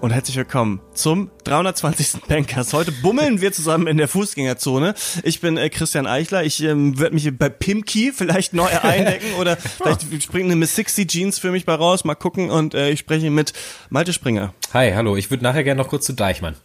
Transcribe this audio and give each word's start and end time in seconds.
und 0.00 0.12
herzlich 0.12 0.36
willkommen 0.36 0.80
zum 0.94 1.30
320. 1.44 2.22
Bankers. 2.26 2.72
Heute 2.72 2.90
bummeln 2.90 3.40
wir 3.40 3.52
zusammen 3.52 3.86
in 3.86 3.98
der 3.98 4.08
Fußgängerzone. 4.08 4.94
Ich 5.24 5.40
bin 5.40 5.58
äh, 5.58 5.68
Christian 5.68 6.06
Eichler. 6.06 6.42
Ich 6.42 6.62
ähm, 6.62 6.98
werde 6.98 7.14
mich 7.14 7.30
bei 7.36 7.50
Pimki 7.50 8.12
vielleicht 8.12 8.54
neu 8.54 8.68
eindecken 8.82 9.34
oder 9.38 9.56
vielleicht 9.56 10.22
springt 10.22 10.46
eine 10.46 10.56
Miss 10.56 10.74
60 10.76 11.06
Jeans 11.06 11.38
für 11.38 11.50
mich 11.50 11.66
bei 11.66 11.74
raus. 11.74 12.04
Mal 12.04 12.14
gucken 12.14 12.50
und 12.50 12.74
äh, 12.74 12.90
ich 12.90 13.00
spreche 13.00 13.30
mit 13.30 13.52
Malte 13.90 14.12
Springer. 14.12 14.54
Hi, 14.72 14.92
hallo. 14.92 15.16
Ich 15.16 15.30
würde 15.30 15.44
nachher 15.44 15.64
gerne 15.64 15.82
noch 15.82 15.88
kurz 15.88 16.06
zu 16.06 16.14
Deichmann. 16.14 16.56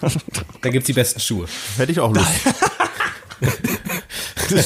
da 0.62 0.70
gibt's 0.70 0.86
die 0.86 0.92
besten 0.92 1.20
Schuhe. 1.20 1.46
Hätte 1.76 1.90
ich 1.90 1.98
auch 1.98 2.14
Lust. 2.14 2.28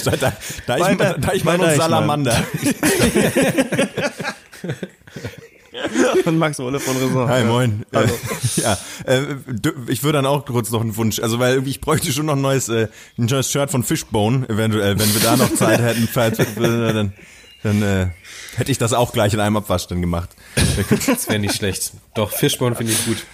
da, 0.04 0.16
da, 0.16 0.32
da, 0.66 0.76
ich, 0.76 0.98
da, 0.98 1.14
da 1.14 1.32
ich 1.32 1.44
mal 1.44 1.56
noch 1.56 1.70
Salamander. 1.70 2.44
Und 6.24 6.38
Max 6.38 6.58
Wolle 6.58 6.80
von 6.80 6.96
Raison. 6.96 7.28
Hi, 7.28 7.44
moin. 7.44 7.84
Hallo. 7.94 8.12
ja, 8.56 8.78
äh, 9.06 9.22
ich 9.88 10.02
würde 10.02 10.18
dann 10.18 10.26
auch 10.26 10.44
kurz 10.44 10.70
noch 10.70 10.80
einen 10.80 10.96
Wunsch, 10.96 11.18
also 11.20 11.38
weil 11.38 11.66
ich 11.66 11.80
bräuchte 11.80 12.12
schon 12.12 12.26
noch 12.26 12.36
ein 12.36 12.42
neues, 12.42 12.68
äh, 12.68 12.88
ein 13.18 13.26
neues 13.26 13.50
Shirt 13.50 13.70
von 13.70 13.82
Fishbone, 13.82 14.48
eventuell, 14.48 14.98
wenn 14.98 15.14
wir 15.14 15.20
da 15.20 15.36
noch 15.36 15.52
Zeit 15.54 15.80
hätten, 15.82 16.08
falls, 16.12 16.38
dann, 16.38 17.12
dann 17.62 17.82
äh, 17.82 18.08
hätte 18.56 18.70
ich 18.70 18.78
das 18.78 18.92
auch 18.92 19.12
gleich 19.12 19.32
in 19.32 19.40
einem 19.40 19.56
Abwasch 19.56 19.86
dann 19.86 20.00
gemacht. 20.00 20.30
Das 21.06 21.28
wäre 21.28 21.38
nicht 21.38 21.54
schlecht. 21.54 21.92
Doch, 22.14 22.32
Fishbone 22.32 22.74
finde 22.74 22.92
ich 22.92 23.04
gut. 23.06 23.24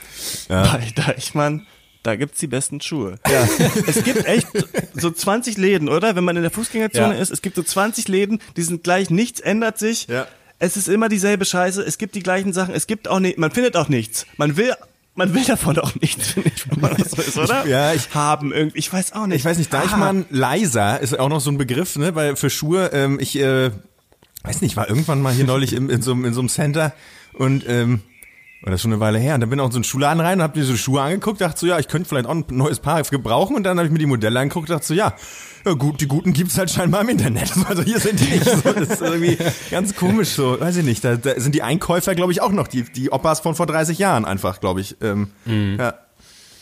Ja. 0.48 0.62
Bei 0.62 0.86
Deichmann 0.94 1.66
da 2.02 2.16
gibt's 2.16 2.38
die 2.38 2.46
besten 2.46 2.80
Schuhe. 2.80 3.18
Ja. 3.28 3.46
es 3.86 4.02
gibt 4.02 4.24
echt 4.24 4.46
so 4.94 5.10
20 5.10 5.58
Läden, 5.58 5.88
oder? 5.88 6.16
Wenn 6.16 6.24
man 6.24 6.36
in 6.36 6.42
der 6.42 6.50
Fußgängerzone 6.50 7.14
ja. 7.14 7.20
ist, 7.20 7.30
es 7.30 7.42
gibt 7.42 7.56
so 7.56 7.62
20 7.62 8.08
Läden, 8.08 8.40
die 8.56 8.62
sind 8.62 8.84
gleich, 8.84 9.10
nichts 9.10 9.40
ändert 9.40 9.78
sich. 9.78 10.06
Ja. 10.06 10.26
Es 10.58 10.76
ist 10.76 10.88
immer 10.88 11.08
dieselbe 11.08 11.44
Scheiße, 11.44 11.82
es 11.82 11.98
gibt 11.98 12.14
die 12.14 12.22
gleichen 12.22 12.52
Sachen, 12.52 12.74
es 12.74 12.86
gibt 12.86 13.08
auch 13.08 13.20
nicht, 13.20 13.38
man 13.38 13.50
findet 13.50 13.76
auch 13.76 13.88
nichts. 13.88 14.26
Man 14.36 14.56
will 14.56 14.74
man 15.14 15.34
will 15.34 15.44
davon 15.44 15.76
auch 15.80 15.96
nichts, 16.00 16.28
finde 16.32 16.52
ich, 16.54 16.70
wenn 16.70 16.80
man 16.80 16.96
das 16.96 17.10
so 17.10 17.20
ist, 17.20 17.36
oder? 17.36 17.66
Ja, 17.66 17.92
ich 17.92 18.14
haben 18.14 18.52
irgendwie, 18.52 18.78
ich 18.78 18.92
weiß 18.92 19.14
auch 19.14 19.26
nicht. 19.26 19.38
Ich 19.38 19.44
weiß 19.44 19.58
nicht, 19.58 19.72
Deichmann 19.72 20.22
ah. 20.22 20.26
leiser 20.30 21.00
ist 21.00 21.18
auch 21.18 21.28
noch 21.28 21.40
so 21.40 21.50
ein 21.50 21.58
Begriff, 21.58 21.96
ne, 21.96 22.14
weil 22.14 22.36
für 22.36 22.50
Schuhe, 22.50 22.90
ähm, 22.92 23.18
ich 23.20 23.36
äh, 23.36 23.72
weiß 24.44 24.60
nicht, 24.62 24.76
war 24.76 24.88
irgendwann 24.88 25.20
mal 25.20 25.32
hier 25.32 25.44
neulich 25.44 25.72
in, 25.72 25.90
in 25.90 26.02
so, 26.02 26.12
in 26.12 26.32
so 26.32 26.40
einem 26.40 26.48
Center 26.48 26.94
und 27.32 27.68
ähm, 27.68 28.02
war 28.62 28.72
das 28.72 28.82
schon 28.82 28.92
eine 28.92 29.00
Weile 29.00 29.18
her. 29.18 29.34
Und 29.34 29.40
dann 29.40 29.50
bin 29.50 29.58
ich 29.58 29.62
auch 29.62 29.66
in 29.66 29.72
so 29.72 29.78
einen 29.78 29.84
Schuhladen 29.84 30.20
rein 30.20 30.38
und 30.38 30.42
hab 30.42 30.56
mir 30.56 30.64
so 30.64 30.76
Schuhe 30.76 31.02
angeguckt, 31.02 31.40
dachte 31.40 31.60
so, 31.60 31.66
ja, 31.66 31.78
ich 31.78 31.88
könnte 31.88 32.08
vielleicht 32.08 32.26
auch 32.26 32.34
ein 32.34 32.44
neues 32.50 32.80
Paar 32.80 33.02
gebrauchen. 33.02 33.54
Und 33.54 33.62
dann 33.64 33.78
habe 33.78 33.86
ich 33.86 33.92
mir 33.92 33.98
die 33.98 34.06
Modelle 34.06 34.38
angeguckt, 34.40 34.70
dachte 34.70 34.86
so, 34.86 34.94
ja, 34.94 35.08
ja 35.08 35.14
gut, 35.76 36.00
die 36.00 36.08
guten 36.08 36.32
gibt's 36.32 36.58
halt 36.58 36.70
scheinbar 36.70 37.02
im 37.02 37.08
Internet. 37.08 37.52
Also 37.68 37.82
hier 37.82 38.00
sind 38.00 38.18
die 38.20 38.24
nicht. 38.24 38.44
So, 38.44 38.72
das 38.72 38.88
ist 38.88 39.02
irgendwie 39.02 39.36
ganz 39.70 39.94
komisch 39.94 40.30
so. 40.30 40.58
Weiß 40.58 40.76
ich 40.76 40.84
nicht. 40.84 41.04
Da, 41.04 41.16
da 41.16 41.38
sind 41.38 41.54
die 41.54 41.62
Einkäufer, 41.62 42.14
glaube 42.14 42.32
ich, 42.32 42.40
auch 42.40 42.52
noch 42.52 42.66
die, 42.66 42.84
die 42.84 43.12
Oppas 43.12 43.40
von 43.40 43.54
vor 43.54 43.66
30 43.66 43.98
Jahren 43.98 44.24
einfach, 44.24 44.60
glaube 44.60 44.80
ich. 44.80 44.96
Ähm, 45.02 45.30
mhm. 45.44 45.76
Ja. 45.78 45.94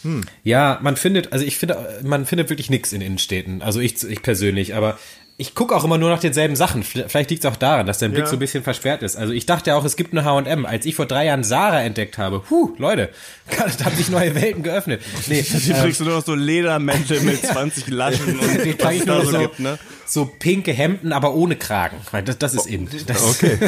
Hm. 0.03 0.25
Ja, 0.43 0.79
man 0.83 0.97
findet, 0.97 1.33
also 1.33 1.45
ich 1.45 1.59
finde, 1.59 2.01
man 2.03 2.27
findet 2.27 2.49
wirklich 2.51 2.71
nichts 2.71 2.93
in 2.93 3.01
Innenstädten. 3.01 3.63
Also 3.63 3.81
ich, 3.81 4.03
ich 4.03 4.23
persönlich, 4.23 4.75
aber 4.75 4.99
ich 5.39 5.55
gucke 5.55 5.77
auch 5.77 5.85
immer 5.85 5.99
nur 5.99 6.09
nach 6.09 6.21
denselben 6.21 6.57
Sachen. 6.57 6.83
Vielleicht 6.83 7.31
liegt 7.31 7.45
es 7.45 7.51
auch 7.51 7.57
daran, 7.57 7.87
dass 7.87 7.99
dein 7.99 8.11
Blick 8.11 8.25
ja. 8.25 8.27
so 8.27 8.37
ein 8.37 8.39
bisschen 8.39 8.65
versperrt 8.65 9.03
ist. 9.03 9.17
Also 9.17 9.35
ich 9.35 9.45
dachte 9.45 9.69
ja 9.69 9.77
auch, 9.77 9.85
es 9.85 9.97
gibt 9.97 10.13
eine 10.13 10.25
H&M. 10.25 10.65
Als 10.65 10.87
ich 10.87 10.95
vor 10.95 11.05
drei 11.05 11.27
Jahren 11.27 11.45
Sarah 11.45 11.83
entdeckt 11.83 12.17
habe, 12.17 12.43
huh, 12.49 12.75
Leute, 12.79 13.11
da 13.79 13.85
haben 13.85 13.97
sich 13.97 14.09
neue 14.09 14.35
Welten 14.35 14.63
geöffnet. 14.63 15.03
Nee, 15.27 15.43
die 15.49 15.71
ähm, 15.73 15.77
kriegst 15.77 16.01
du 16.01 16.05
nur 16.05 16.15
noch 16.15 16.25
so 16.25 16.35
Ledermäntel 16.35 17.21
mit 17.23 17.45
20 17.45 17.89
Laschen 17.89 18.39
und 18.39 18.65
die 18.65 18.75
trage 18.75 18.97
ich 18.97 19.05
nur 19.05 19.17
noch 19.17 19.31
so, 19.31 19.39
gibt, 19.39 19.61
ne? 19.61 19.79
so 20.07 20.25
pinke 20.25 20.73
Hemden, 20.73 21.13
aber 21.13 21.35
ohne 21.35 21.57
Kragen. 21.57 21.99
Das, 22.25 22.39
das 22.39 22.55
ist 22.55 22.67
in. 22.67 22.89
Das 23.07 23.23
okay. 23.23 23.59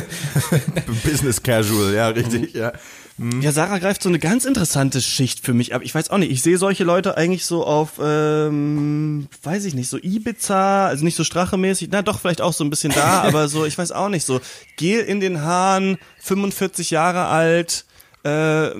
Business 1.04 1.42
Casual, 1.42 1.92
ja, 1.92 2.08
richtig, 2.08 2.54
ja. 2.54 2.72
Mhm. 3.18 3.42
Ja, 3.42 3.52
Sarah 3.52 3.78
greift 3.78 4.02
so 4.02 4.08
eine 4.08 4.18
ganz 4.18 4.44
interessante 4.44 5.02
Schicht 5.02 5.44
für 5.44 5.52
mich 5.52 5.74
ab. 5.74 5.82
Ich 5.84 5.94
weiß 5.94 6.10
auch 6.10 6.18
nicht, 6.18 6.30
ich 6.30 6.42
sehe 6.42 6.56
solche 6.56 6.84
Leute 6.84 7.16
eigentlich 7.16 7.44
so 7.44 7.66
auf, 7.66 8.00
ähm, 8.02 9.26
weiß 9.42 9.64
ich 9.64 9.74
nicht, 9.74 9.88
so 9.88 9.98
Ibiza, 9.98 10.86
also 10.86 11.04
nicht 11.04 11.16
so 11.16 11.24
strachemäßig, 11.24 11.88
na 11.90 12.02
doch, 12.02 12.20
vielleicht 12.20 12.40
auch 12.40 12.52
so 12.52 12.64
ein 12.64 12.70
bisschen 12.70 12.92
da, 12.92 13.22
aber 13.22 13.48
so, 13.48 13.66
ich 13.66 13.76
weiß 13.76 13.92
auch 13.92 14.08
nicht, 14.08 14.24
so 14.24 14.40
Gel 14.76 15.00
in 15.00 15.20
den 15.20 15.42
Haaren, 15.42 15.98
45 16.20 16.90
Jahre 16.90 17.26
alt, 17.26 17.84
äh, 18.22 18.70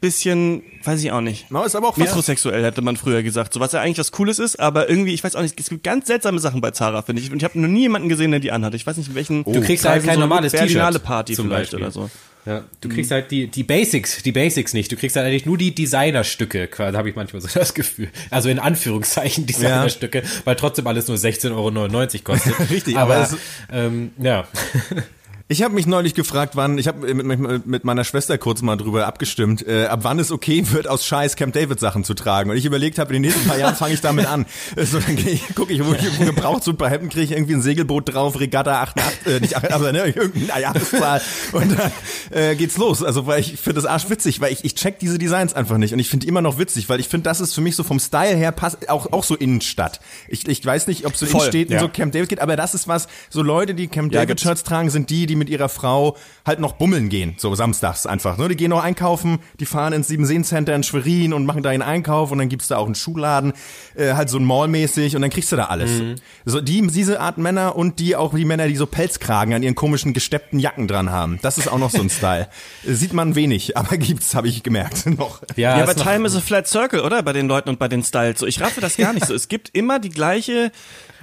bisschen, 0.00 0.62
weiß 0.84 1.02
ich 1.02 1.12
auch 1.12 1.20
nicht. 1.20 1.50
No, 1.50 1.64
ist 1.64 1.76
aber 1.76 1.88
auch 1.88 1.96
Metrosexuell 1.96 2.64
hätte 2.64 2.82
man 2.82 2.96
früher 2.96 3.22
gesagt. 3.22 3.52
So 3.52 3.60
was 3.60 3.72
ja 3.72 3.80
eigentlich 3.80 3.98
was 3.98 4.12
Cooles 4.12 4.38
ist, 4.38 4.58
aber 4.58 4.88
irgendwie, 4.88 5.12
ich 5.12 5.22
weiß 5.22 5.36
auch 5.36 5.42
nicht, 5.42 5.58
es 5.58 5.68
gibt 5.68 5.84
ganz 5.84 6.06
seltsame 6.06 6.38
Sachen 6.38 6.60
bei 6.60 6.70
Zara, 6.70 7.02
finde 7.02 7.22
ich. 7.22 7.30
Und 7.30 7.38
ich 7.38 7.44
habe 7.44 7.60
noch 7.60 7.68
nie 7.68 7.82
jemanden 7.82 8.08
gesehen, 8.08 8.30
der 8.30 8.40
die 8.40 8.52
anhat. 8.52 8.74
Ich 8.74 8.86
weiß 8.86 8.96
nicht, 8.96 9.14
welchen. 9.14 9.42
Oh. 9.44 9.52
Du 9.52 9.60
kriegst 9.60 9.84
halt 9.84 10.04
kein 10.04 10.14
so 10.14 10.20
normales 10.20 10.52
T-Shirt. 10.52 11.02
Party 11.02 11.34
zum 11.34 11.48
vielleicht 11.48 11.72
Beispiel. 11.72 11.80
oder 11.80 11.90
so. 11.90 12.10
Ja, 12.46 12.64
du 12.80 12.88
kriegst 12.88 13.10
halt 13.10 13.32
die, 13.32 13.48
die 13.48 13.64
Basics, 13.64 14.22
die 14.22 14.30
Basics 14.30 14.72
nicht. 14.72 14.92
Du 14.92 14.96
kriegst 14.96 15.16
halt 15.16 15.26
eigentlich 15.26 15.46
nur 15.46 15.58
die 15.58 15.74
Designerstücke, 15.74 16.68
da 16.68 16.92
habe 16.92 17.10
ich 17.10 17.16
manchmal 17.16 17.42
so 17.42 17.48
das 17.54 17.74
Gefühl. 17.74 18.08
Also 18.30 18.48
in 18.48 18.60
Anführungszeichen 18.60 19.46
Designerstücke, 19.46 20.18
ja. 20.18 20.24
weil 20.44 20.54
trotzdem 20.54 20.86
alles 20.86 21.08
nur 21.08 21.16
16,99 21.16 21.50
Euro 21.52 22.22
kostet. 22.22 22.54
Richtig, 22.70 22.96
aber, 22.96 23.16
aber 23.16 23.38
ähm, 23.72 24.12
ja. 24.18 24.46
Ich 25.48 25.62
habe 25.62 25.74
mich 25.74 25.86
neulich 25.86 26.14
gefragt, 26.14 26.56
wann, 26.56 26.76
ich 26.76 26.88
habe 26.88 27.14
mit, 27.14 27.66
mit, 27.66 27.84
meiner 27.84 28.02
Schwester 28.02 28.36
kurz 28.36 28.62
mal 28.62 28.74
drüber 28.74 29.06
abgestimmt, 29.06 29.64
äh, 29.64 29.84
ab 29.86 30.00
wann 30.02 30.18
es 30.18 30.32
okay 30.32 30.64
wird, 30.72 30.88
aus 30.88 31.06
Scheiß 31.06 31.36
Camp 31.36 31.54
David 31.54 31.78
Sachen 31.78 32.02
zu 32.02 32.14
tragen. 32.14 32.50
Und 32.50 32.56
ich 32.56 32.64
überlegt 32.64 32.98
habe, 32.98 33.14
in 33.14 33.22
den 33.22 33.30
nächsten 33.30 33.48
paar 33.48 33.56
Jahren 33.56 33.76
fange 33.76 33.94
ich 33.94 34.00
damit 34.00 34.26
an. 34.26 34.44
So, 34.76 34.98
dann 35.00 35.16
gucke 35.54 35.72
ich, 35.72 35.84
wo 35.84 35.92
ich 35.92 36.02
irgendwo 36.02 36.24
gebraucht, 36.24 36.66
ein 36.66 36.76
paar 36.76 36.90
Hemden 36.90 37.08
kriege 37.08 37.24
ich 37.24 37.32
irgendwie 37.32 37.54
ein 37.54 37.62
Segelboot 37.62 38.12
drauf, 38.12 38.38
Regatta 38.38 38.82
88, 38.82 39.26
äh, 39.26 39.40
nicht 39.40 39.56
8, 39.56 39.72
aber 39.72 39.92
ne, 39.92 40.06
irgendeine 40.06 40.60
Jahreszahl. 40.60 41.20
Und 41.52 41.78
dann 41.78 41.92
äh, 42.30 42.54
geht's 42.56 42.76
los. 42.76 43.02
Also 43.02 43.26
weil 43.26 43.40
ich 43.40 43.56
finde 43.56 43.80
das 43.80 43.86
arsch 43.86 44.08
witzig, 44.10 44.40
weil 44.40 44.52
ich, 44.52 44.64
ich 44.64 44.74
check 44.74 44.98
diese 44.98 45.18
Designs 45.18 45.54
einfach 45.54 45.78
nicht. 45.78 45.92
Und 45.92 45.98
ich 45.98 46.08
finde 46.08 46.26
immer 46.26 46.42
noch 46.42 46.58
witzig, 46.58 46.88
weil 46.88 47.00
ich 47.00 47.08
finde, 47.08 47.24
das 47.24 47.40
ist 47.40 47.54
für 47.54 47.60
mich 47.60 47.76
so 47.76 47.84
vom 47.84 47.98
Style 47.98 48.36
her 48.36 48.52
passt 48.52 48.88
auch, 48.88 49.12
auch 49.12 49.24
so 49.24 49.36
Innenstadt. 49.36 50.00
Ich, 50.28 50.46
ich 50.46 50.64
weiß 50.64 50.86
nicht, 50.88 51.06
ob 51.06 51.16
so 51.16 51.26
Voll, 51.26 51.40
Innenstädten 51.40 51.74
ja. 51.74 51.80
so 51.80 51.88
Camp 51.88 52.12
David 52.12 52.28
geht, 52.28 52.40
aber 52.40 52.56
das 52.56 52.74
ist 52.74 52.88
was, 52.88 53.08
so 53.30 53.42
Leute, 53.42 53.74
die 53.74 53.88
Camp 53.88 54.12
David 54.12 54.40
Shirts 54.40 54.62
tragen, 54.64 54.90
sind 54.90 55.10
die, 55.10 55.26
die 55.26 55.35
mit 55.36 55.48
ihrer 55.48 55.68
Frau 55.68 56.16
halt 56.44 56.60
noch 56.60 56.72
bummeln 56.72 57.08
gehen, 57.08 57.34
so 57.38 57.54
samstags 57.54 58.06
einfach. 58.06 58.38
Ne? 58.38 58.48
Die 58.48 58.56
gehen 58.56 58.70
noch 58.70 58.82
einkaufen, 58.82 59.38
die 59.60 59.66
fahren 59.66 59.92
ins 59.92 60.08
Siebenseen 60.08 60.44
Center 60.44 60.74
in 60.74 60.82
Schwerin 60.82 61.32
und 61.32 61.46
machen 61.46 61.62
da 61.62 61.70
einen 61.70 61.82
Einkauf 61.82 62.30
und 62.30 62.38
dann 62.38 62.48
gibt's 62.48 62.68
da 62.68 62.76
auch 62.76 62.86
einen 62.86 62.94
Schuhladen, 62.94 63.52
äh, 63.94 64.14
halt 64.14 64.30
so 64.30 64.38
ein 64.38 64.44
Mallmäßig 64.44 65.16
und 65.16 65.22
dann 65.22 65.30
kriegst 65.30 65.52
du 65.52 65.56
da 65.56 65.64
alles. 65.64 65.90
Mhm. 65.90 66.14
So 66.44 66.60
die 66.60 66.86
diese 66.86 67.20
Art 67.20 67.38
Männer 67.38 67.76
und 67.76 67.98
die 67.98 68.16
auch 68.16 68.34
die 68.34 68.44
Männer, 68.44 68.68
die 68.68 68.76
so 68.76 68.86
Pelzkragen 68.86 69.54
an 69.54 69.62
ihren 69.62 69.74
komischen 69.74 70.12
gesteppten 70.12 70.58
Jacken 70.58 70.88
dran 70.88 71.10
haben. 71.10 71.38
Das 71.42 71.58
ist 71.58 71.68
auch 71.68 71.78
noch 71.78 71.90
so 71.90 72.00
ein 72.00 72.10
Style. 72.10 72.48
Sieht 72.84 73.12
man 73.12 73.34
wenig, 73.34 73.76
aber 73.76 73.96
gibt's, 73.96 74.34
habe 74.34 74.48
ich 74.48 74.62
gemerkt 74.62 75.06
noch. 75.18 75.42
Ja, 75.56 75.76
ja 75.76 75.82
aber 75.82 75.94
Time 75.94 76.26
is 76.26 76.36
a 76.36 76.40
flat 76.40 76.68
circle, 76.68 77.00
oder? 77.00 77.22
Bei 77.22 77.32
den 77.32 77.48
Leuten 77.48 77.68
und 77.68 77.78
bei 77.78 77.88
den 77.88 78.02
Styles. 78.02 78.40
So, 78.40 78.46
ich 78.46 78.60
raffe 78.60 78.80
das 78.80 78.96
gar 78.96 79.12
nicht 79.12 79.26
so. 79.26 79.36
Es 79.46 79.48
gibt 79.48 79.68
immer 79.74 79.98
die 79.98 80.08
gleiche 80.08 80.72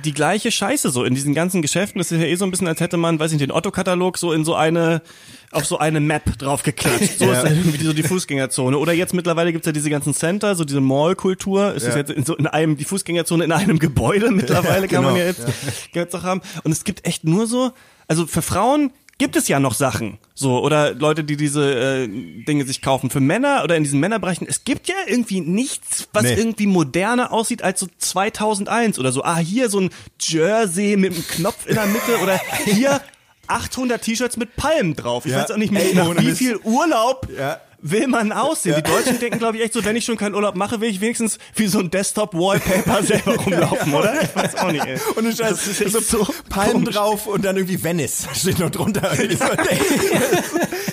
die 0.03 0.13
gleiche 0.13 0.51
Scheiße 0.51 0.89
so 0.89 1.03
in 1.03 1.15
diesen 1.15 1.33
ganzen 1.33 1.61
Geschäften. 1.61 1.99
Das 1.99 2.11
ist 2.11 2.19
ja 2.19 2.25
eh 2.25 2.35
so 2.35 2.45
ein 2.45 2.51
bisschen, 2.51 2.67
als 2.67 2.79
hätte 2.79 2.97
man, 2.97 3.19
weiß 3.19 3.31
ich 3.31 3.39
nicht, 3.39 3.49
den 3.49 3.51
Otto-Katalog 3.51 4.02
so 4.15 4.31
in 4.33 4.45
so 4.45 4.55
eine, 4.55 5.01
auf 5.51 5.65
so 5.65 5.77
eine 5.77 5.99
Map 5.99 6.37
draufgeklatscht. 6.37 7.19
So 7.19 7.25
ja. 7.31 7.41
ist 7.41 7.51
irgendwie 7.51 7.83
so 7.83 7.93
die 7.93 8.03
Fußgängerzone. 8.03 8.77
Oder 8.77 8.93
jetzt 8.93 9.13
mittlerweile 9.13 9.51
gibt's 9.51 9.65
ja 9.65 9.71
diese 9.71 9.89
ganzen 9.89 10.13
Center, 10.13 10.55
so 10.55 10.63
diese 10.63 10.81
Mall-Kultur. 10.81 11.73
Ist 11.73 11.83
ja. 11.83 11.89
das 11.89 11.97
jetzt 11.97 12.11
in 12.11 12.25
so 12.25 12.35
in 12.35 12.47
einem, 12.47 12.77
die 12.77 12.85
Fußgängerzone 12.85 13.43
in 13.43 13.51
einem 13.51 13.79
Gebäude 13.79 14.31
mittlerweile, 14.31 14.81
ja, 14.81 14.87
genau. 14.87 15.01
kann 15.01 15.11
man 15.11 15.15
ja 15.15 15.25
jetzt, 15.25 15.47
ja. 15.47 16.01
jetzt 16.01 16.15
auch 16.15 16.23
haben. 16.23 16.41
Und 16.63 16.71
es 16.71 16.83
gibt 16.83 17.05
echt 17.05 17.23
nur 17.23 17.47
so, 17.47 17.71
also 18.07 18.27
für 18.27 18.41
Frauen 18.41 18.91
gibt 19.17 19.35
es 19.35 19.47
ja 19.47 19.59
noch 19.59 19.73
Sachen, 19.73 20.17
so 20.33 20.61
oder 20.61 20.93
Leute, 20.93 21.23
die 21.23 21.37
diese 21.37 21.73
äh, 21.73 22.07
Dinge 22.07 22.65
sich 22.65 22.81
kaufen 22.81 23.09
für 23.09 23.19
Männer 23.19 23.61
oder 23.63 23.77
in 23.77 23.83
diesen 23.83 23.99
Männerbereichen. 23.99 24.47
Es 24.47 24.63
gibt 24.63 24.87
ja 24.89 24.95
irgendwie 25.07 25.41
nichts, 25.41 26.09
was 26.13 26.23
nee. 26.23 26.33
irgendwie 26.33 26.67
moderner 26.67 27.31
aussieht 27.31 27.61
als 27.61 27.79
so 27.79 27.87
2001 27.97 28.99
oder 28.99 29.11
so. 29.11 29.23
Ah, 29.23 29.37
hier 29.37 29.69
so 29.69 29.79
ein 29.79 29.91
Jersey 30.19 30.97
mit 30.97 31.13
einem 31.13 31.27
Knopf 31.27 31.67
in 31.67 31.75
der 31.75 31.85
Mitte 31.85 32.17
oder 32.21 32.39
hier 32.65 33.01
800 33.53 34.01
T-Shirts 34.01 34.37
mit 34.37 34.55
Palmen 34.55 34.95
drauf. 34.95 35.25
Ich 35.25 35.31
ja. 35.31 35.41
weiß 35.41 35.51
auch 35.51 35.57
nicht 35.57 35.71
mehr, 35.71 35.83
Ey, 35.83 36.17
wie 36.19 36.31
viel 36.31 36.57
Urlaub 36.57 37.27
ja 37.37 37.59
will 37.83 38.07
man 38.07 38.31
aussehen? 38.31 38.75
Ja. 38.75 38.81
Die 38.81 38.89
Deutschen 38.89 39.19
denken, 39.19 39.39
glaube 39.39 39.57
ich, 39.57 39.63
echt 39.63 39.73
so, 39.73 39.83
wenn 39.85 39.95
ich 39.95 40.05
schon 40.05 40.17
keinen 40.17 40.33
Urlaub 40.33 40.55
mache, 40.55 40.81
will 40.81 40.89
ich 40.89 41.01
wenigstens 41.01 41.37
wie 41.55 41.67
so 41.67 41.79
ein 41.79 41.91
Desktop-Wallpaper 41.91 43.03
selber 43.03 43.35
rumlaufen, 43.35 43.93
oder? 43.93 44.21
Ich 44.23 44.35
weiß 44.35 44.55
auch 44.55 44.71
nicht, 44.71 44.85
ey. 44.85 44.97
Und 45.15 45.25
du 45.25 45.33
das 45.33 45.67
ist 45.67 45.91
so, 45.91 45.99
so 45.99 46.33
Palmen 46.49 46.85
drauf 46.85 47.27
und 47.27 47.43
dann 47.43 47.57
irgendwie 47.57 47.83
Venice 47.83 48.27
steht 48.33 48.59
noch 48.59 48.69
drunter. 48.69 49.11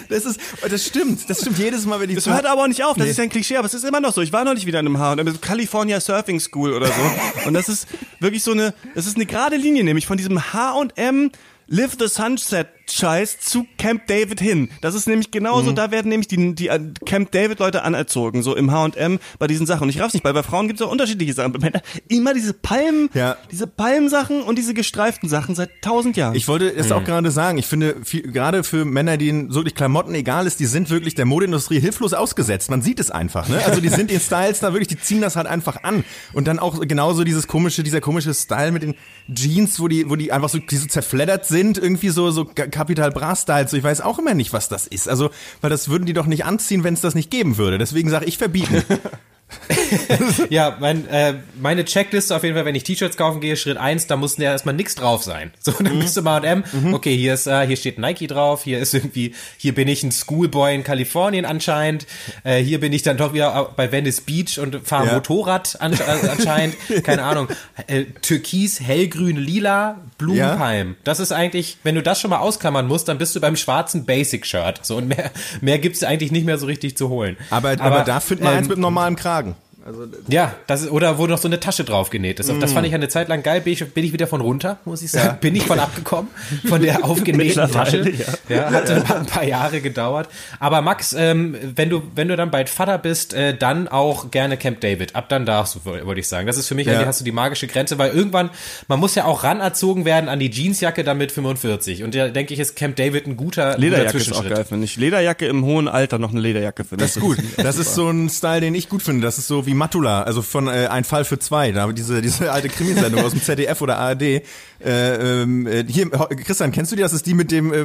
das 0.09 0.25
ist, 0.25 0.41
das 0.69 0.85
stimmt, 0.85 1.31
das 1.31 1.41
stimmt 1.41 1.59
jedes 1.59 1.87
Mal, 1.87 2.01
wenn 2.01 2.11
ich 2.11 2.17
Das 2.17 2.27
hört 2.27 2.47
aber 2.47 2.63
auch 2.63 2.67
nicht 2.67 2.83
auf, 2.83 2.97
das 2.97 3.05
nee. 3.05 3.11
ist 3.11 3.17
ja 3.19 3.25
ein 3.25 3.31
Klischee, 3.31 3.57
aber 3.57 3.67
es 3.67 3.75
ist 3.75 3.85
immer 3.85 4.01
noch 4.01 4.13
so. 4.13 4.21
Ich 4.21 4.33
war 4.33 4.45
noch 4.45 4.55
nicht 4.55 4.67
wieder 4.67 4.81
in 4.81 4.87
einem 4.87 4.99
H&M, 4.99 5.41
California 5.41 6.01
Surfing 6.01 6.41
School 6.41 6.73
oder 6.73 6.89
so. 6.89 7.47
Und 7.47 7.55
das 7.55 7.69
ist 7.69 7.87
wirklich 8.19 8.43
so 8.43 8.53
eine, 8.53 8.75
das 8.95 9.07
ist 9.07 9.17
eine 9.17 9.27
gerade 9.27 9.57
Linie, 9.57 9.85
nämlich 9.85 10.07
von 10.07 10.17
diesem 10.17 10.53
H&M 10.53 11.31
Live 11.73 11.99
the 11.99 12.09
Sunset 12.09 12.80
Jugendscheiß 12.91 13.41
zu 13.41 13.67
Camp 13.79 14.07
David 14.07 14.41
hin. 14.41 14.69
Das 14.81 14.95
ist 14.95 15.07
nämlich 15.07 15.31
genauso, 15.31 15.71
mhm. 15.71 15.75
da 15.77 15.91
werden 15.91 16.09
nämlich 16.09 16.29
die, 16.29 16.55
die 16.55 16.69
äh, 16.69 16.81
Camp 17.07 17.31
David 17.31 17.59
Leute 17.59 17.83
anerzogen, 17.83 18.43
so 18.43 18.57
im 18.57 18.71
H&M 18.73 19.19
bei 19.39 19.47
diesen 19.47 19.67
Sachen. 19.67 19.85
Und 19.85 19.89
ich 19.91 20.01
raff's 20.01 20.15
nicht, 20.15 20.25
weil 20.25 20.35
bei 20.35 20.43
Frauen 20.43 20.67
gibt 20.67 20.81
es 20.81 20.87
auch 20.87 20.91
unterschiedliche 20.91 21.33
Sachen. 21.33 21.53
Bei 21.53 21.59
Männern 21.59 21.83
immer 22.09 22.35
diese 22.35 22.53
Palmen, 22.53 23.09
ja. 23.15 23.37
diese 23.51 23.67
Palmsachen 23.67 24.43
und 24.43 24.59
diese 24.59 24.75
gestreiften 24.75 25.29
Sachen 25.29 25.55
seit 25.55 25.71
tausend 25.83 26.17
Jahren. 26.17 26.35
Ich 26.35 26.49
wollte 26.49 26.69
es 26.73 26.89
mhm. 26.89 26.93
auch 26.93 27.05
gerade 27.05 27.31
sagen, 27.31 27.59
ich 27.59 27.67
finde, 27.67 27.97
viel, 28.05 28.23
gerade 28.23 28.65
für 28.65 28.85
Männer, 28.85 29.17
denen 29.17 29.55
wirklich 29.55 29.75
Klamotten 29.75 30.15
egal 30.15 30.47
ist, 30.47 30.61
die 30.61 30.67
sind 30.67 30.91
wirklich 30.91 31.15
der 31.15 31.27
Modeindustrie 31.27 31.81
hilflos 31.81 32.13
ausgesetzt. 32.13 32.71
Man 32.71 32.83
sieht 32.83 33.01
es 33.01 33.11
einfach, 33.11 33.49
ne? 33.49 33.61
Also 33.65 33.81
die 33.81 33.89
sind 33.89 34.11
in 34.11 34.21
Styles 34.21 34.61
da 34.61 34.73
wirklich, 34.73 34.89
die 34.89 34.99
ziehen 34.99 35.21
das 35.21 35.37
halt 35.37 35.47
einfach 35.47 35.85
an. 35.85 36.05
Und 36.33 36.49
dann 36.49 36.59
auch 36.59 36.81
genauso 36.81 37.25
dieses 37.25 37.47
komische, 37.47 37.83
dieser 37.83 38.01
komische 38.01 38.35
Style 38.35 38.73
mit 38.73 38.83
den 38.83 38.95
Jeans, 39.33 39.79
wo 39.81 39.89
die, 39.89 40.09
wo 40.11 40.17
die 40.17 40.33
einfach 40.33 40.49
so, 40.49 40.59
die 40.59 40.77
so 40.77 40.87
zerfleddert 40.87 41.47
sind, 41.47 41.79
irgendwie 41.79 42.09
so, 42.09 42.31
so 42.31 42.45
Capital 42.81 43.11
Bra 43.11 43.37
Style. 43.37 43.69
So, 43.69 43.77
ich 43.77 43.85
weiß 43.85 44.01
auch 44.01 44.19
immer 44.19 44.33
nicht, 44.33 44.55
was 44.55 44.71
das 44.71 44.87
ist. 44.87 45.07
Also, 45.07 45.29
weil 45.61 45.69
das 45.69 45.91
würden 45.91 46.07
die 46.07 46.15
doch 46.15 46.25
nicht 46.25 46.47
anziehen, 46.47 46.83
wenn 46.83 46.95
es 46.95 47.03
das 47.03 47.15
nicht 47.15 47.31
geben 47.31 47.59
würde. 47.59 47.77
Deswegen 47.77 48.09
sage 48.09 48.25
ich 48.25 48.39
verbieten. 48.39 48.83
ja, 50.51 50.77
mein, 50.81 51.09
äh, 51.09 51.35
meine 51.61 51.85
Checkliste 51.85 52.35
auf 52.35 52.43
jeden 52.43 52.55
Fall, 52.55 52.65
wenn 52.65 52.75
ich 52.75 52.85
T-Shirts 52.85 53.17
kaufen 53.17 53.41
gehe, 53.41 53.57
Schritt 53.57 53.77
eins, 53.77 54.07
da 54.07 54.17
muss 54.17 54.37
ja 54.39 54.51
erstmal 54.51 54.75
nichts 54.75 54.95
drauf 54.95 55.23
sein. 55.23 55.53
So, 55.63 55.73
dann 55.73 55.97
mhm. 55.97 56.01
bist 56.01 56.17
du 56.17 56.23
mal 56.23 56.43
M, 56.43 56.65
mhm. 56.73 56.95
okay, 56.95 57.15
hier 57.15 57.35
ist, 57.35 57.47
äh, 57.47 57.67
hier 57.67 57.77
steht 57.77 57.99
Nike 57.99 58.27
drauf, 58.27 58.65
hier 58.65 58.79
ist 58.79 58.95
irgendwie, 58.95 59.35
hier 59.59 59.75
bin 59.75 59.89
ich 59.89 60.03
ein 60.03 60.11
Schoolboy 60.11 60.75
in 60.75 60.85
Kalifornien 60.85 61.45
anscheinend, 61.45 62.07
äh, 62.45 62.63
hier 62.63 62.81
bin 62.81 62.93
ich 62.93 63.03
dann 63.03 63.19
doch 63.19 63.35
wieder 63.35 63.73
bei 63.77 63.93
Venice 63.93 64.23
Beach 64.23 64.59
und 64.59 64.81
fahre 64.87 65.09
ja. 65.09 65.13
Motorrad 65.15 65.81
an, 65.81 65.93
äh, 65.93 66.29
anscheinend, 66.31 66.77
keine 67.05 67.25
Ahnung, 67.25 67.49
äh, 67.89 68.05
Türkis, 68.23 68.81
hellgrün, 68.81 69.37
lila, 69.37 70.01
Blumenpalm. 70.17 70.89
Ja. 70.89 70.95
Das 71.05 71.21
ist 71.21 71.33
eigentlich, 71.33 71.79
wenn 71.83 71.95
du 71.95 72.03
das 72.03 72.21
schon 72.21 72.31
mal 72.31 72.39
ausklammern 72.39 72.87
musst, 72.87 73.09
dann 73.09 73.19
bist 73.19 73.37
du 73.37 73.41
beim 73.41 73.57
schwarzen 73.57 74.07
Basic-Shirt. 74.07 74.81
So, 74.83 74.97
und 74.97 75.09
mehr, 75.09 75.31
mehr 75.61 75.79
gibt's 75.79 76.03
eigentlich 76.03 76.33
nicht 76.33 76.47
mehr 76.47 76.59
so 76.59 76.67
richtig 76.67 76.97
zu 76.97 77.09
holen. 77.09 77.37
Aber, 77.51 77.71
aber, 77.73 77.83
aber 77.83 78.05
da 78.05 78.21
findet 78.21 78.45
man 78.45 78.53
ähm, 78.53 78.59
eins 78.61 78.69
mit 78.69 78.79
normalem 78.79 79.17
Kragen. 79.17 79.40
Also, 79.85 80.07
ja, 80.29 80.55
das 80.67 80.83
ist, 80.83 80.91
oder 80.91 81.19
wo 81.19 81.27
noch 81.27 81.39
so 81.39 81.49
eine 81.49 81.59
Tasche 81.59 81.85
drauf 81.85 82.11
genäht 82.11 82.39
ist. 82.39 82.53
Mm. 82.53 82.61
Das 82.61 82.73
fand 82.73 82.87
ich 82.87 82.95
eine 82.95 83.09
Zeit 83.09 83.29
lang 83.29 83.43
geil. 83.43 83.61
Bin 83.61 83.73
ich, 83.73 83.85
bin 83.93 84.05
ich 84.05 84.13
wieder 84.13 84.27
von 84.27 84.41
runter, 84.41 84.79
muss 84.85 85.03
ich 85.03 85.11
sagen. 85.11 85.27
Ja. 85.27 85.33
Bin 85.33 85.57
ich 85.57 85.65
von 85.65 85.79
abgekommen, 85.79 86.31
von 86.67 86.83
der 86.83 87.05
aufgenähten 87.11 87.71
Tasche. 87.71 88.11
Ja. 88.49 88.71
ja 88.71 88.71
ja. 88.71 89.17
ein 89.17 89.27
paar 89.27 89.45
Jahre 89.45 89.81
gedauert. 89.81 90.29
Aber 90.59 90.83
Max, 90.83 91.13
ähm, 91.13 91.57
wenn 91.75 91.91
du, 91.91 92.03
wenn 92.15 92.29
du 92.29 92.37
dann 92.37 92.51
bald 92.51 92.69
Vater 92.69 92.99
bist, 92.99 93.35
äh, 93.35 93.57
dann 93.57 93.89
auch 93.89 94.31
gerne 94.31 94.57
Camp 94.57 94.81
David. 94.81 95.17
Ab 95.17 95.29
dann 95.29 95.47
darfst 95.47 95.77
du, 95.77 95.85
wollte 95.85 96.21
ich 96.21 96.29
sagen. 96.29 96.47
Das 96.47 96.57
ist 96.57 96.69
für 96.69 96.75
mich, 96.75 96.87
ja. 96.87 97.05
hast 97.07 97.21
du 97.21 97.25
die 97.25 97.33
magische 97.33 97.67
Grenze, 97.67 97.99
weil 97.99 98.13
irgendwann, 98.13 98.51
man 98.89 99.01
muss 99.01 99.15
ja 99.15 99.25
auch 99.25 99.45
ranerzogen 99.45 100.05
werden 100.05 100.29
an 100.29 100.39
die 100.39 100.51
Jeansjacke 100.51 101.05
dann 101.05 101.19
mit 101.19 101.33
45. 101.33 102.03
Und 102.03 102.15
da 102.15 102.29
denke 102.29 102.55
ich, 102.55 102.61
ist 102.61 102.77
Camp 102.77 102.97
David 102.97 103.27
ein 103.27 103.37
guter, 103.37 103.79
Lederjacke 103.79 104.19
guter 104.19 104.31
ist 104.31 104.33
auch 104.33 104.49
geil, 104.49 104.65
finde 104.65 104.85
ich. 104.85 104.97
Lederjacke 104.97 105.47
im 105.47 105.65
hohen 105.65 105.89
Alter 105.89 106.19
noch 106.19 106.33
eine 106.33 106.41
Lederjacke, 106.41 106.85
finde 106.85 107.05
ich. 107.05 107.13
Das 107.13 107.17
ist 107.17 107.23
gut. 107.23 107.39
Das 107.57 107.77
ist 107.79 107.95
so 107.95 108.09
ein 108.09 108.29
Style, 108.29 108.61
den 108.61 108.75
ich 108.75 108.89
gut 108.89 109.03
finde. 109.03 109.23
Das 109.23 109.39
ist 109.39 109.47
so 109.47 109.67
wie 109.67 109.70
wie 109.71 109.75
Matula, 109.75 110.23
also 110.25 110.43
von 110.43 110.67
äh, 110.67 110.89
Ein 110.91 111.05
Fall 111.05 111.25
für 111.25 111.39
zwei, 111.39 111.71
da 111.71 111.91
diese, 111.93 112.21
diese 112.21 112.51
alte 112.51 112.69
Krimisendung 112.69 113.25
aus 113.25 113.31
dem 113.31 113.43
ZDF 113.43 113.81
oder 113.81 113.99
ARD. 113.99 114.43
Äh, 114.85 115.43
ähm, 115.43 115.67
äh, 115.67 115.85
hier, 115.87 116.09
Christian, 116.11 116.73
kennst 116.73 116.93
du 116.93 116.97
die? 116.97 117.03
Das 117.03 117.13
ist 117.13 117.27
die 117.27 117.35
mit 117.35 117.51
dem, 117.51 117.73
äh, 117.73 117.85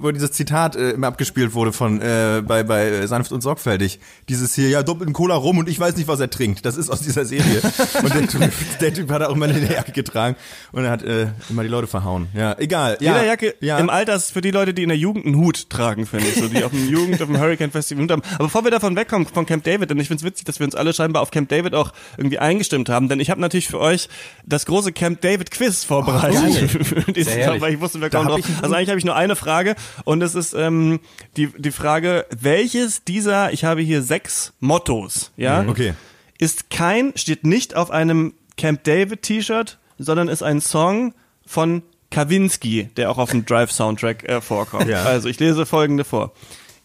wo 0.00 0.10
dieses 0.10 0.32
Zitat 0.32 0.76
äh, 0.76 0.90
immer 0.90 1.08
abgespielt 1.08 1.54
wurde 1.54 1.72
von 1.72 2.00
äh, 2.00 2.42
bei, 2.46 2.62
bei 2.62 3.06
Sanft 3.06 3.32
und 3.32 3.40
Sorgfältig. 3.40 3.98
Dieses 4.28 4.54
hier, 4.54 4.68
ja, 4.68 4.82
doppelten 4.82 5.12
Cola 5.12 5.34
rum 5.34 5.58
und 5.58 5.68
ich 5.68 5.80
weiß 5.80 5.96
nicht, 5.96 6.08
was 6.08 6.20
er 6.20 6.30
trinkt. 6.30 6.64
Das 6.64 6.76
ist 6.76 6.90
aus 6.90 7.00
dieser 7.00 7.24
Serie. 7.24 7.60
und 8.02 8.14
der 8.14 8.28
Typ, 8.28 8.52
der 8.80 8.94
Typ 8.94 9.10
hat 9.10 9.22
auch 9.22 9.34
immer 9.34 9.46
eine 9.46 9.58
Jacke 9.72 9.92
getragen 9.92 10.36
und 10.72 10.84
er 10.84 10.90
hat 10.90 11.02
äh, 11.02 11.28
immer 11.50 11.62
die 11.62 11.68
Leute 11.68 11.86
verhauen. 11.86 12.28
Ja, 12.34 12.56
egal. 12.58 12.96
Ja, 13.00 13.14
Lederjacke 13.14 13.54
ja. 13.60 13.78
im 13.78 13.90
Alter 13.90 14.14
ist 14.14 14.30
für 14.30 14.40
die 14.40 14.50
Leute, 14.50 14.72
die 14.72 14.82
in 14.82 14.88
der 14.88 14.98
Jugend 14.98 15.26
einen 15.26 15.36
Hut 15.36 15.68
tragen, 15.70 16.06
finde 16.06 16.26
ich. 16.28 16.36
So, 16.36 16.48
die 16.48 16.62
auf 16.62 16.70
dem 16.70 16.88
Jugend, 16.88 17.20
auf 17.20 17.28
dem 17.28 17.38
Hurricane 17.38 17.70
Festival 17.70 18.04
Hut 18.04 18.10
haben. 18.10 18.22
Aber 18.34 18.44
bevor 18.44 18.64
wir 18.64 18.70
davon 18.70 18.94
wegkommen, 18.94 19.26
von 19.26 19.46
Camp 19.46 19.64
David, 19.64 19.90
denn 19.90 19.98
ich 19.98 20.08
finde 20.08 20.20
es 20.20 20.24
witzig, 20.24 20.44
dass 20.44 20.60
wir 20.60 20.66
uns 20.66 20.74
alle 20.74 20.92
scheinbar 20.92 21.22
auf 21.22 21.30
Camp 21.30 21.48
David 21.48 21.74
auch 21.74 21.92
irgendwie 22.16 22.38
eingestimmt 22.38 22.88
haben, 22.88 23.08
denn 23.08 23.20
ich 23.20 23.30
habe 23.30 23.40
natürlich 23.40 23.68
für 23.68 23.80
euch 23.80 24.08
das 24.44 24.66
große 24.66 24.92
Camp 24.92 25.20
David 25.20 25.50
Quiz 25.50 25.84
vorbereitet. 25.84 26.35
Oh, 26.35 26.35
Tag, 26.36 27.60
weil 27.60 27.74
ich 27.74 27.80
wusste, 27.80 28.00
wir 28.00 28.10
kommen 28.10 28.28
drauf. 28.28 28.40
Also 28.62 28.74
eigentlich 28.74 28.88
habe 28.88 28.98
ich 28.98 29.04
nur 29.04 29.16
eine 29.16 29.36
Frage 29.36 29.76
und 30.04 30.22
es 30.22 30.34
ist 30.34 30.54
ähm, 30.54 31.00
die 31.36 31.48
die 31.56 31.70
Frage, 31.70 32.26
welches 32.38 33.04
dieser, 33.04 33.52
ich 33.52 33.64
habe 33.64 33.80
hier 33.80 34.02
sechs 34.02 34.52
Mottos, 34.60 35.32
ja, 35.36 35.62
mhm. 35.62 35.68
okay. 35.68 35.94
ist 36.38 36.70
kein, 36.70 37.12
steht 37.16 37.44
nicht 37.44 37.74
auf 37.74 37.90
einem 37.90 38.34
Camp 38.56 38.84
David 38.84 39.22
T-Shirt, 39.22 39.78
sondern 39.98 40.28
ist 40.28 40.42
ein 40.42 40.60
Song 40.60 41.14
von 41.46 41.82
Kawinski, 42.10 42.90
der 42.96 43.10
auch 43.10 43.18
auf 43.18 43.30
dem 43.30 43.44
Drive 43.44 43.72
Soundtrack 43.72 44.28
äh, 44.28 44.40
vorkommt. 44.40 44.88
Ja. 44.88 45.04
Also 45.04 45.28
ich 45.28 45.38
lese 45.40 45.66
folgende 45.66 46.04
vor. 46.04 46.32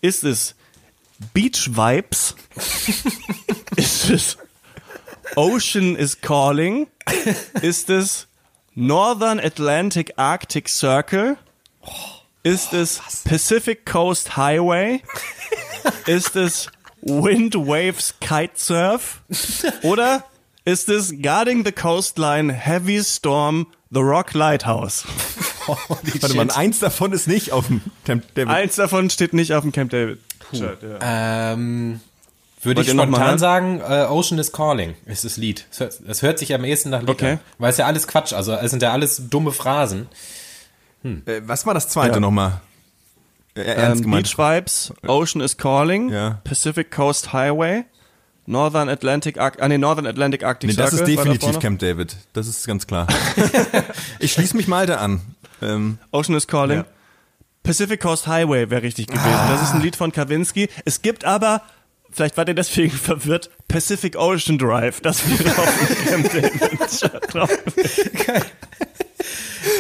Ist 0.02 0.24
es 0.24 0.56
Beach 1.34 1.70
Vibes? 1.76 2.36
ist 3.76 4.10
es 4.10 4.38
Ocean 5.36 5.96
is 5.96 6.22
Calling? 6.22 6.88
Ist 7.62 7.90
es 7.90 8.28
Northern 8.76 9.40
Atlantic 9.40 10.14
Arctic 10.18 10.70
Circle? 10.70 11.38
Ist 12.44 12.74
es 12.74 13.02
Pacific 13.24 13.86
Coast 13.86 14.38
Highway? 14.38 15.02
Ist 16.06 16.36
es 16.36 16.68
Wind 17.02 17.56
Waves 17.56 18.16
Kitesurf? 18.20 19.22
Oder 19.84 20.24
ist 20.64 20.90
es 20.90 21.12
Guarding 21.22 21.66
the 21.66 21.72
Coastline 21.72 22.54
Heavy 22.54 23.04
Storm 23.04 23.68
The 23.90 24.00
Rock 24.00 24.34
Lighthouse? 24.34 25.06
Warte 25.66 26.36
mal, 26.36 26.52
eins 26.52 26.80
davon 26.80 27.14
ist 27.14 27.28
nicht 27.28 27.52
auf 27.52 27.68
dem 27.68 27.82
Camp 28.06 28.24
David. 28.36 28.54
Eins 28.54 28.76
davon 28.76 29.10
steht 29.10 29.34
nicht 29.34 29.54
auf 29.54 29.64
dem 29.64 29.72
Camp 29.72 29.90
David. 29.90 30.20
Shirt, 30.54 30.84
ja. 30.84 31.54
Ähm, 31.54 32.02
würde 32.64 32.82
ich 32.82 32.90
spontan 32.90 33.40
sagen, 33.40 33.82
äh, 33.82 34.06
Ocean 34.06 34.40
is 34.40 34.52
Calling 34.52 34.96
ist 35.06 35.26
das 35.26 35.38
Lied. 35.38 35.66
Es 35.72 35.80
hört, 35.80 36.00
es 36.08 36.22
hört 36.22 36.40
sich 36.40 36.54
am 36.54 36.64
ehesten 36.64 36.90
nach 36.90 37.02
Lied 37.02 37.10
okay. 37.10 37.32
an. 37.34 37.40
Weil 37.58 37.72
es 37.72 37.78
ja 37.78 37.86
alles 37.86 38.08
Quatsch, 38.08 38.34
also 38.34 38.54
es 38.54 38.72
sind 38.72 38.84
ja 38.84 38.92
alles 38.92 39.30
dumme 39.30 39.52
Phrasen. 39.52 40.08
Hm. 41.04 41.24
Äh, 41.26 41.42
was 41.46 41.66
war 41.66 41.74
das 41.74 41.88
zweite 41.88 42.16
ja. 42.16 42.20
nochmal? 42.20 42.62
Äh, 43.56 43.62
ernst 43.64 44.06
ähm, 44.06 44.12
Beach 44.12 44.38
Vibes, 44.38 44.94
Ocean 45.08 45.42
is 45.42 45.58
Calling, 45.58 46.10
ja. 46.10 46.40
Pacific 46.44 46.92
Coast 46.92 47.34
Highway, 47.34 47.84
Northern 48.46 48.90
Atlantic, 48.90 49.40
Ar 49.40 49.52
ah, 49.60 49.68
nee, 49.68 49.78
Northern 49.78 50.08
Atlantic 50.08 50.44
Arctic 50.44 50.70
nee, 50.70 50.76
das 50.76 50.94
ist 50.94 51.06
definitiv 51.06 51.60
Camp 51.60 51.80
David. 51.80 52.16
Das 52.34 52.48
ist 52.48 52.66
ganz 52.66 52.88
klar. 52.88 53.08
ich 54.20 54.34
schließe 54.34 54.56
mich 54.56 54.68
mal 54.68 54.86
da 54.86 54.98
an. 54.98 55.22
Ähm, 55.62 55.98
Ocean 56.12 56.36
is 56.36 56.48
Calling. 56.48 56.80
Ja. 56.80 56.86
Pacific 57.64 58.02
Coast 58.02 58.28
Highway 58.28 58.70
wäre 58.70 58.82
richtig 58.82 59.08
gewesen. 59.08 59.26
Ah. 59.26 59.52
Das 59.52 59.62
ist 59.62 59.76
ein 59.76 59.82
Lied 59.82 59.96
von 59.96 60.12
Kawinski. 60.12 60.70
Es 60.86 61.02
gibt 61.02 61.26
aber 61.26 61.62
Vielleicht 62.12 62.38
war 62.38 62.46
der 62.46 62.56
deswegen 62.56 62.92
verwirrt. 62.92 63.50
Pacific 63.68 64.18
Ocean 64.18 64.58
Drive, 64.58 65.02
das 65.02 65.24
wäre 65.30 65.50
auf 65.58 65.70
dem 66.10 66.24
drauf. 67.30 67.50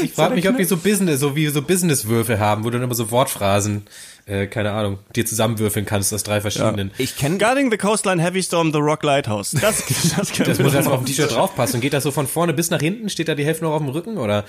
Ich 0.04 0.14
frage 0.14 0.36
mich, 0.36 0.48
ob 0.48 0.58
die 0.58 0.64
so 0.64 0.78
Business, 0.78 1.20
so 1.20 1.36
wie 1.36 1.48
so 1.48 1.62
Businesswürfel 1.62 2.40
haben, 2.40 2.64
wo 2.64 2.70
du 2.70 2.78
dann 2.78 2.84
immer 2.84 2.96
so 2.96 3.12
Wortphrasen, 3.12 3.84
äh, 4.26 4.48
keine 4.48 4.72
Ahnung, 4.72 5.00
dir 5.16 5.26
zusammenwürfeln 5.26 5.86
kannst 5.86 6.14
aus 6.14 6.24
drei 6.24 6.42
verschiedenen. 6.42 6.90
Ja. 6.90 7.04
Ich 7.04 7.18
kenne 7.18 7.38
Guarding 7.38 7.72
the 7.72 7.78
Coastline 7.78 8.22
Heavy 8.22 8.44
Storm 8.44 8.72
The 8.72 8.80
Rock 8.80 9.04
Lighthouse. 9.04 9.52
Das, 9.52 9.84
das, 10.18 10.32
das 10.32 10.60
muss 10.60 10.74
erstmal 10.74 10.96
auf 10.96 11.04
dem 11.04 11.08
T-Shirt 11.08 11.32
draufpassen. 11.32 11.76
Und 11.76 11.82
geht 11.82 11.94
das 11.94 12.04
so 12.04 12.12
von 12.12 12.28
vorne 12.28 12.54
bis 12.54 12.70
nach 12.70 12.80
hinten? 12.80 13.10
Steht 13.10 13.28
da 13.28 13.36
die 13.36 13.46
Hälfte 13.46 13.66
noch 13.66 13.74
auf 13.74 13.82
dem 13.82 13.90
Rücken 13.90 14.18
oder? 14.18 14.46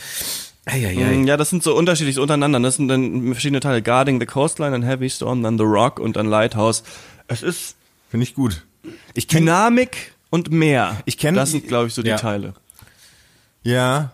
Eieiei. 0.64 1.16
Mm, 1.16 1.26
ja, 1.26 1.36
das 1.36 1.50
sind 1.50 1.62
so 1.62 1.74
unterschiedlich 1.74 2.18
untereinander. 2.18 2.60
Das 2.60 2.76
sind 2.76 2.88
dann 2.88 3.32
verschiedene 3.32 3.60
Teile. 3.60 3.82
Guarding 3.82 4.20
the 4.20 4.26
Coastline, 4.26 4.70
dann 4.70 4.82
Heavy 4.82 5.10
Storm, 5.10 5.42
dann 5.42 5.58
The 5.58 5.64
Rock 5.64 5.98
und 5.98 6.16
dann 6.16 6.26
Lighthouse. 6.26 6.84
Es 7.32 7.42
ist. 7.42 7.76
Finde 8.10 8.24
ich 8.24 8.34
gut. 8.34 8.64
Ich 9.14 9.28
kenn, 9.28 9.46
Dynamik 9.46 10.12
und 10.30 10.50
mehr. 10.50 11.02
Ich 11.04 11.18
kenne. 11.18 11.38
Das 11.38 11.50
sind, 11.50 11.68
glaube 11.68 11.88
ich, 11.88 11.94
so 11.94 12.02
die 12.02 12.10
ja. 12.10 12.16
Teile. 12.16 12.54
Ja. 13.62 14.12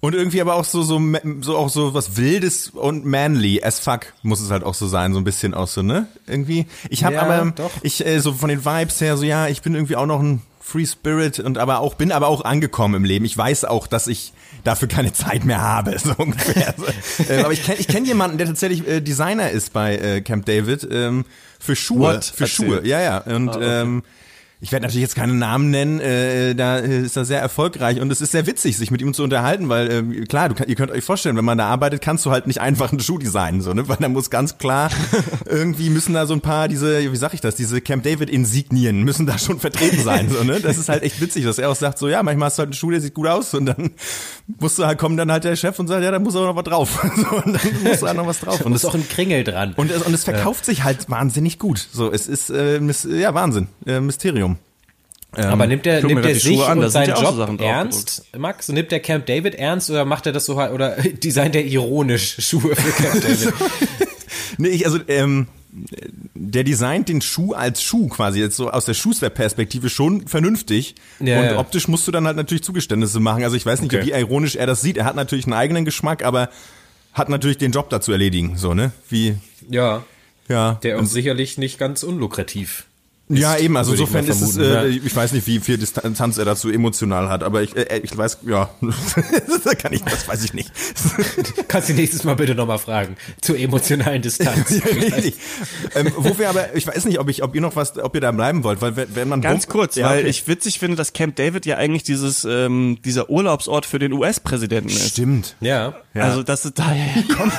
Und 0.00 0.14
irgendwie 0.14 0.40
aber 0.40 0.54
auch 0.54 0.64
so, 0.64 0.82
so, 0.82 1.00
so 1.40 1.56
auch 1.56 1.68
so 1.68 1.94
was 1.94 2.16
Wildes 2.16 2.68
und 2.70 3.04
manly 3.04 3.62
as 3.62 3.80
fuck 3.80 4.12
muss 4.22 4.40
es 4.40 4.50
halt 4.50 4.62
auch 4.62 4.74
so 4.74 4.86
sein, 4.86 5.12
so 5.12 5.18
ein 5.18 5.24
bisschen 5.24 5.54
auch 5.54 5.66
so, 5.66 5.82
ne? 5.82 6.06
Irgendwie. 6.26 6.66
Ich 6.90 7.02
habe 7.02 7.14
ja, 7.14 7.22
aber, 7.22 7.50
doch. 7.50 7.70
ich, 7.82 8.06
äh, 8.06 8.20
so 8.20 8.32
von 8.32 8.48
den 8.48 8.64
Vibes 8.64 9.00
her, 9.00 9.16
so 9.16 9.24
ja, 9.24 9.48
ich 9.48 9.62
bin 9.62 9.74
irgendwie 9.74 9.96
auch 9.96 10.06
noch 10.06 10.20
ein 10.20 10.42
Free 10.60 10.86
Spirit 10.86 11.40
und 11.40 11.58
aber 11.58 11.80
auch, 11.80 11.94
bin 11.94 12.12
aber 12.12 12.28
auch 12.28 12.44
angekommen 12.44 12.94
im 12.94 13.04
Leben. 13.04 13.24
Ich 13.24 13.36
weiß 13.36 13.64
auch, 13.64 13.86
dass 13.86 14.06
ich 14.06 14.32
dafür 14.66 14.88
keine 14.88 15.12
Zeit 15.12 15.44
mehr 15.44 15.60
habe, 15.60 15.98
so 16.02 16.12
ungefähr. 16.16 16.74
äh, 17.28 17.42
aber 17.42 17.52
ich 17.52 17.64
kenne 17.64 17.78
ich 17.78 17.88
kenn 17.88 18.04
jemanden, 18.04 18.38
der 18.38 18.46
tatsächlich 18.46 18.86
äh, 18.86 19.00
Designer 19.00 19.50
ist 19.50 19.72
bei 19.72 19.96
äh, 19.96 20.20
Camp 20.20 20.46
David, 20.46 20.86
ähm, 20.90 21.24
für 21.58 21.76
Schuhe. 21.76 22.14
What? 22.14 22.24
Für 22.24 22.44
Erzähl. 22.44 22.66
Schuhe, 22.66 22.86
ja, 22.86 23.00
ja. 23.00 23.18
Und 23.18 23.50
ah, 23.50 23.56
okay. 23.56 23.80
ähm, 23.82 24.02
ich 24.60 24.72
werde 24.72 24.84
natürlich 24.86 25.02
jetzt 25.02 25.14
keine 25.14 25.34
Namen 25.34 25.70
nennen, 25.70 26.00
äh, 26.00 26.54
da 26.54 26.78
ist 26.78 27.16
er 27.16 27.24
sehr 27.26 27.40
erfolgreich 27.40 28.00
und 28.00 28.10
es 28.10 28.20
ist 28.22 28.32
sehr 28.32 28.46
witzig, 28.46 28.76
sich 28.78 28.90
mit 28.90 29.02
ihm 29.02 29.12
zu 29.12 29.22
unterhalten, 29.22 29.68
weil 29.68 29.90
äh, 29.90 30.24
klar, 30.24 30.48
du 30.48 30.54
ihr 30.66 30.74
könnt 30.76 30.90
euch 30.90 31.04
vorstellen, 31.04 31.36
wenn 31.36 31.44
man 31.44 31.58
da 31.58 31.66
arbeitet, 31.66 32.00
kannst 32.00 32.24
du 32.24 32.30
halt 32.30 32.46
nicht 32.46 32.60
einfach 32.60 32.90
einen 32.90 33.00
Schuh 33.00 33.18
designen, 33.18 33.60
so, 33.60 33.74
ne? 33.74 33.86
Weil 33.88 33.98
da 34.00 34.08
muss 34.08 34.30
ganz 34.30 34.56
klar, 34.58 34.90
irgendwie 35.44 35.90
müssen 35.90 36.14
da 36.14 36.26
so 36.26 36.32
ein 36.34 36.40
paar, 36.40 36.68
diese, 36.68 37.12
wie 37.12 37.16
sag 37.16 37.34
ich 37.34 37.40
das, 37.42 37.54
diese 37.54 37.80
Camp 37.82 38.02
David 38.04 38.30
Insignien 38.30 39.02
müssen 39.02 39.26
da 39.26 39.38
schon 39.38 39.60
vertreten 39.60 40.02
sein, 40.02 40.30
so, 40.30 40.42
ne? 40.42 40.58
Das 40.60 40.78
ist 40.78 40.88
halt 40.88 41.02
echt 41.02 41.20
witzig, 41.20 41.44
dass 41.44 41.58
er 41.58 41.70
auch 41.70 41.76
sagt, 41.76 41.98
so, 41.98 42.08
ja, 42.08 42.22
manchmal 42.22 42.46
hast 42.46 42.56
du 42.58 42.60
halt 42.60 42.68
einen 42.68 42.74
Schuh, 42.74 42.90
der 42.90 43.00
sieht 43.02 43.14
gut 43.14 43.26
aus 43.26 43.52
und 43.54 43.66
dann 43.66 43.90
musst 44.58 44.78
du 44.78 44.86
halt, 44.86 44.98
kommt 44.98 45.18
dann 45.18 45.30
halt 45.30 45.44
der 45.44 45.56
Chef 45.56 45.78
und 45.78 45.86
sagt, 45.88 46.02
ja, 46.02 46.10
da 46.10 46.18
muss 46.18 46.34
aber 46.34 46.46
noch 46.46 46.56
was 46.56 46.64
drauf. 46.64 46.98
so, 47.16 47.36
und 47.44 47.52
dann 47.54 47.82
muss 47.84 48.00
da 48.00 48.14
noch 48.14 48.26
was 48.26 48.40
drauf. 48.40 48.60
Und 48.62 48.72
es 48.72 48.82
ist 48.84 48.88
auch 48.88 48.94
ein 48.94 49.06
Kringel 49.08 49.44
dran. 49.44 49.74
Und, 49.76 49.90
es- 49.90 50.02
und 50.02 50.14
es 50.14 50.24
verkauft 50.24 50.64
sich 50.64 50.82
halt 50.84 51.10
wahnsinnig 51.10 51.58
gut. 51.58 51.86
So, 51.92 52.10
es 52.10 52.26
ist, 52.26 52.48
äh, 52.50 52.80
ja, 53.18 53.34
Wahnsinn, 53.34 53.68
äh, 53.86 54.00
Mysterium. 54.00 54.55
Aber 55.36 55.66
nimmt 55.66 55.84
mir 55.84 56.02
nimmt 56.02 56.24
Schuhe 56.24 56.38
sich 56.40 56.62
an, 56.62 56.78
und 56.78 56.90
seinen 56.90 57.14
so 57.16 57.22
Job 57.22 57.36
drauf 57.36 57.60
ernst, 57.60 58.24
Max? 58.36 58.68
Nimmt 58.68 58.90
der 58.90 59.00
Camp 59.00 59.26
David 59.26 59.54
ernst 59.54 59.90
oder 59.90 60.04
macht 60.04 60.26
er 60.26 60.32
das 60.32 60.46
so 60.46 60.58
halt, 60.58 60.72
oder 60.72 60.96
designt 61.24 61.54
er 61.56 61.64
ironisch 61.64 62.36
Schuhe 62.40 62.74
für 62.74 63.02
Camp 63.02 63.14
David? 63.22 63.52
Nee, 64.58 64.68
ich, 64.68 64.86
also, 64.86 64.98
ähm, 65.08 65.48
der 66.34 66.64
designt 66.64 67.08
den 67.10 67.20
Schuh 67.20 67.52
als 67.52 67.82
Schuh 67.82 68.08
quasi, 68.08 68.40
jetzt 68.40 68.56
so 68.56 68.70
aus 68.70 68.86
der 68.86 68.94
Schuster-Perspektive 68.94 69.90
schon 69.90 70.26
vernünftig. 70.26 70.94
Ja, 71.20 71.38
und 71.40 71.44
ja. 71.44 71.58
optisch 71.58 71.86
musst 71.88 72.06
du 72.08 72.12
dann 72.12 72.26
halt 72.26 72.36
natürlich 72.36 72.62
Zugeständnisse 72.64 73.20
machen. 73.20 73.44
Also 73.44 73.56
ich 73.56 73.66
weiß 73.66 73.82
nicht, 73.82 73.94
Okay. 73.94 74.06
wie 74.06 74.12
ironisch 74.12 74.56
er 74.56 74.66
das 74.66 74.80
sieht. 74.80 74.96
Er 74.96 75.04
hat 75.04 75.16
natürlich 75.16 75.44
einen 75.44 75.52
eigenen 75.52 75.84
Geschmack, 75.84 76.24
aber 76.24 76.48
hat 77.12 77.28
natürlich 77.28 77.58
den 77.58 77.72
Job 77.72 77.90
da 77.90 78.00
zu 78.00 78.12
erledigen, 78.12 78.56
so, 78.56 78.72
ne? 78.72 78.92
Wie, 79.10 79.36
ja, 79.68 80.02
ja. 80.48 80.78
der 80.82 80.96
auch 80.96 81.00
Und- 81.00 81.06
sicherlich 81.06 81.58
nicht 81.58 81.78
ganz 81.78 82.02
unlukrativ. 82.02 82.85
Ja, 83.28 83.56
eben, 83.58 83.76
also 83.76 83.92
insofern 83.92 84.24
ist 84.26 84.40
es, 84.40 84.56
äh, 84.56 84.72
ja. 84.72 84.84
ich 84.84 85.14
weiß 85.14 85.32
nicht, 85.32 85.48
wie 85.48 85.58
viel 85.58 85.78
Distanz 85.78 86.38
er 86.38 86.44
dazu 86.44 86.70
emotional 86.70 87.28
hat, 87.28 87.42
aber 87.42 87.62
ich, 87.62 87.76
äh, 87.76 88.00
ich 88.02 88.16
weiß, 88.16 88.38
ja, 88.46 88.70
das 88.80 89.76
kann 89.78 89.92
ich, 89.92 90.02
das 90.02 90.28
weiß 90.28 90.44
ich 90.44 90.54
nicht. 90.54 90.70
Kannst 91.68 91.88
du 91.88 91.94
nächstes 91.94 92.22
Mal 92.22 92.36
bitte 92.36 92.54
nochmal 92.54 92.78
fragen. 92.78 93.16
Zur 93.40 93.58
emotionalen 93.58 94.22
Distanz. 94.22 94.70
Richtig. 94.84 95.34
ähm, 95.96 96.12
wo 96.16 96.38
wir 96.38 96.48
aber, 96.48 96.76
ich 96.76 96.86
weiß 96.86 97.04
nicht, 97.06 97.18
ob 97.18 97.28
ich, 97.28 97.42
ob 97.42 97.52
ihr 97.56 97.60
noch 97.60 97.74
was, 97.74 97.98
ob 97.98 98.14
ihr 98.14 98.20
da 98.20 98.30
bleiben 98.30 98.62
wollt, 98.62 98.80
weil 98.80 98.94
wenn 98.94 99.16
wenn 99.16 99.28
man 99.28 99.40
Ganz 99.40 99.66
kurz, 99.66 99.96
Ja, 99.96 100.10
weil 100.10 100.20
okay. 100.20 100.28
ich 100.28 100.46
witzig 100.46 100.78
finde, 100.78 100.96
dass 100.96 101.12
Camp 101.12 101.34
David 101.34 101.66
ja 101.66 101.76
eigentlich 101.78 102.04
dieses 102.04 102.44
ähm, 102.44 102.98
dieser 103.04 103.28
Urlaubsort 103.28 103.86
für 103.86 103.98
den 103.98 104.12
US-Präsidenten 104.12 104.90
ist. 104.90 105.10
stimmt. 105.10 105.56
ja. 105.60 105.94
Ja. 106.14 106.22
Also 106.22 106.42
dass 106.42 106.64
es 106.64 106.72
daher 106.74 107.22
kommt. 107.24 107.52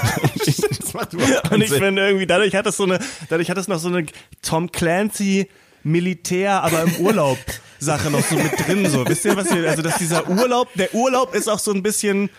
Das 0.80 0.94
macht 0.94 1.14
überhaupt 1.14 1.52
Und 1.52 1.62
ich 1.62 1.70
finde 1.70 2.08
irgendwie, 2.08 2.26
dadurch 2.26 2.56
hat 2.56 2.66
es 2.66 2.78
so 2.78 2.86
eine, 2.86 3.00
dadurch 3.30 3.50
hat 3.50 3.58
es 3.58 3.68
noch 3.68 3.80
so 3.80 3.90
eine 3.90 4.06
Tom 4.42 4.72
Clancy 4.72 5.48
Militär, 5.84 6.64
aber 6.64 6.84
im 6.84 6.96
Urlaub 6.98 7.38
Sache 7.80 8.10
noch 8.10 8.24
so 8.24 8.36
mit 8.36 8.52
drin, 8.66 8.90
so. 8.90 9.08
Wisst 9.08 9.26
ihr, 9.26 9.36
was 9.36 9.52
ihr, 9.52 9.70
also, 9.70 9.82
dass 9.84 9.98
dieser 9.98 10.28
Urlaub, 10.28 10.68
der 10.74 10.94
Urlaub 10.96 11.36
ist 11.36 11.48
auch 11.48 11.60
so 11.60 11.72
ein 11.72 11.84
bisschen 11.84 12.30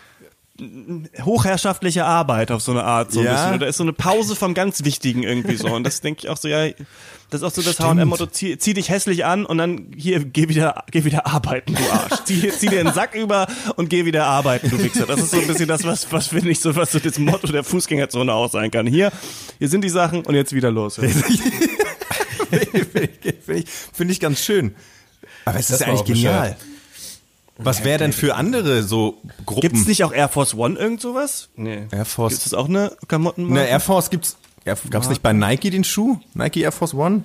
hochherrschaftliche 1.22 2.04
Arbeit 2.04 2.50
auf 2.50 2.62
so 2.62 2.72
eine 2.72 2.82
Art, 2.82 3.12
so 3.12 3.20
ein 3.20 3.26
Ja. 3.26 3.32
bisschen. 3.34 3.54
Oder 3.54 3.68
ist 3.68 3.76
so 3.76 3.84
eine 3.84 3.92
Pause 3.92 4.34
vom 4.34 4.54
ganz 4.54 4.82
Wichtigen 4.84 5.22
irgendwie 5.22 5.54
so. 5.56 5.68
Und 5.68 5.84
das 5.84 6.00
denke 6.02 6.22
ich 6.24 6.28
auch 6.28 6.36
so, 6.36 6.48
ja, 6.48 6.66
das 7.30 7.42
ist 7.42 7.44
auch 7.44 7.52
so 7.52 7.62
das 7.62 7.78
H&M-Motto, 7.78 8.26
zieh, 8.26 8.58
zieh 8.58 8.74
dich 8.74 8.88
hässlich 8.88 9.24
an 9.24 9.44
und 9.46 9.58
dann 9.58 9.92
hier, 9.96 10.24
geh 10.24 10.48
wieder, 10.48 10.82
geh 10.90 11.04
wieder 11.04 11.26
arbeiten, 11.26 11.74
du 11.76 11.82
Arsch. 11.92 12.24
Zieh, 12.24 12.50
zieh 12.50 12.66
dir 12.68 12.82
den 12.82 12.92
Sack 12.92 13.14
über 13.14 13.46
und 13.76 13.88
geh 13.90 14.04
wieder 14.04 14.26
arbeiten, 14.26 14.70
du 14.70 14.82
Wichser. 14.82 15.06
Das 15.06 15.20
ist 15.20 15.30
so 15.30 15.38
ein 15.38 15.46
bisschen 15.46 15.68
das, 15.68 15.84
was, 15.84 16.10
was 16.10 16.26
finde 16.28 16.50
ich 16.50 16.58
so, 16.58 16.74
was 16.74 16.90
so 16.90 16.98
das 16.98 17.18
Motto 17.20 17.46
der 17.52 17.62
Fußgängerzone 17.62 18.32
auch 18.32 18.50
sein 18.50 18.72
kann. 18.72 18.86
Hier, 18.86 19.12
hier 19.58 19.68
sind 19.68 19.82
die 19.84 19.90
Sachen 19.90 20.22
und 20.22 20.34
jetzt 20.34 20.52
wieder 20.54 20.72
los. 20.72 20.98
Finde 23.98 24.12
ich, 24.12 24.20
ganz 24.20 24.38
schön. 24.38 24.76
Aber 25.44 25.58
es 25.58 25.70
ist 25.70 25.72
Das 25.72 25.80
ja 25.80 25.86
war 25.88 25.94
eigentlich 25.94 26.14
genial. 26.14 26.56
Was 27.56 27.82
wäre 27.82 27.98
denn 27.98 28.12
für 28.12 28.36
andere 28.36 28.84
so 28.84 29.20
Gruppen? 29.44 29.62
Gibt's 29.62 29.86
nicht 29.88 30.04
auch 30.04 30.12
Air 30.12 30.28
Force 30.28 30.54
One 30.54 30.78
irgend 30.78 31.00
sowas? 31.00 31.48
Nee. 31.56 31.88
Air 31.90 32.04
Force. 32.04 32.34
Ist 32.34 32.46
das 32.46 32.54
auch 32.54 32.68
eine 32.68 32.96
Klamottenmarke? 33.08 33.64
Ne, 33.64 33.68
Air 33.68 33.80
Force 33.80 34.10
gibt's. 34.10 34.36
Ja, 34.64 34.76
gab's 34.90 35.08
nicht 35.08 35.20
bei 35.20 35.32
Nike 35.32 35.70
den 35.70 35.82
Schuh? 35.82 36.20
Nike 36.34 36.58
Air 36.62 36.70
Force 36.70 36.94
One? 36.94 37.24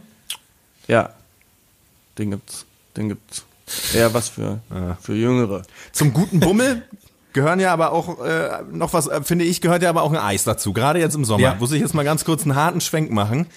Ja. 0.87 1.13
Den 2.17 2.31
gibt's. 2.31 2.65
Den 2.97 3.09
gibt's. 3.09 3.45
Eher 3.93 4.11
was 4.15 4.29
für, 4.29 4.59
für 5.01 5.13
Jüngere. 5.13 5.61
Zum 5.91 6.11
guten 6.11 6.39
Bummel 6.39 6.81
gehören 7.33 7.59
ja 7.59 7.73
aber 7.73 7.91
auch 7.91 8.23
äh, 8.23 8.61
noch 8.71 8.93
was, 8.93 9.07
äh, 9.07 9.21
finde 9.23 9.45
ich, 9.45 9.59
gehört 9.61 9.83
ja 9.83 9.89
aber 9.89 10.03
auch 10.03 10.11
ein 10.11 10.17
Eis 10.17 10.43
dazu. 10.43 10.71
Gerade 10.71 10.99
jetzt 10.99 11.15
im 11.15 11.25
Sommer. 11.25 11.43
Ja. 11.43 11.55
Muss 11.59 11.71
ich 11.71 11.81
jetzt 11.81 11.93
mal 11.93 12.05
ganz 12.05 12.23
kurz 12.25 12.43
einen 12.43 12.55
harten 12.55 12.79
Schwenk 12.81 13.11
machen. 13.11 13.47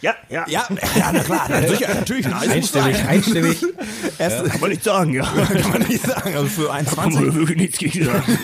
Ja, 0.00 0.14
ja. 0.28 0.44
Ja, 0.48 0.64
ja, 0.96 1.10
na 1.12 1.20
klar, 1.20 1.46
na, 1.48 1.66
sicher, 1.66 1.94
natürlich 1.94 2.26
ein 2.26 2.34
Eis 2.34 2.48
Einstimmig, 2.50 2.96
sein. 2.96 3.06
einstimmig. 3.08 3.64
Erst, 4.18 4.44
Kann 4.44 4.60
man 4.60 4.70
nicht 4.70 4.84
sagen, 4.84 5.14
ja. 5.14 5.24
Kann 5.62 5.70
man 5.70 5.82
nicht 5.82 6.04
sagen, 6.04 6.34
also 6.34 6.46
für 6.46 6.72
1,20. 6.72 7.34
wirklich 7.34 7.58
nichts 7.58 7.78
gegen 7.78 8.04
sagen. 8.04 8.22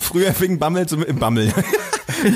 Früher 0.00 0.32
fing 0.34 0.58
Bammel 0.58 0.86
zum 0.86 1.02
im 1.02 1.18
Bammel. 1.18 1.52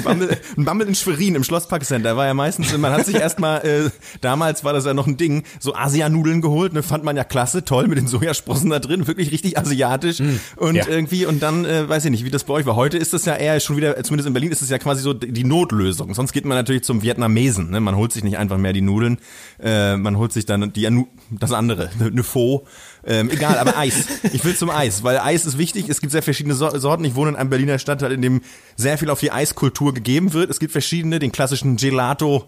Bammel, 0.03 0.37
ein 0.57 0.65
Bammel 0.65 0.89
in 0.89 0.95
Schwerin 0.95 1.35
im 1.35 1.45
Schlosspark 1.45 1.85
Center 1.85 2.17
war 2.17 2.27
ja 2.27 2.35
meistens, 2.35 2.77
man 2.77 2.93
hat 2.93 3.07
sich 3.07 3.17
erstmal, 3.17 3.65
äh, 3.65 3.91
damals 4.21 4.65
war 4.65 4.73
das 4.73 4.85
ja 4.85 4.95
noch 4.95 5.07
ein 5.07 5.17
Ding, 5.17 5.45
so 5.61 5.75
Asianudeln 5.75 6.41
geholt, 6.41 6.73
ne, 6.73 6.83
fand 6.83 7.05
man 7.05 7.17
ja 7.17 7.25
klasse, 7.25 7.65
toll 7.65 7.87
mit 7.89 7.99
den 7.99 8.07
Sojasprossen 8.07 8.71
da 8.71 8.79
drin, 8.79 9.07
wirklich 9.07 9.31
richtig 9.33 9.59
asiatisch 9.59 10.21
und 10.57 10.75
ja. 10.77 10.87
irgendwie 10.89 11.27
und 11.27 11.43
dann, 11.43 11.65
äh, 11.65 11.89
weiß 11.89 12.05
ich 12.07 12.11
nicht, 12.11 12.25
wie 12.25 12.31
das 12.31 12.45
bei 12.45 12.55
euch 12.55 12.67
war. 12.67 12.77
Heute 12.77 12.99
ist 12.99 13.13
das 13.13 13.25
ja 13.25 13.35
eher 13.35 13.59
schon 13.61 13.77
wieder, 13.77 14.03
zumindest 14.03 14.27
in 14.27 14.33
Berlin 14.33 14.53
ist 14.53 14.63
es 14.63 14.71
ja 14.71 14.79
quasi 14.79 15.03
so 15.03 15.13
die 15.13 15.45
Notlösung. 15.45 16.15
Sonst 16.15 16.33
geht 16.33 16.45
man 16.45 16.57
natürlich 16.57 16.85
zum 16.85 17.03
Vietnamesen, 17.03 17.71
ne, 17.71 17.81
man 17.81 17.97
holt 17.97 18.13
sich 18.13 18.25
nicht 18.25 18.39
einfach 18.39 18.59
mehr 18.59 18.73
die 18.73 18.83
Nudeln, 18.83 19.19
äh, 19.63 19.97
man 19.97 20.17
holt 20.19 20.33
sich 20.33 20.47
dann 20.47 20.73
die, 20.73 20.89
das 21.31 21.53
andere, 21.53 21.91
eine 22.01 22.23
Pho, 22.23 22.67
ähm, 23.07 23.29
egal, 23.31 23.59
aber 23.59 23.77
Eis. 23.77 24.07
Ich 24.33 24.45
will 24.45 24.57
zum 24.57 24.71
Eis, 24.71 25.03
weil 25.05 25.19
Eis 25.19 25.45
ist 25.45 25.59
wichtig. 25.59 25.89
Es 25.91 26.01
gibt 26.01 26.11
sehr 26.13 26.23
verschiedene 26.23 26.55
So- 26.55 26.79
Sorten. 26.79 27.05
Ich 27.05 27.15
wohne 27.15 27.31
in 27.31 27.37
einem 27.37 27.51
Berliner 27.51 27.79
Stadtteil, 27.79 28.13
in 28.13 28.23
dem 28.23 28.41
sehr 28.77 28.97
viel 28.97 29.11
auf 29.11 29.21
die 29.21 29.31
Eiskultur 29.31 29.74
gegeben 29.93 30.33
wird. 30.33 30.51
Es 30.51 30.61
gibt 30.61 30.73
verschiedene, 30.73 31.19
den 31.19 31.33
klassischen 31.33 31.77
Gelato, 31.77 32.45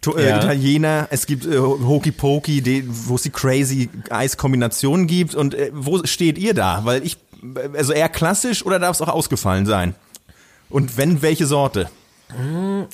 to, 0.00 0.16
äh, 0.16 0.28
Ja. 0.28 0.38
Italiener. 0.38 1.08
Es 1.10 1.26
gibt 1.26 1.46
äh, 1.46 1.58
Hokey 1.58 2.12
Pokey, 2.12 2.84
wo 2.88 3.16
es 3.16 3.22
die 3.22 3.30
crazy 3.30 3.88
Eiskombinationen 4.10 5.06
gibt. 5.06 5.34
Und 5.34 5.54
äh, 5.54 5.70
wo 5.74 6.04
steht 6.04 6.38
ihr 6.38 6.54
da? 6.54 6.84
Weil 6.84 7.04
ich, 7.04 7.16
also 7.74 7.92
eher 7.92 8.08
klassisch 8.08 8.64
oder 8.64 8.78
darf 8.78 8.96
es 8.96 9.02
auch 9.02 9.08
ausgefallen 9.08 9.66
sein? 9.66 9.94
Und 10.70 10.96
wenn, 10.96 11.22
welche 11.22 11.46
Sorte? 11.46 11.90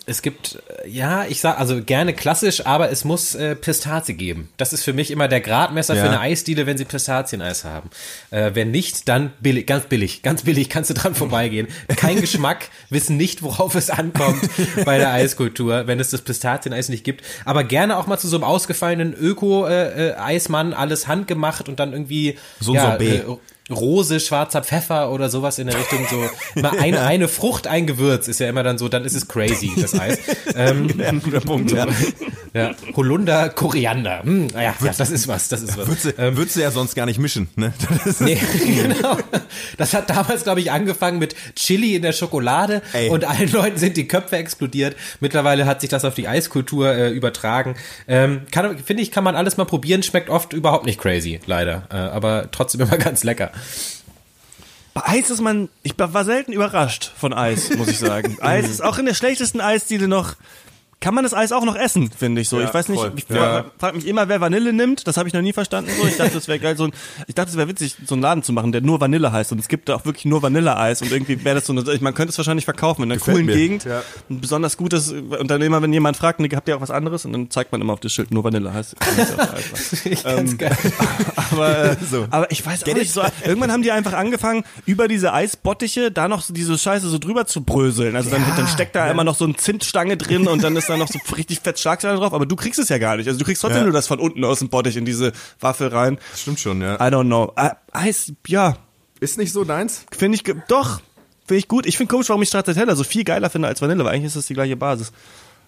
Es 0.06 0.22
gibt, 0.22 0.62
äh, 0.84 0.88
ja, 0.88 1.24
ich 1.24 1.40
sag 1.40 1.58
also 1.58 1.82
gerne 1.82 2.14
klassisch, 2.14 2.64
aber 2.66 2.90
es 2.92 3.04
muss 3.04 3.34
äh, 3.34 3.56
Pistazie 3.56 4.14
geben. 4.14 4.48
Das 4.58 4.72
ist 4.72 4.84
für 4.84 4.92
mich 4.92 5.10
immer 5.10 5.26
der 5.26 5.40
Gradmesser 5.40 5.94
Ja. 5.96 6.02
für 6.02 6.08
eine 6.08 6.20
Eisdiele, 6.20 6.66
wenn 6.66 6.78
sie 6.78 6.84
Pistazieneis 6.84 7.64
haben. 7.64 7.90
Äh, 8.30 8.52
wenn 8.54 8.70
nicht, 8.70 9.08
dann 9.08 9.32
billig, 9.40 9.66
ganz 9.66 9.86
billig, 9.86 10.22
ganz 10.22 10.42
billig 10.44 10.68
kannst 10.68 10.90
du 10.90 10.94
dran 10.94 11.16
vorbeigehen. 11.16 11.66
Kein 11.96 12.20
Geschmack, 12.20 12.68
wissen 12.90 13.16
nicht, 13.16 13.42
worauf 13.42 13.74
es 13.74 13.90
ankommt 13.90 14.48
bei 14.84 14.98
der 14.98 15.12
Eiskultur, 15.12 15.88
wenn 15.88 15.98
es 15.98 16.10
das 16.10 16.22
Pistazieneis 16.22 16.88
nicht 16.88 17.02
gibt. 17.02 17.24
Aber 17.44 17.64
gerne 17.64 17.96
auch 17.96 18.06
mal 18.06 18.18
zu 18.18 18.28
so 18.28 18.36
einem 18.36 18.44
ausgefallenen 18.44 19.14
Öko-Eismann, 19.14 20.72
alles 20.74 21.08
handgemacht 21.08 21.68
und 21.68 21.80
dann 21.80 21.92
irgendwie 21.92 22.38
So 22.60 22.72
ein 22.74 22.80
Sorbet. 22.80 23.24
Rose, 23.70 24.20
schwarzer 24.20 24.62
Pfeffer 24.62 25.10
oder 25.10 25.30
sowas 25.30 25.58
in 25.58 25.68
der 25.68 25.78
Richtung 25.78 26.06
so. 26.10 26.60
Mal 26.60 26.78
eine, 26.78 27.00
eine 27.02 27.28
Frucht, 27.28 27.66
ein 27.66 27.86
Gewürz 27.86 28.28
ist 28.28 28.40
ja 28.40 28.48
immer 28.48 28.62
dann 28.62 28.76
so, 28.76 28.88
dann 28.88 29.04
ist 29.04 29.14
es 29.14 29.26
crazy, 29.26 29.72
das 29.80 29.98
Eis. 29.98 30.18
Ähm, 30.56 30.88
Guter 31.24 31.40
Punkt, 31.40 31.72
ja. 31.72 31.86
Ja. 32.54 32.70
Holunder, 32.94 33.48
Koriander. 33.48 34.22
Hm, 34.22 34.48
ja, 34.54 34.62
ja, 34.62 34.74
das 34.96 35.10
ist 35.10 35.26
was, 35.26 35.48
das 35.48 35.62
ist 35.62 35.76
was. 35.76 35.88
Würdest 35.88 36.04
du, 36.06 36.36
würdest 36.36 36.56
du 36.56 36.60
ja 36.60 36.70
sonst 36.70 36.94
gar 36.94 37.04
nicht 37.04 37.18
mischen, 37.18 37.48
ne? 37.56 37.72
Das 38.04 38.20
Nee, 38.20 38.40
genau. 38.64 39.18
Das 39.76 39.92
hat 39.92 40.08
damals, 40.08 40.44
glaube 40.44 40.60
ich, 40.60 40.70
angefangen 40.70 41.18
mit 41.18 41.34
Chili 41.56 41.96
in 41.96 42.02
der 42.02 42.12
Schokolade 42.12 42.80
Ey. 42.92 43.08
und 43.08 43.24
allen 43.24 43.50
Leuten 43.50 43.76
sind 43.78 43.96
die 43.96 44.06
Köpfe 44.06 44.36
explodiert. 44.36 44.94
Mittlerweile 45.18 45.66
hat 45.66 45.80
sich 45.80 45.90
das 45.90 46.04
auf 46.04 46.14
die 46.14 46.28
Eiskultur 46.28 46.94
äh, 46.94 47.10
übertragen. 47.10 47.74
Ähm, 48.06 48.42
finde 48.84 49.02
ich, 49.02 49.10
kann 49.10 49.24
man 49.24 49.34
alles 49.34 49.56
mal 49.56 49.64
probieren. 49.64 50.04
Schmeckt 50.04 50.30
oft 50.30 50.52
überhaupt 50.52 50.86
nicht 50.86 51.00
crazy, 51.00 51.40
leider. 51.46 51.88
Äh, 51.90 51.96
aber 51.96 52.50
trotzdem 52.52 52.82
immer 52.82 52.96
ganz 52.98 53.24
lecker. 53.24 53.50
Bei 54.94 55.02
Eis 55.06 55.28
ist 55.28 55.40
man, 55.40 55.68
ich 55.82 55.94
war 55.98 56.24
selten 56.24 56.52
überrascht 56.52 57.10
von 57.16 57.32
Eis, 57.32 57.76
muss 57.76 57.88
ich 57.88 57.98
sagen. 57.98 58.38
Eis 58.40 58.68
ist 58.68 58.80
auch 58.80 58.98
in 58.98 59.06
der 59.06 59.14
schlechtesten 59.14 59.60
Eisdiele 59.60 60.06
noch, 60.06 60.36
kann 61.00 61.14
man 61.14 61.24
das 61.24 61.34
Eis 61.34 61.52
auch 61.52 61.64
noch 61.64 61.76
essen, 61.76 62.10
finde 62.10 62.40
ich 62.40 62.48
so. 62.48 62.60
Ja, 62.60 62.66
ich 62.68 62.74
weiß 62.74 62.88
nicht, 62.88 62.98
voll. 63.00 63.12
ich 63.16 63.24
Ja. 63.28 63.64
frage 63.78 63.96
mich 63.96 64.06
immer, 64.06 64.28
wer 64.28 64.40
Vanille 64.40 64.72
nimmt. 64.72 65.06
Das 65.06 65.16
habe 65.16 65.28
ich 65.28 65.34
noch 65.34 65.42
nie 65.42 65.52
verstanden. 65.52 65.90
So. 66.00 66.06
Ich 66.06 66.16
dachte, 66.16 66.34
das 66.34 66.48
wäre 66.48 66.58
geil, 66.58 66.76
so 66.76 66.84
ein, 66.84 66.92
ich 67.26 67.34
dachte, 67.34 67.50
es 67.50 67.56
wäre 67.56 67.68
witzig, 67.68 67.96
so 68.06 68.14
einen 68.14 68.22
Laden 68.22 68.42
zu 68.42 68.52
machen, 68.52 68.72
der 68.72 68.80
nur 68.80 69.00
Vanille 69.00 69.32
heißt. 69.32 69.52
Und 69.52 69.58
es 69.58 69.68
gibt 69.68 69.88
da 69.88 69.96
auch 69.96 70.04
wirklich 70.04 70.24
nur 70.24 70.42
Vanilleeis. 70.42 71.02
Und 71.02 71.12
irgendwie 71.12 71.44
wäre 71.44 71.56
das 71.56 71.66
so 71.66 71.72
eine, 71.72 71.82
man 72.00 72.14
könnte 72.14 72.30
es 72.30 72.38
wahrscheinlich 72.38 72.64
verkaufen 72.64 73.02
in 73.02 73.10
einer 73.10 73.18
Gefällt 73.18 73.34
coolen 73.36 73.46
mir. 73.46 73.54
Gegend. 73.54 73.84
Ja. 73.84 74.02
Ein 74.30 74.40
besonders 74.40 74.76
gutes, 74.76 75.12
und 75.12 75.50
dann 75.50 75.60
immer, 75.62 75.82
wenn 75.82 75.92
jemand 75.92 76.16
fragt, 76.16 76.40
ne, 76.40 76.48
habt 76.54 76.68
ihr 76.68 76.76
auch 76.76 76.80
was 76.80 76.90
anderes? 76.90 77.24
Und 77.24 77.32
dann 77.32 77.50
zeigt 77.50 77.72
man 77.72 77.80
immer 77.80 77.92
auf 77.92 78.00
das 78.00 78.12
Schild, 78.12 78.30
nur 78.30 78.44
Vanille 78.44 78.72
heißt. 78.72 78.94
Ganz 80.24 80.58
geil. 80.58 80.76
Aber, 81.50 81.78
äh, 81.90 81.96
So. 82.10 82.26
aber 82.30 82.50
ich 82.50 82.64
weiß 82.64 82.82
auch 82.82 82.86
Get 82.86 82.96
nicht, 82.96 83.06
it? 83.08 83.12
so, 83.12 83.22
irgendwann 83.44 83.72
haben 83.72 83.82
die 83.82 83.92
einfach 83.92 84.12
angefangen, 84.12 84.64
über 84.86 85.08
diese 85.08 85.32
Eisbottiche 85.32 86.10
da 86.10 86.28
noch 86.28 86.42
so 86.42 86.52
diese 86.52 86.76
Scheiße 86.78 87.08
so 87.08 87.18
drüber 87.18 87.46
zu 87.46 87.62
bröseln. 87.62 88.16
Also 88.16 88.30
dann, 88.30 88.42
dann 88.56 88.68
steckt 88.68 88.94
da 88.94 89.10
immer 89.10 89.24
noch 89.24 89.34
so 89.34 89.44
eine 89.44 89.54
Zimtstange 89.56 90.16
drin 90.16 90.46
und 90.46 90.62
dann 90.62 90.76
ist 90.76 90.83
ist 90.84 90.90
da 90.90 90.96
noch 90.96 91.08
so 91.08 91.18
richtig 91.36 91.60
fett 91.60 91.78
Schlagsahne 91.78 92.18
drauf, 92.18 92.32
aber 92.32 92.46
du 92.46 92.56
kriegst 92.56 92.78
es 92.78 92.88
ja 92.88 92.98
gar 92.98 93.16
nicht. 93.16 93.26
Also 93.26 93.38
du 93.38 93.44
kriegst 93.44 93.60
trotzdem 93.62 93.78
Ja. 93.78 93.84
nur 93.84 93.92
das 93.92 94.06
von 94.06 94.20
unten 94.20 94.44
aus 94.44 94.58
dem 94.60 94.68
Bottich 94.68 94.96
in 94.96 95.04
diese 95.04 95.32
Waffel 95.60 95.88
rein. 95.88 96.18
Stimmt 96.36 96.60
schon, 96.60 96.80
ja. 96.80 96.94
I 96.96 97.10
don't 97.12 97.24
know. 97.26 97.52
Äh, 97.56 97.70
Eis, 97.92 98.32
ja, 98.46 98.76
Ist 99.20 99.38
nicht 99.38 99.52
so 99.52 99.64
deins? 99.64 100.04
finde 100.16 100.36
ich, 100.36 100.44
doch, 100.68 101.00
finde 101.46 101.58
ich 101.58 101.68
gut. 101.68 101.86
Ich 101.86 101.96
finde 101.96 102.10
komisch, 102.10 102.28
warum 102.28 102.42
ich 102.42 102.48
Stracciatella 102.48 102.94
so 102.96 103.04
viel 103.04 103.24
geiler 103.24 103.50
finde 103.50 103.68
als 103.68 103.80
Vanille, 103.82 104.04
weil 104.04 104.12
eigentlich 104.14 104.26
ist 104.26 104.36
das 104.36 104.46
die 104.46 104.54
gleiche 104.54 104.76
Basis. 104.76 105.12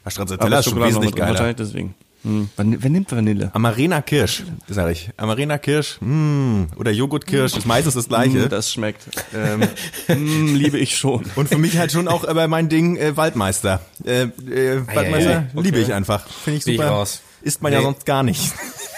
Ja, 0.04 0.10
Stracciatella 0.10 0.58
ist 0.60 0.68
schon 0.70 0.82
wesentlich 0.82 1.14
geiler. 1.14 1.30
Wahrscheinlich 1.30 1.56
deswegen. 1.56 1.94
Hm. 2.26 2.48
Van- 2.56 2.76
Wer 2.82 2.90
nimmt 2.90 3.12
Vanille? 3.12 3.50
Amarena 3.54 4.02
Kirsch, 4.02 4.42
sag 4.68 4.90
ich. 4.90 5.10
Amarena 5.16 5.58
Kirsch, 5.58 5.98
mm, 6.00 6.64
oder 6.76 6.90
Joghurtkirsch, 6.90 7.56
ist 7.56 7.66
meistens 7.66 7.94
das 7.94 8.08
gleiche. 8.08 8.46
Mm, 8.46 8.48
das 8.48 8.72
schmeckt. 8.72 9.02
Ähm, 9.32 9.60
mm, 10.08 10.56
liebe 10.56 10.76
ich 10.78 10.96
schon. 10.96 11.24
Und 11.36 11.48
für 11.48 11.58
mich 11.58 11.78
halt 11.78 11.92
schon 11.92 12.08
auch 12.08 12.24
äh, 12.24 12.48
mein 12.48 12.68
Ding 12.68 12.96
äh, 12.96 13.16
Waldmeister. 13.16 13.80
Äh, 14.04 14.22
äh, 14.22 14.84
Waldmeister 14.92 15.30
ei, 15.54 15.60
liebe 15.62 15.76
okay. 15.78 15.86
ich 15.86 15.92
einfach. 15.92 16.26
Finde 16.26 16.58
ich 16.58 16.64
Bin 16.64 16.74
ich 16.74 16.80
super. 16.80 16.90
raus. 16.90 17.22
Isst 17.42 17.62
man 17.62 17.72
ja 17.72 17.78
Nee. 17.78 17.84
sonst 17.84 18.04
gar 18.06 18.24
nicht. 18.24 18.40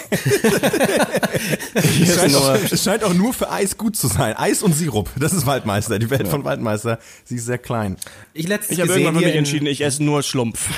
es, 1.74 2.14
scheint 2.14 2.34
auch, 2.34 2.54
es 2.70 2.82
scheint 2.84 3.04
auch 3.04 3.14
nur 3.14 3.32
für 3.32 3.50
Eis 3.50 3.76
gut 3.76 3.96
zu 3.96 4.06
sein. 4.08 4.34
Eis 4.36 4.62
und 4.62 4.74
Sirup, 4.74 5.10
das 5.18 5.32
ist 5.32 5.46
Waldmeister. 5.46 5.98
Die 5.98 6.10
Welt 6.10 6.28
von 6.28 6.44
Waldmeister, 6.44 6.98
sie 7.24 7.36
ist 7.36 7.46
sehr 7.46 7.58
klein. 7.58 7.96
Ich 8.34 8.48
Ich 8.48 8.80
habe 8.80 8.92
irgendwann 8.92 9.16
für 9.16 9.26
mich 9.26 9.34
entschieden, 9.36 9.66
ich 9.66 9.80
esse 9.82 10.02
nur 10.02 10.22
Schlumpf. 10.22 10.68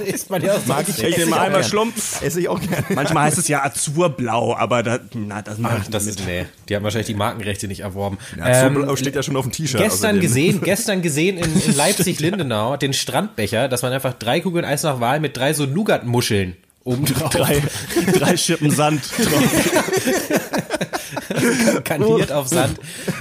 ist 0.04 0.30
man 0.30 0.42
ja 0.42 0.54
auch 0.54 0.66
Mag 0.66 0.88
ich, 0.88 0.98
Ich 0.98 1.04
esse 1.16 1.20
nehme 1.20 1.40
einmal. 1.40 1.64
Schlumpf. 1.64 2.22
Esse 2.22 2.40
ich 2.40 2.48
auch 2.48 2.60
gerne. 2.60 2.84
Manchmal 2.94 3.24
heißt 3.24 3.38
es 3.38 3.48
ja 3.48 3.64
Azurblau, 3.64 4.54
aber 4.56 4.82
da, 4.82 4.98
na, 5.14 5.42
das 5.42 5.58
mache 5.58 5.76
Ach, 5.78 5.82
ich 5.82 5.90
das 5.90 6.06
nicht 6.06 6.20
ist, 6.20 6.26
nee, 6.26 6.46
die 6.68 6.76
haben 6.76 6.84
wahrscheinlich 6.84 7.06
die 7.08 7.14
Markenrechte 7.14 7.68
nicht 7.68 7.80
erworben. 7.80 8.18
Ja, 8.38 8.66
Ähm, 8.66 8.84
so 8.86 8.96
steht 8.96 9.14
ja 9.14 9.22
schon 9.22 9.36
auf 9.36 9.44
dem 9.44 9.52
T-Shirt. 9.52 9.80
Gestern 9.80 10.20
gesehen, 10.20 10.60
gestern 10.62 11.02
gesehen 11.02 11.38
in, 11.38 11.60
in 11.60 11.74
Leipzig-Lindenau 11.76 12.76
den 12.76 12.92
Strandbecher, 12.92 13.68
dass 13.68 13.82
man 13.82 13.92
einfach 13.92 14.14
drei 14.14 14.40
Kugeln 14.40 14.64
Eis 14.64 14.82
nach 14.82 15.00
Wahl 15.00 15.20
mit 15.20 15.36
drei 15.36 15.52
so 15.52 15.66
Nougat-Muscheln 15.66 16.56
oben 16.86 17.04
drauf 17.04 17.30
drei, 17.30 17.62
drei 18.12 18.36
Schippen 18.36 18.70
Sand 18.70 19.02
drauf. 19.18 19.42
kaniert 21.84 22.32
auf 22.32 22.48
Sand. 22.48 22.78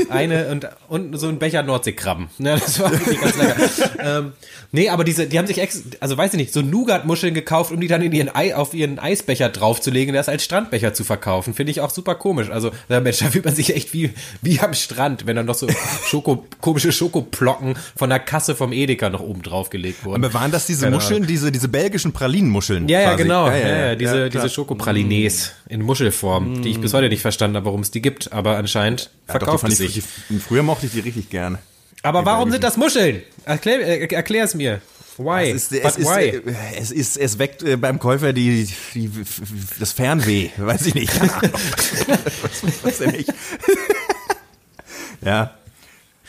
Eine 0.10 0.48
und, 0.48 0.68
und 0.88 1.18
so 1.20 1.28
ein 1.28 1.40
Becher 1.40 1.64
Nordseekrabben. 1.64 2.30
Ja, 2.40 2.56
das 2.56 2.80
war 2.80 2.92
wirklich 2.92 3.20
ganz 3.20 3.38
lecker. 3.38 3.60
ähm, 4.00 4.34
nee, 4.72 4.90
aber 4.90 5.04
diese, 5.04 5.28
die 5.28 5.38
haben 5.38 5.48
sich 5.48 5.60
ex, 5.60 5.84
also 6.00 6.18
weiß 6.18 6.34
ich 6.34 6.38
nicht, 6.38 6.54
so 6.54 6.62
Nougat-Muscheln 6.62 7.34
gekauft, 7.34 7.72
um 7.72 7.80
die 7.82 7.88
dann 7.88 8.02
in 8.02 8.12
ihren 8.12 8.34
Ei, 8.34 8.56
auf 8.56 8.74
ihren 8.74 9.00
Eisbecher 9.00 9.50
draufzulegen, 9.50 10.14
das 10.14 10.30
als 10.30 10.44
Strandbecher 10.44 10.94
zu 10.94 11.04
verkaufen. 11.04 11.54
Finde 11.54 11.72
ich 11.72 11.82
auch 11.82 11.90
super 11.90 12.16
komisch. 12.16 12.50
Also, 12.50 12.72
ja, 12.90 13.00
Mensch, 13.00 13.20
da 13.20 13.30
fühlt 13.30 13.46
man 13.46 13.56
sich 13.56 13.76
echt 13.76 13.94
wie, 13.94 14.14
wie 14.42 14.60
am 14.60 14.74
Strand, 14.74 15.26
wenn 15.26 15.36
dann 15.36 15.46
noch 15.46 15.56
so 15.56 15.68
Schoko, 16.08 16.46
komische 16.62 16.92
Schokoplocken 16.92 17.76
von 17.96 18.10
der 18.10 18.20
Kasse 18.20 18.56
vom 18.56 18.72
Edeka 18.72 19.10
noch 19.10 19.22
oben 19.22 19.42
draufgelegt 19.42 20.06
wurden. 20.06 20.24
Aber 20.24 20.34
waren 20.34 20.52
das 20.52 20.66
diese 20.68 20.86
Keine 20.86 20.96
Muscheln, 20.96 21.28
diese, 21.28 21.52
diese 21.52 21.68
belgischen 21.68 22.14
Pralinenmuscheln? 22.14 22.88
Ja, 22.88 23.02
ja, 23.02 23.16
genau. 23.16 23.48
Ja, 23.48 23.55
ja, 23.58 23.96
diese, 23.96 24.20
ja, 24.20 24.30
klar. 24.30 24.44
diese 24.44 24.54
Schokopralines 24.54 25.54
in 25.68 25.82
Muschelform, 25.82 26.62
die 26.62 26.70
ich 26.70 26.80
bis 26.80 26.94
heute 26.94 27.10
nicht 27.10 27.22
verstanden 27.22 27.58
habe, 27.58 27.66
warum 27.66 27.82
es 27.82 27.92
die 27.92 28.02
gibt, 28.02 28.32
aber 28.32 28.58
anscheinend 28.58 29.10
Ja, 29.28 29.34
doch, 29.34 29.40
die 29.40 29.46
verkauft 29.46 29.64
es 29.68 29.80
ich, 29.80 29.94
sich. 29.94 30.04
die, 30.30 30.40
früher 30.40 30.64
mochte 30.64 30.86
ich 30.86 30.92
die 30.92 31.00
richtig 31.00 31.30
gerne. 31.30 31.60
Aber 32.04 32.24
warum 32.26 32.52
sind 32.52 32.64
das 32.64 32.78
Muscheln? 32.78 33.24
Erklär, 33.46 33.80
äh, 33.80 34.14
erklär 34.14 34.44
es 34.44 34.54
mir. 34.54 34.82
Why? 35.18 35.50
Es 35.50 35.72
ist, 35.72 35.84
es, 35.84 35.98
ist, 35.98 36.08
why? 36.08 36.28
äh, 36.28 36.42
es 36.78 36.92
ist, 36.92 37.18
es 37.18 37.40
weckt 37.40 37.64
äh, 37.64 37.78
beim 37.78 38.00
Käufer 38.00 38.34
die, 38.34 38.68
die, 38.94 39.10
das 39.80 39.94
Fernweh, 39.94 40.50
weiß 40.58 40.86
ich 40.88 40.96
nicht. 40.96 41.12
Was, 41.22 42.84
was 42.84 42.98
denn 42.98 43.12
nicht? 43.12 43.34
ja. 45.22 45.52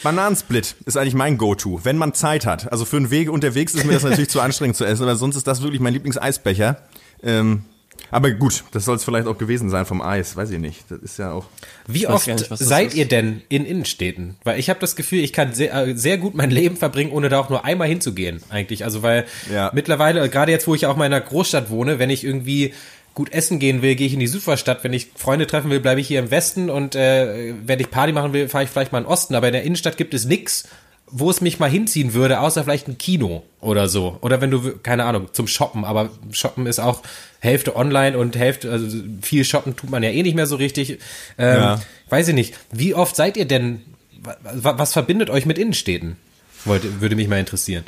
Bananensplit 0.03 0.77
ist 0.85 0.97
eigentlich 0.97 1.15
mein 1.15 1.37
Go-To, 1.39 1.81
wenn 1.85 1.97
man 1.97 2.15
Zeit 2.15 2.47
hat. 2.47 2.71
Also 2.71 2.85
für 2.85 2.97
einen 2.99 3.11
Weg 3.11 3.31
unterwegs 3.31 3.75
ist 3.75 3.85
mir 3.85 3.95
das 3.95 4.03
natürlich 4.03 4.29
zu 4.29 4.41
anstrengend 4.41 4.77
zu 4.77 4.85
essen, 4.85 5.03
aber 5.03 5.17
sonst 5.17 5.37
ist 5.37 5.47
das 5.47 5.63
wirklich 5.63 5.81
mein 5.81 5.95
Lieblingseisbecher. 5.95 6.77
Ähm, 7.23 7.63
aber 8.11 8.31
gut, 8.31 8.63
das 8.73 8.85
soll 8.85 8.97
es 8.97 9.05
vielleicht 9.05 9.27
auch 9.27 9.37
gewesen 9.37 9.69
sein 9.69 9.85
vom 9.85 10.01
Eis, 10.01 10.37
weiß 10.37 10.51
ich 10.51 10.59
nicht. 10.61 10.85
Das 10.91 11.01
ist 11.01 11.19
ja 11.19 11.33
auch. 11.33 11.47
Wie 11.89 12.07
oft 12.07 12.27
nicht, 12.29 12.47
seid 12.51 12.89
ist. 12.89 12.95
ihr 12.95 13.07
denn 13.09 13.43
in 13.49 13.65
Innenstädten? 13.67 14.37
Weil 14.45 14.61
ich 14.61 14.71
habe 14.71 14.79
das 14.81 14.95
Gefühl, 14.97 15.21
ich 15.21 15.33
kann 15.33 15.55
sehr, 15.55 15.75
äh, 15.75 15.97
sehr 15.97 16.17
gut 16.19 16.35
mein 16.35 16.51
Leben 16.53 16.77
verbringen, 16.77 17.11
ohne 17.11 17.29
da 17.29 17.41
auch 17.41 17.51
nur 17.51 17.65
einmal 17.65 17.89
hinzugehen, 17.89 18.43
eigentlich. 18.49 18.85
Also 18.85 19.03
weil 19.03 19.25
Ja. 19.53 19.71
mittlerweile, 19.75 20.29
gerade 20.29 20.53
jetzt, 20.53 20.67
wo 20.69 20.75
ich 20.75 20.87
auch 20.87 20.97
mal 20.97 21.07
in 21.07 21.13
einer 21.13 21.25
Großstadt 21.25 21.69
wohne, 21.71 21.99
wenn 21.99 22.11
ich 22.11 22.23
irgendwie 22.23 22.75
gut 23.15 23.33
essen 23.33 23.59
gehen 23.59 23.81
will, 23.83 23.95
gehe 23.97 24.07
ich 24.07 24.13
in 24.13 24.21
die 24.21 24.27
Superstadt. 24.27 24.85
Wenn 24.85 24.93
ich 24.93 25.09
Freunde 25.17 25.47
treffen 25.47 25.71
will, 25.71 25.81
bleibe 25.81 26.01
ich 26.01 26.07
hier 26.07 26.21
im 26.21 26.31
Westen 26.31 26.69
und 26.71 26.95
äh, 26.95 27.55
wenn 27.65 27.81
ich 27.81 27.91
Party 27.91 28.13
machen 28.13 28.33
will, 28.35 28.49
fahre 28.49 28.65
ich 28.65 28.71
vielleicht 28.71 28.93
mal 28.93 28.99
in 28.99 29.05
den 29.05 29.11
Osten. 29.11 29.35
Aber 29.35 29.47
in 29.49 29.55
der 29.55 29.63
Innenstadt 29.65 29.97
gibt 29.97 30.13
es 30.15 30.27
nix, 30.27 30.69
wo 31.09 31.31
es 31.31 31.41
mich 31.41 31.59
mal 31.59 31.71
hinziehen 31.71 32.15
würde, 32.15 32.41
außer 32.41 32.65
vielleicht 32.65 32.89
ein 32.89 32.99
Kino 32.99 33.43
oder 33.61 33.89
so. 33.89 34.19
Oder 34.23 34.41
wenn 34.41 34.51
du, 34.51 34.77
keine 34.83 35.05
Ahnung, 35.05 35.29
zum 35.33 35.47
Shoppen. 35.47 35.85
Aber 35.85 36.11
Shoppen 36.33 36.67
ist 36.67 36.81
auch 36.81 37.03
Hälfte 37.39 37.77
online 37.77 38.19
und 38.19 38.37
Hälfte, 38.37 38.71
also 38.73 38.87
viel 39.23 39.45
Shoppen 39.45 39.77
tut 39.77 39.91
man 39.91 40.03
ja 40.03 40.11
eh 40.11 40.23
nicht 40.23 40.35
mehr 40.35 40.47
so 40.47 40.57
richtig. 40.57 40.99
Ähm, 41.39 41.57
Ja. 41.61 41.81
Weiß 42.09 42.29
ich 42.29 42.35
nicht. 42.35 42.55
Wie 42.73 42.95
oft 42.95 43.15
seid 43.17 43.37
ihr 43.37 43.45
denn, 43.47 43.83
wa- 44.23 44.37
wa- 44.43 44.79
was 44.79 44.93
verbindet 44.93 45.31
euch 45.31 45.47
mit 45.47 45.59
Innenstädten? 45.59 46.17
Wollte, 46.65 47.01
würde 47.01 47.15
mich 47.17 47.29
mal 47.29 47.39
interessieren. 47.39 47.85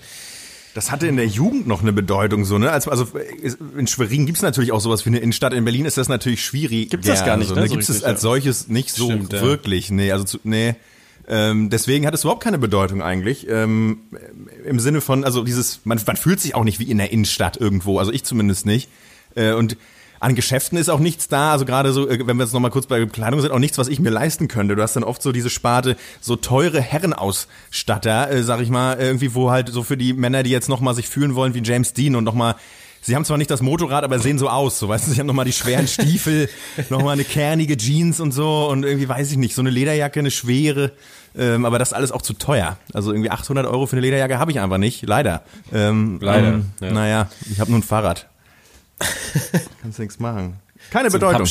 Das 0.74 0.92
hatte 0.92 1.08
in 1.08 1.16
der 1.16 1.26
Jugend 1.26 1.66
noch 1.66 1.82
eine 1.82 1.92
Bedeutung, 1.92 2.44
so, 2.44 2.56
ne? 2.58 2.70
Also, 2.70 2.90
also 2.92 3.08
in 3.76 3.88
Schwerin 3.88 4.26
gibt's 4.26 4.42
natürlich 4.42 4.70
auch 4.70 4.80
sowas 4.80 5.04
wie 5.04 5.10
eine 5.10 5.18
Innenstadt. 5.18 5.52
In 5.52 5.64
Berlin 5.64 5.86
ist 5.86 5.96
das 5.98 6.08
natürlich 6.08 6.44
schwierig. 6.44 6.90
Gibt's 6.90 7.08
das 7.08 7.24
gar 7.24 7.36
nicht, 7.36 7.48
so, 7.48 7.56
ne? 7.56 7.62
So 7.66 7.72
Gibt's 7.72 7.88
es 7.88 8.04
als 8.04 8.20
ja. 8.22 8.28
solches 8.28 8.68
nicht 8.68 8.90
so 8.94 9.06
Stimmt, 9.06 9.32
ja. 9.32 9.40
wirklich. 9.42 9.90
Nee, 9.90 10.12
also 10.12 10.22
zu, 10.24 10.38
nee. 10.44 10.76
Ähm, 11.28 11.68
deswegen 11.68 12.06
hat 12.06 12.14
es 12.14 12.22
überhaupt 12.22 12.42
keine 12.42 12.58
Bedeutung 12.58 13.02
eigentlich. 13.02 13.46
Ähm, 13.48 14.00
Im 14.64 14.80
Sinne 14.80 15.00
von, 15.02 15.24
also 15.24 15.44
dieses, 15.44 15.80
man, 15.84 16.00
man 16.06 16.16
fühlt 16.16 16.40
sich 16.40 16.54
auch 16.54 16.64
nicht 16.64 16.78
wie 16.78 16.90
in 16.90 16.98
der 16.98 17.12
Innenstadt 17.12 17.58
irgendwo, 17.58 17.98
also 17.98 18.12
ich 18.12 18.24
zumindest 18.24 18.64
nicht. 18.64 18.88
Äh, 19.34 19.52
und 19.52 19.76
an 20.20 20.34
Geschäften 20.34 20.78
ist 20.78 20.88
auch 20.88 20.98
nichts 20.98 21.28
da, 21.28 21.52
also 21.52 21.64
gerade 21.64 21.92
so, 21.92 22.08
äh, 22.08 22.26
wenn 22.26 22.38
wir 22.38 22.44
jetzt 22.44 22.54
nochmal 22.54 22.70
kurz 22.70 22.86
bei 22.86 23.04
Kleidung 23.04 23.42
sind, 23.42 23.52
auch 23.52 23.58
nichts, 23.58 23.76
was 23.76 23.88
ich 23.88 24.00
mir 24.00 24.10
leisten 24.10 24.48
könnte. 24.48 24.74
Du 24.74 24.82
hast 24.82 24.96
dann 24.96 25.04
oft 25.04 25.22
so 25.22 25.30
diese 25.30 25.50
Sparte, 25.50 25.96
so 26.20 26.36
teure 26.36 26.80
Herrenausstatter, 26.80 28.30
äh, 28.30 28.42
sag 28.42 28.60
ich 28.60 28.70
mal, 28.70 28.98
irgendwie, 28.98 29.34
wo 29.34 29.50
halt 29.50 29.68
so 29.68 29.82
für 29.82 29.98
die 29.98 30.14
Männer, 30.14 30.42
die 30.42 30.50
jetzt 30.50 30.70
nochmal 30.70 30.94
sich 30.94 31.08
fühlen 31.08 31.34
wollen 31.34 31.54
wie 31.54 31.62
James 31.62 31.92
Dean 31.92 32.16
und 32.16 32.24
nochmal 32.24 32.56
Sie 33.00 33.14
haben 33.14 33.24
zwar 33.24 33.38
nicht 33.38 33.50
das 33.50 33.62
Motorrad, 33.62 34.04
aber 34.04 34.18
sehen 34.18 34.38
so 34.38 34.48
aus, 34.48 34.78
so 34.78 34.88
weißt 34.88 35.06
du, 35.06 35.12
sie 35.12 35.20
haben 35.20 35.26
nochmal 35.26 35.44
die 35.44 35.52
schweren 35.52 35.86
Stiefel, 35.86 36.48
nochmal 36.90 37.12
eine 37.12 37.24
kernige 37.24 37.76
Jeans 37.76 38.20
und 38.20 38.32
so 38.32 38.68
und 38.68 38.84
irgendwie 38.84 39.08
weiß 39.08 39.30
ich 39.30 39.38
nicht, 39.38 39.54
so 39.54 39.62
eine 39.62 39.70
Lederjacke, 39.70 40.18
eine 40.18 40.30
schwere, 40.30 40.92
ähm, 41.36 41.64
aber 41.64 41.78
das 41.78 41.88
ist 41.88 41.94
alles 41.94 42.12
auch 42.12 42.22
zu 42.22 42.34
teuer. 42.34 42.78
Also 42.92 43.12
irgendwie 43.12 43.30
800 43.30 43.66
Euro 43.66 43.86
für 43.86 43.94
eine 43.96 44.02
Lederjacke 44.02 44.38
habe 44.38 44.50
ich 44.50 44.60
einfach 44.60 44.78
nicht, 44.78 45.02
leider. 45.06 45.42
Ähm, 45.72 46.18
Leider, 46.20 46.48
Ähm, 46.48 46.70
ja. 46.80 46.92
Naja, 46.92 47.28
ich 47.50 47.60
habe 47.60 47.70
nur 47.70 47.80
ein 47.80 47.84
Fahrrad. 47.84 48.28
Kannst 49.82 49.98
nichts 49.98 50.18
machen. 50.18 50.56
Keine 50.90 51.10
Zum 51.10 51.20
Bedeutung. 51.20 51.46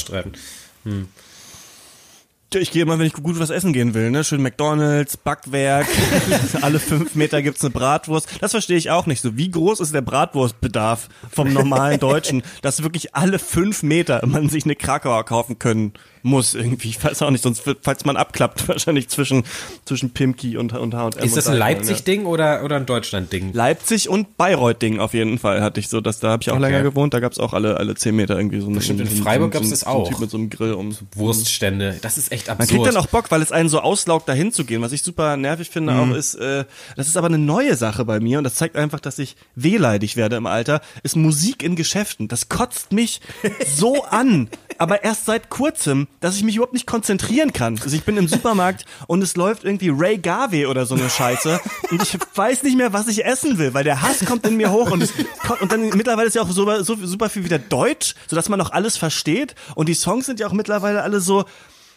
Tja, 2.50 2.62
Ich 2.62 2.72
gehe 2.72 2.82
immer, 2.82 2.98
wenn 2.98 3.06
ich 3.06 3.12
gut 3.12 3.38
was 3.40 3.50
essen 3.50 3.74
gehen 3.74 3.94
will, 3.94 4.10
ne? 4.10 4.24
Schön 4.24 4.42
McDonalds, 4.42 5.18
Backwerk, 5.18 5.86
alle 6.62 6.80
fünf 6.80 7.14
Meter 7.14 7.42
gibt's 7.42 7.62
eine 7.62 7.72
Bratwurst. 7.72 8.30
Das 8.40 8.52
verstehe 8.52 8.78
ich 8.78 8.90
auch 8.90 9.06
nicht 9.06 9.22
so. 9.22 9.36
Wie 9.36 9.52
groß 9.52 9.82
ist 9.82 9.94
der 9.94 10.02
Bratwurstbedarf 10.02 11.10
vom 11.30 11.52
normalen 11.52 12.00
Deutschen, 12.02 12.44
dass 12.62 12.84
wirklich 12.84 13.16
alle 13.16 13.38
fünf 13.38 13.84
Meter 13.84 14.26
man 14.26 14.48
sich 14.48 14.64
eine 14.64 14.78
Krakauer 14.78 15.26
kaufen 15.26 15.60
können 15.60 15.92
muss 16.24 16.54
irgendwie. 16.56 16.90
Ich 16.90 17.04
weiß 17.04 17.22
auch 17.22 17.30
nicht, 17.32 17.44
sonst 17.44 17.64
falls 17.82 18.06
man 18.06 18.18
abklappt, 18.18 18.68
wahrscheinlich 18.68 19.10
zwischen, 19.10 19.44
zwischen 19.86 20.12
Pimki 20.12 20.58
und, 20.58 20.74
und 20.74 20.94
H&M. 20.94 21.24
Ist 21.24 21.38
das 21.38 21.48
ein 21.48 21.60
Deichmann, 21.60 21.60
Leipzig-Ding 21.88 22.26
oder, 22.26 22.64
oder 22.64 22.76
ein 22.78 22.86
Deutschland-Ding? 22.86 23.54
Leipzig 23.54 24.10
und 24.10 24.38
Bayreuth-Ding 24.38 25.00
auf 25.00 25.14
jeden 25.14 25.40
Fall 25.40 25.62
hatte 25.62 25.80
ich 25.80 25.90
so, 25.90 26.02
dass 26.02 26.20
da 26.20 26.30
habe 26.30 26.42
ich 26.44 26.50
auch 26.52 26.58
Okay. 26.58 26.62
länger 26.66 26.82
gewohnt, 26.84 27.14
da 27.14 27.20
gab's 27.20 27.38
auch 27.40 27.54
alle 27.54 27.78
alle 27.78 27.94
zehn 27.96 28.16
Meter 28.16 28.36
irgendwie 28.38 28.60
so, 28.60 28.68
eine- 28.68 28.78
Bestimmt, 28.78 29.02
in 29.02 29.08
Freiburg 29.08 29.54
so, 29.54 29.60
gab's 29.60 29.68
so, 29.70 29.72
das 29.72 29.80
so 29.82 29.86
ein 29.88 29.92
auch. 29.96 30.10
Typ 30.10 30.20
mit 30.20 30.30
so 30.32 30.38
einem 30.38 30.50
Grill 30.50 30.74
um. 30.74 30.96
Wurststände. 31.16 31.98
Das 32.02 32.18
ist 32.18 32.32
echt 32.32 32.48
Man 32.48 32.58
absurd. 32.58 32.70
kriegt 32.70 32.88
dann 32.88 32.98
auch 32.98 33.08
Bock, 33.08 33.30
weil 33.32 33.42
es 33.42 33.52
einen 33.52 33.70
so 33.70 33.80
auslaugt, 33.80 34.28
dahin 34.30 34.52
zu 34.52 34.66
gehen. 34.66 34.82
Was 34.82 34.92
ich 34.92 35.04
super 35.04 35.38
nervig 35.38 35.70
finde 35.70 35.94
Mhm. 35.94 36.12
auch 36.14 36.16
ist, 36.16 36.36
äh, 36.36 36.66
das 36.96 37.08
ist 37.08 37.18
aber 37.18 37.28
eine 37.28 37.38
neue 37.38 37.76
Sache 37.76 38.06
bei 38.06 38.20
mir 38.20 38.38
und 38.38 38.44
das 38.44 38.56
zeigt 38.56 38.76
einfach, 38.76 39.00
dass 39.00 39.20
ich 39.20 39.36
wehleidig 39.56 40.16
werde 40.16 40.36
im 40.36 40.46
Alter, 40.46 40.82
ist 41.04 41.16
Musik 41.16 41.64
in 41.64 41.76
Geschäften. 41.76 42.28
Das 42.28 42.50
kotzt 42.50 42.92
mich 42.92 43.22
so 43.66 44.04
an, 44.06 44.50
aber 44.80 45.04
erst 45.04 45.26
seit 45.26 45.50
kurzem, 45.50 46.08
dass 46.20 46.36
ich 46.36 46.44
mich 46.44 46.56
überhaupt 46.56 46.74
nicht 46.74 46.88
konzentrieren 46.88 47.54
kann. 47.54 47.80
Also 47.82 47.96
ich 47.96 48.04
bin 48.04 48.18
im 48.18 48.28
Supermarkt 48.28 48.86
und 49.08 49.22
es 49.22 49.36
läuft 49.36 49.64
irgendwie 49.64 49.90
Ray 49.90 50.18
Garvey 50.18 50.66
oder 50.66 50.86
so 50.86 50.96
eine 50.96 51.10
Scheiße 51.10 51.60
und 51.92 52.02
ich 52.02 52.18
weiß 52.36 52.64
nicht 52.64 52.78
mehr, 52.78 52.94
was 52.94 53.08
ich 53.08 53.26
essen 53.26 53.58
will, 53.58 53.74
weil 53.74 53.84
der 53.84 54.02
Hass 54.02 54.26
kommt 54.26 54.46
in 54.46 54.58
mir 54.58 54.72
hoch 54.72 54.92
und 54.92 55.02
es 55.02 55.14
kommt, 55.46 55.62
und 55.62 55.72
dann 55.72 55.90
mittlerweile 55.90 56.28
ist 56.28 56.36
ja 56.36 56.42
auch 56.42 56.52
so 56.52 56.84
super 56.84 57.30
viel 57.30 57.44
wieder 57.44 57.60
Deutsch, 57.60 58.16
sodass 58.28 58.50
man 58.50 58.60
noch 58.60 58.72
alles 58.72 58.98
versteht 58.98 59.56
und 59.76 59.90
die 59.90 59.94
Songs 59.94 60.26
sind 60.26 60.40
ja 60.40 60.48
auch 60.48 60.54
mittlerweile 60.54 61.04
alle 61.04 61.20
so 61.20 61.46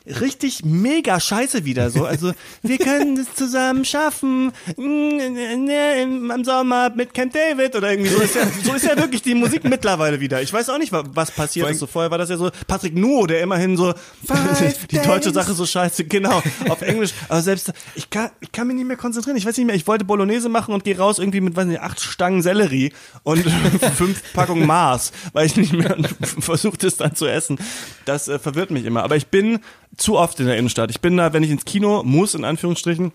richtig 0.06 0.64
mega 0.64 1.20
scheiße 1.20 1.64
wieder 1.64 1.90
so. 1.90 2.04
Also 2.04 2.32
wir 2.62 2.78
können 2.78 3.18
es 3.18 3.34
zusammen 3.34 3.84
schaffen 3.84 4.52
mm, 4.76 5.20
im 6.32 6.44
Sommer 6.44 6.90
mit 6.90 7.12
Camp 7.12 7.32
David 7.32 7.76
oder 7.76 7.90
irgendwie 7.90 8.10
so 8.10 8.20
ist 8.20 8.34
ja, 8.34 8.42
so 8.64 8.74
ist 8.74 8.84
ja 8.84 8.96
wirklich 8.96 9.22
die 9.22 9.34
Musik 9.34 9.64
mittlerweile 9.64 10.20
wieder. 10.20 10.40
Ich 10.42 10.52
weiß 10.52 10.70
auch 10.70 10.78
nicht, 10.78 10.92
was 10.92 11.30
passiert 11.30 11.70
ist. 11.70 11.78
So 11.78 11.86
vorher 11.86 12.10
war 12.10 12.18
das 12.18 12.30
ja 12.30 12.36
so 12.36 12.50
Patrick 12.66 12.94
Nuo, 12.96 13.26
der 13.26 13.42
immerhin 13.42 13.76
so 13.76 13.92
die 14.90 14.98
deutsche 14.98 15.32
Sache 15.32 15.52
so 15.52 15.66
scheiße, 15.66 16.04
genau, 16.04 16.42
auf 16.68 16.82
Englisch. 16.82 17.12
Aber 17.28 17.42
selbst 17.42 17.72
ich 17.94 18.08
kann, 18.10 18.30
ich 18.40 18.52
kann 18.52 18.66
mich 18.66 18.76
nicht 18.76 18.86
mehr 18.86 18.96
konzentrieren. 18.96 19.36
Ich 19.36 19.44
weiß 19.44 19.56
nicht 19.56 19.66
mehr, 19.66 19.76
ich 19.76 19.86
wollte 19.86 20.04
Bolognese 20.04 20.48
machen 20.48 20.72
und 20.74 20.84
gehe 20.84 20.96
raus 20.96 21.18
irgendwie 21.18 21.40
mit 21.40 21.56
weiß 21.56 21.66
nicht, 21.66 21.80
acht 21.80 22.00
Stangen 22.00 22.42
Sellerie 22.42 22.92
und 23.22 23.44
fünf 23.96 24.22
Packungen 24.32 24.66
Mars, 24.66 25.12
weil 25.32 25.46
ich 25.46 25.56
nicht 25.56 25.72
mehr 25.72 25.96
versucht 26.22 26.84
es 26.84 26.96
dann 26.96 27.14
zu 27.14 27.26
essen. 27.26 27.58
Das 28.04 28.28
äh, 28.28 28.38
verwirrt 28.38 28.70
mich 28.70 28.84
immer. 28.84 29.02
Aber 29.02 29.16
ich 29.16 29.26
bin 29.26 29.60
zu 30.00 30.16
oft 30.16 30.40
in 30.40 30.46
der 30.46 30.56
Innenstadt. 30.56 30.90
Ich 30.90 31.00
bin 31.00 31.16
da, 31.16 31.32
wenn 31.32 31.42
ich 31.42 31.50
ins 31.50 31.64
Kino 31.64 32.02
muss, 32.02 32.34
in 32.34 32.44
Anführungsstrichen, 32.44 33.12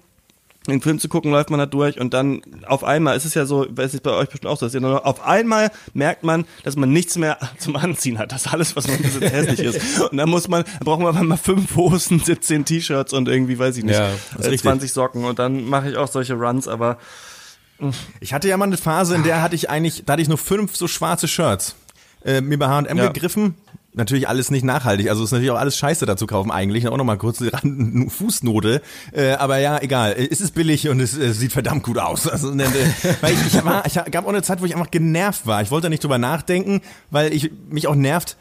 den 0.67 0.82
Film 0.82 1.00
zu 1.00 1.10
gucken, 1.10 1.32
läuft 1.32 1.50
man 1.50 1.60
da 1.60 1.65
durch 1.65 2.00
und 2.00 2.13
dann 2.13 2.41
auf 2.65 2.84
einmal, 2.84 3.15
ist 3.15 3.26
es 3.26 3.36
ja 3.36 3.45
so, 3.45 3.67
weiß 3.69 3.93
ich 3.93 4.02
bei 4.02 4.12
euch 4.12 4.30
bestimmt 4.30 4.52
auch 4.52 4.58
so, 4.58 4.65
ist 4.65 4.74
ja 4.74 4.80
nur, 4.80 5.06
auf 5.06 5.24
einmal 5.24 5.71
merkt 5.93 6.24
man, 6.24 6.45
dass 6.63 6.76
man 6.76 6.91
nichts 6.91 7.17
mehr 7.17 7.38
zum 7.60 7.76
Anziehen 7.76 8.17
hat. 8.17 8.32
Das 8.32 8.45
ist 8.45 8.54
alles, 8.54 8.76
was 8.76 8.88
man 8.88 8.98
bis 8.98 9.13
jetzt 9.19 9.32
hässlich 9.32 9.60
ist. 9.60 10.02
Und 10.02 10.17
dann 10.17 10.30
muss 10.30 10.48
man, 10.48 10.63
dann 10.63 10.86
braucht 10.86 11.00
man 11.00 11.10
auf 11.10 11.17
einmal 11.17 11.38
fünf 11.38 11.76
Hosen, 11.76 12.19
17 12.19 12.65
T-Shirts 12.65 13.13
und 13.13 13.28
irgendwie, 13.28 13.60
weiß 13.60 13.78
ich 13.78 13.84
nicht, 13.84 13.95
ja, 13.95 14.12
äh, 14.39 14.58
20 14.58 14.91
Socken 14.91 15.26
und 15.26 15.38
dann 15.38 15.65
mache 15.65 15.89
ich 15.89 15.98
auch 15.98 16.08
solche 16.08 16.34
Runs, 16.34 16.67
aber 16.67 16.98
ich 18.19 18.34
hatte 18.34 18.48
ja 18.48 18.58
mal 18.58 18.65
eine 18.65 18.78
Phase, 18.78 19.15
in 19.15 19.24
der 19.24 19.41
hatte 19.41 19.56
ich 19.56 19.69
eigentlich, 19.69 20.04
da 20.06 20.13
hatte 20.13 20.21
ich 20.21 20.30
nur 20.30 20.38
fünf 20.38 20.76
so 20.78 20.88
schwarze 20.88 21.28
Shirts 21.28 21.76
äh, 22.24 22.41
mir 22.41 22.58
bei 22.58 22.67
H&M 22.67 22.98
ja. 22.98 23.08
gegriffen, 23.08 23.56
natürlich 23.95 24.27
alles 24.27 24.51
nicht 24.51 24.63
nachhaltig. 24.63 25.10
Also 25.10 25.23
ist 25.23 25.31
natürlich 25.31 25.51
auch 25.51 25.60
alles 25.60 25.77
Scheiße 25.77 26.05
dazu 26.05 26.27
kaufen 26.27 26.51
eigentlich. 26.51 26.88
Auch 26.88 26.97
nochmal 26.97 27.17
kurz 27.17 27.39
die 27.39 27.51
Fußnote. 28.10 28.81
Äh, 29.12 29.31
aber 29.31 29.58
ja, 29.58 29.81
egal. 29.81 30.13
Es 30.13 30.41
ist 30.41 30.53
billig 30.53 30.89
und 30.89 30.99
es, 30.99 31.17
es 31.17 31.39
sieht 31.39 31.53
verdammt 31.53 31.84
gut 31.84 31.97
aus. 31.97 32.29
Also, 32.36 32.53
ne, 32.53 32.65
ne, 32.65 33.15
weil 33.21 33.34
ich, 33.34 33.45
ich, 33.47 33.63
war, 33.63 33.86
ich 33.86 33.93
gab 34.12 34.25
auch 34.25 34.29
eine 34.29 34.41
Zeit, 34.41 34.60
wo 34.60 34.65
ich 34.65 34.75
einfach 34.75 34.91
genervt 34.91 35.47
war. 35.47 35.62
Ich 35.62 35.71
wollte 35.71 35.89
nicht 35.89 36.03
drüber 36.03 36.17
nachdenken, 36.17 36.81
weil 37.12 37.34
ich 37.34 37.49
mich 37.69 37.88
auch 37.88 37.95
nervt, 37.95 38.36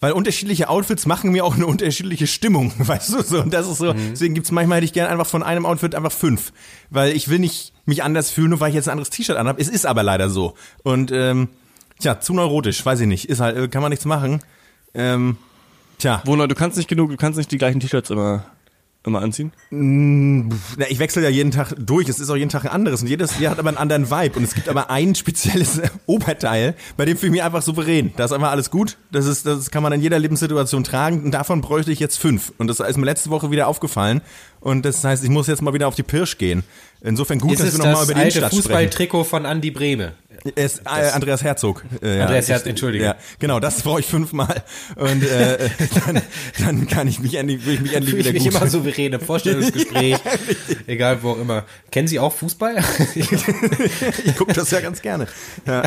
weil 0.00 0.10
unterschiedliche 0.10 0.68
Outfits 0.68 1.06
machen 1.06 1.30
mir 1.30 1.44
auch 1.44 1.54
eine 1.54 1.66
unterschiedliche 1.66 2.26
Stimmung, 2.26 2.72
weißt 2.78 3.12
du 3.12 3.22
so. 3.22 3.42
Und 3.42 3.54
das 3.54 3.68
ist 3.68 3.78
so, 3.78 3.94
mhm. 3.94 4.08
deswegen 4.10 4.34
gibt's 4.34 4.50
manchmal 4.50 4.78
hätte 4.78 4.86
ich 4.86 4.92
gerne 4.92 5.10
einfach 5.10 5.26
von 5.26 5.44
einem 5.44 5.64
Outfit 5.64 5.94
einfach 5.94 6.10
fünf. 6.10 6.52
Weil 6.90 7.12
ich 7.12 7.28
will 7.28 7.38
nicht 7.38 7.72
mich 7.84 8.02
anders 8.02 8.32
fühlen, 8.32 8.50
nur 8.50 8.58
weil 8.58 8.70
ich 8.70 8.74
jetzt 8.74 8.88
ein 8.88 8.92
anderes 8.92 9.10
T-Shirt 9.10 9.36
anhabe. 9.36 9.60
Es 9.60 9.68
ist 9.68 9.86
aber 9.86 10.02
leider 10.02 10.28
so. 10.28 10.54
Und 10.82 11.12
ähm, 11.12 11.50
tja, 12.00 12.18
zu 12.18 12.34
neurotisch, 12.34 12.84
weiß 12.84 12.98
ich 13.00 13.06
nicht. 13.06 13.26
Ist 13.26 13.38
halt, 13.38 13.70
kann 13.70 13.82
man 13.82 13.90
nichts 13.90 14.06
machen. 14.06 14.40
Ähm, 14.94 15.36
tja. 15.98 16.22
Wohner, 16.24 16.48
du 16.48 16.54
kannst 16.54 16.76
nicht 16.76 16.88
genug, 16.88 17.10
du 17.10 17.16
kannst 17.16 17.36
nicht 17.36 17.50
die 17.50 17.58
gleichen 17.58 17.80
T-Shirts 17.80 18.10
immer 18.10 18.46
immer 19.06 19.22
anziehen? 19.22 19.52
Mm, 19.70 20.48
na, 20.76 20.86
ich 20.88 20.98
wechsle 20.98 21.22
ja 21.22 21.28
jeden 21.28 21.50
Tag 21.50 21.74
durch. 21.78 22.08
Es 22.08 22.18
ist 22.18 22.28
auch 22.28 22.36
jeden 22.36 22.50
Tag 22.50 22.64
ein 22.64 22.70
anderes 22.70 23.02
und 23.02 23.08
jedes 23.08 23.38
Jahr 23.38 23.52
hat 23.52 23.58
aber 23.58 23.68
einen 23.68 23.78
anderen 23.78 24.10
Vibe. 24.10 24.38
Und 24.38 24.44
es 24.44 24.54
gibt 24.54 24.68
aber 24.68 24.90
ein 24.90 25.14
spezielles 25.14 25.80
Oberteil, 26.06 26.74
bei 26.96 27.04
dem 27.04 27.16
fühle 27.16 27.28
ich 27.28 27.32
mich 27.32 27.42
einfach 27.42 27.62
souverän. 27.62 28.12
Da 28.16 28.24
ist 28.24 28.32
einfach 28.32 28.50
alles 28.50 28.70
gut. 28.70 28.96
Das 29.12 29.26
ist, 29.26 29.46
das 29.46 29.70
kann 29.70 29.82
man 29.82 29.92
in 29.92 30.02
jeder 30.02 30.18
Lebenssituation 30.18 30.84
tragen. 30.84 31.24
Und 31.24 31.30
davon 31.30 31.60
bräuchte 31.60 31.92
ich 31.92 32.00
jetzt 32.00 32.18
fünf. 32.18 32.52
Und 32.58 32.66
das 32.66 32.80
ist 32.80 32.96
mir 32.96 33.06
letzte 33.06 33.30
Woche 33.30 33.50
wieder 33.50 33.68
aufgefallen. 33.68 34.20
Und 34.60 34.84
das 34.84 35.04
heißt, 35.04 35.22
ich 35.22 35.30
muss 35.30 35.46
jetzt 35.46 35.62
mal 35.62 35.72
wieder 35.72 35.86
auf 35.86 35.94
die 35.94 36.02
Pirsch 36.02 36.38
gehen. 36.38 36.64
Insofern 37.00 37.38
gut, 37.38 37.52
ist 37.52 37.62
dass 37.62 37.78
wir 37.78 37.84
nochmal 37.84 38.04
über 38.04 38.14
den 38.14 38.30
Stadt 38.30 38.46
sprechen. 38.46 38.62
Fußballtrikot 38.62 39.24
von 39.24 39.44
Andy 39.44 39.70
Brehme. 39.70 40.12
Es, 40.54 40.78
äh, 40.78 41.10
Andreas 41.12 41.42
Herzog. 41.42 41.84
Äh, 42.02 42.20
Andreas 42.20 42.48
Herzog, 42.48 42.68
entschuldige. 42.68 43.04
Ja, 43.04 43.16
genau, 43.38 43.60
das 43.60 43.82
brauche 43.82 44.00
ich 44.00 44.06
fünfmal 44.06 44.62
und 44.96 45.22
äh, 45.22 45.70
dann, 46.06 46.22
dann 46.58 46.86
kann 46.86 47.08
ich 47.08 47.18
mich 47.20 47.34
endlich, 47.34 47.64
will 47.66 47.74
ich 47.74 47.80
mich 47.80 47.94
endlich 47.94 48.16
wieder 48.16 48.30
ich 48.30 48.44
gut. 48.44 48.54
immer 48.54 48.66
souverän 48.66 49.12
im 49.12 49.20
Vorstellungsgespräch, 49.20 50.18
egal 50.86 51.22
wo 51.22 51.30
auch 51.30 51.40
immer. 51.40 51.64
Kennen 51.90 52.08
Sie 52.08 52.18
auch 52.18 52.32
Fußball? 52.32 52.76
ich 53.14 54.36
gucke 54.36 54.52
das 54.52 54.70
ja 54.70 54.80
ganz 54.80 55.02
gerne. 55.02 55.26
Ja. 55.66 55.82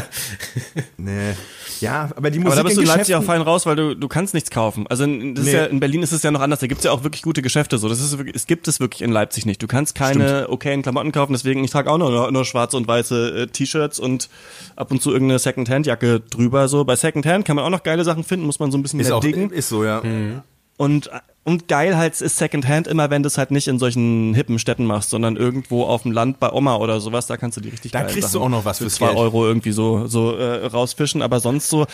Nee. 0.97 1.33
Ja, 1.81 2.09
aber 2.15 2.29
die 2.29 2.39
Musik 2.39 2.53
Aber 2.53 2.55
da 2.57 2.63
bist 2.63 2.77
du 2.77 2.81
in 2.81 2.87
Leipzig 2.87 3.15
auch 3.15 3.23
fein 3.23 3.41
raus, 3.41 3.65
weil 3.65 3.75
du, 3.75 3.95
du 3.95 4.07
kannst 4.07 4.33
nichts 4.33 4.49
kaufen. 4.49 4.85
Also 4.87 5.03
in, 5.03 5.35
das 5.35 5.45
nee. 5.45 5.51
ist 5.51 5.57
ja, 5.57 5.65
in 5.65 5.79
Berlin 5.79 6.03
ist 6.03 6.11
es 6.11 6.23
ja 6.23 6.31
noch 6.31 6.41
anders. 6.41 6.59
Da 6.59 6.67
gibt's 6.67 6.83
ja 6.83 6.91
auch 6.91 7.03
wirklich 7.03 7.21
gute 7.21 7.41
Geschäfte. 7.41 7.77
So, 7.77 7.87
das 7.87 8.01
ist 8.01 8.17
wirklich, 8.17 8.35
es 8.35 8.47
gibt 8.47 8.67
es 8.67 8.79
wirklich 8.79 9.01
in 9.01 9.11
Leipzig 9.11 9.45
nicht. 9.45 9.61
Du 9.61 9.67
kannst 9.67 9.95
keine 9.95 10.29
Stimmt. 10.29 10.49
okayen 10.49 10.81
Klamotten 10.81 11.11
kaufen. 11.11 11.33
Deswegen 11.33 11.63
ich 11.63 11.71
trage 11.71 11.89
auch 11.89 11.97
nur, 11.97 12.31
nur 12.31 12.45
schwarze 12.45 12.75
und 12.77 12.87
weiße 12.87 13.43
äh, 13.43 13.47
T-Shirts 13.47 13.99
und 13.99 14.29
ab 14.75 14.91
und 14.91 15.01
zu 15.01 15.11
irgendeine 15.11 15.39
Secondhand-Jacke 15.39 16.21
drüber. 16.21 16.67
So 16.67 16.83
bei 16.85 16.95
Secondhand 16.95 17.45
kann 17.45 17.55
man 17.55 17.65
auch 17.65 17.69
noch 17.69 17.83
geile 17.83 18.03
Sachen 18.03 18.23
finden. 18.23 18.45
Muss 18.45 18.59
man 18.59 18.71
so 18.71 18.77
ein 18.77 18.83
bisschen 18.83 18.99
ist 18.99 19.07
mehr 19.07 19.17
auch, 19.17 19.21
diggen. 19.21 19.51
Ist 19.51 19.69
so 19.69 19.83
ja. 19.83 20.01
Mhm. 20.03 20.41
Und 20.77 21.09
und 21.43 21.67
geil 21.67 21.97
halt 21.97 22.19
ist 22.21 22.37
Secondhand 22.37 22.87
immer, 22.87 23.09
wenn 23.09 23.23
du 23.23 23.27
es 23.27 23.37
halt 23.37 23.51
nicht 23.51 23.67
in 23.67 23.79
solchen 23.79 24.33
hippen 24.35 24.59
Städten 24.59 24.85
machst, 24.85 25.09
sondern 25.09 25.35
irgendwo 25.35 25.83
auf 25.83 26.03
dem 26.03 26.11
Land 26.11 26.39
bei 26.39 26.51
Oma 26.51 26.75
oder 26.75 26.99
sowas, 26.99 27.27
da 27.27 27.37
kannst 27.37 27.57
du 27.57 27.61
die 27.61 27.69
richtig 27.69 27.91
Da 27.91 28.03
kriegst 28.03 28.31
Sachen 28.31 28.33
du 28.33 28.45
auch 28.45 28.49
noch 28.49 28.65
was 28.65 28.77
für 28.77 28.87
zwei 28.87 29.07
Geld. 29.07 29.17
Euro 29.17 29.47
irgendwie 29.47 29.71
so 29.71 30.05
so 30.07 30.35
äh, 30.35 30.65
rausfischen, 30.67 31.21
aber 31.21 31.39
sonst 31.39 31.69
so 31.69 31.87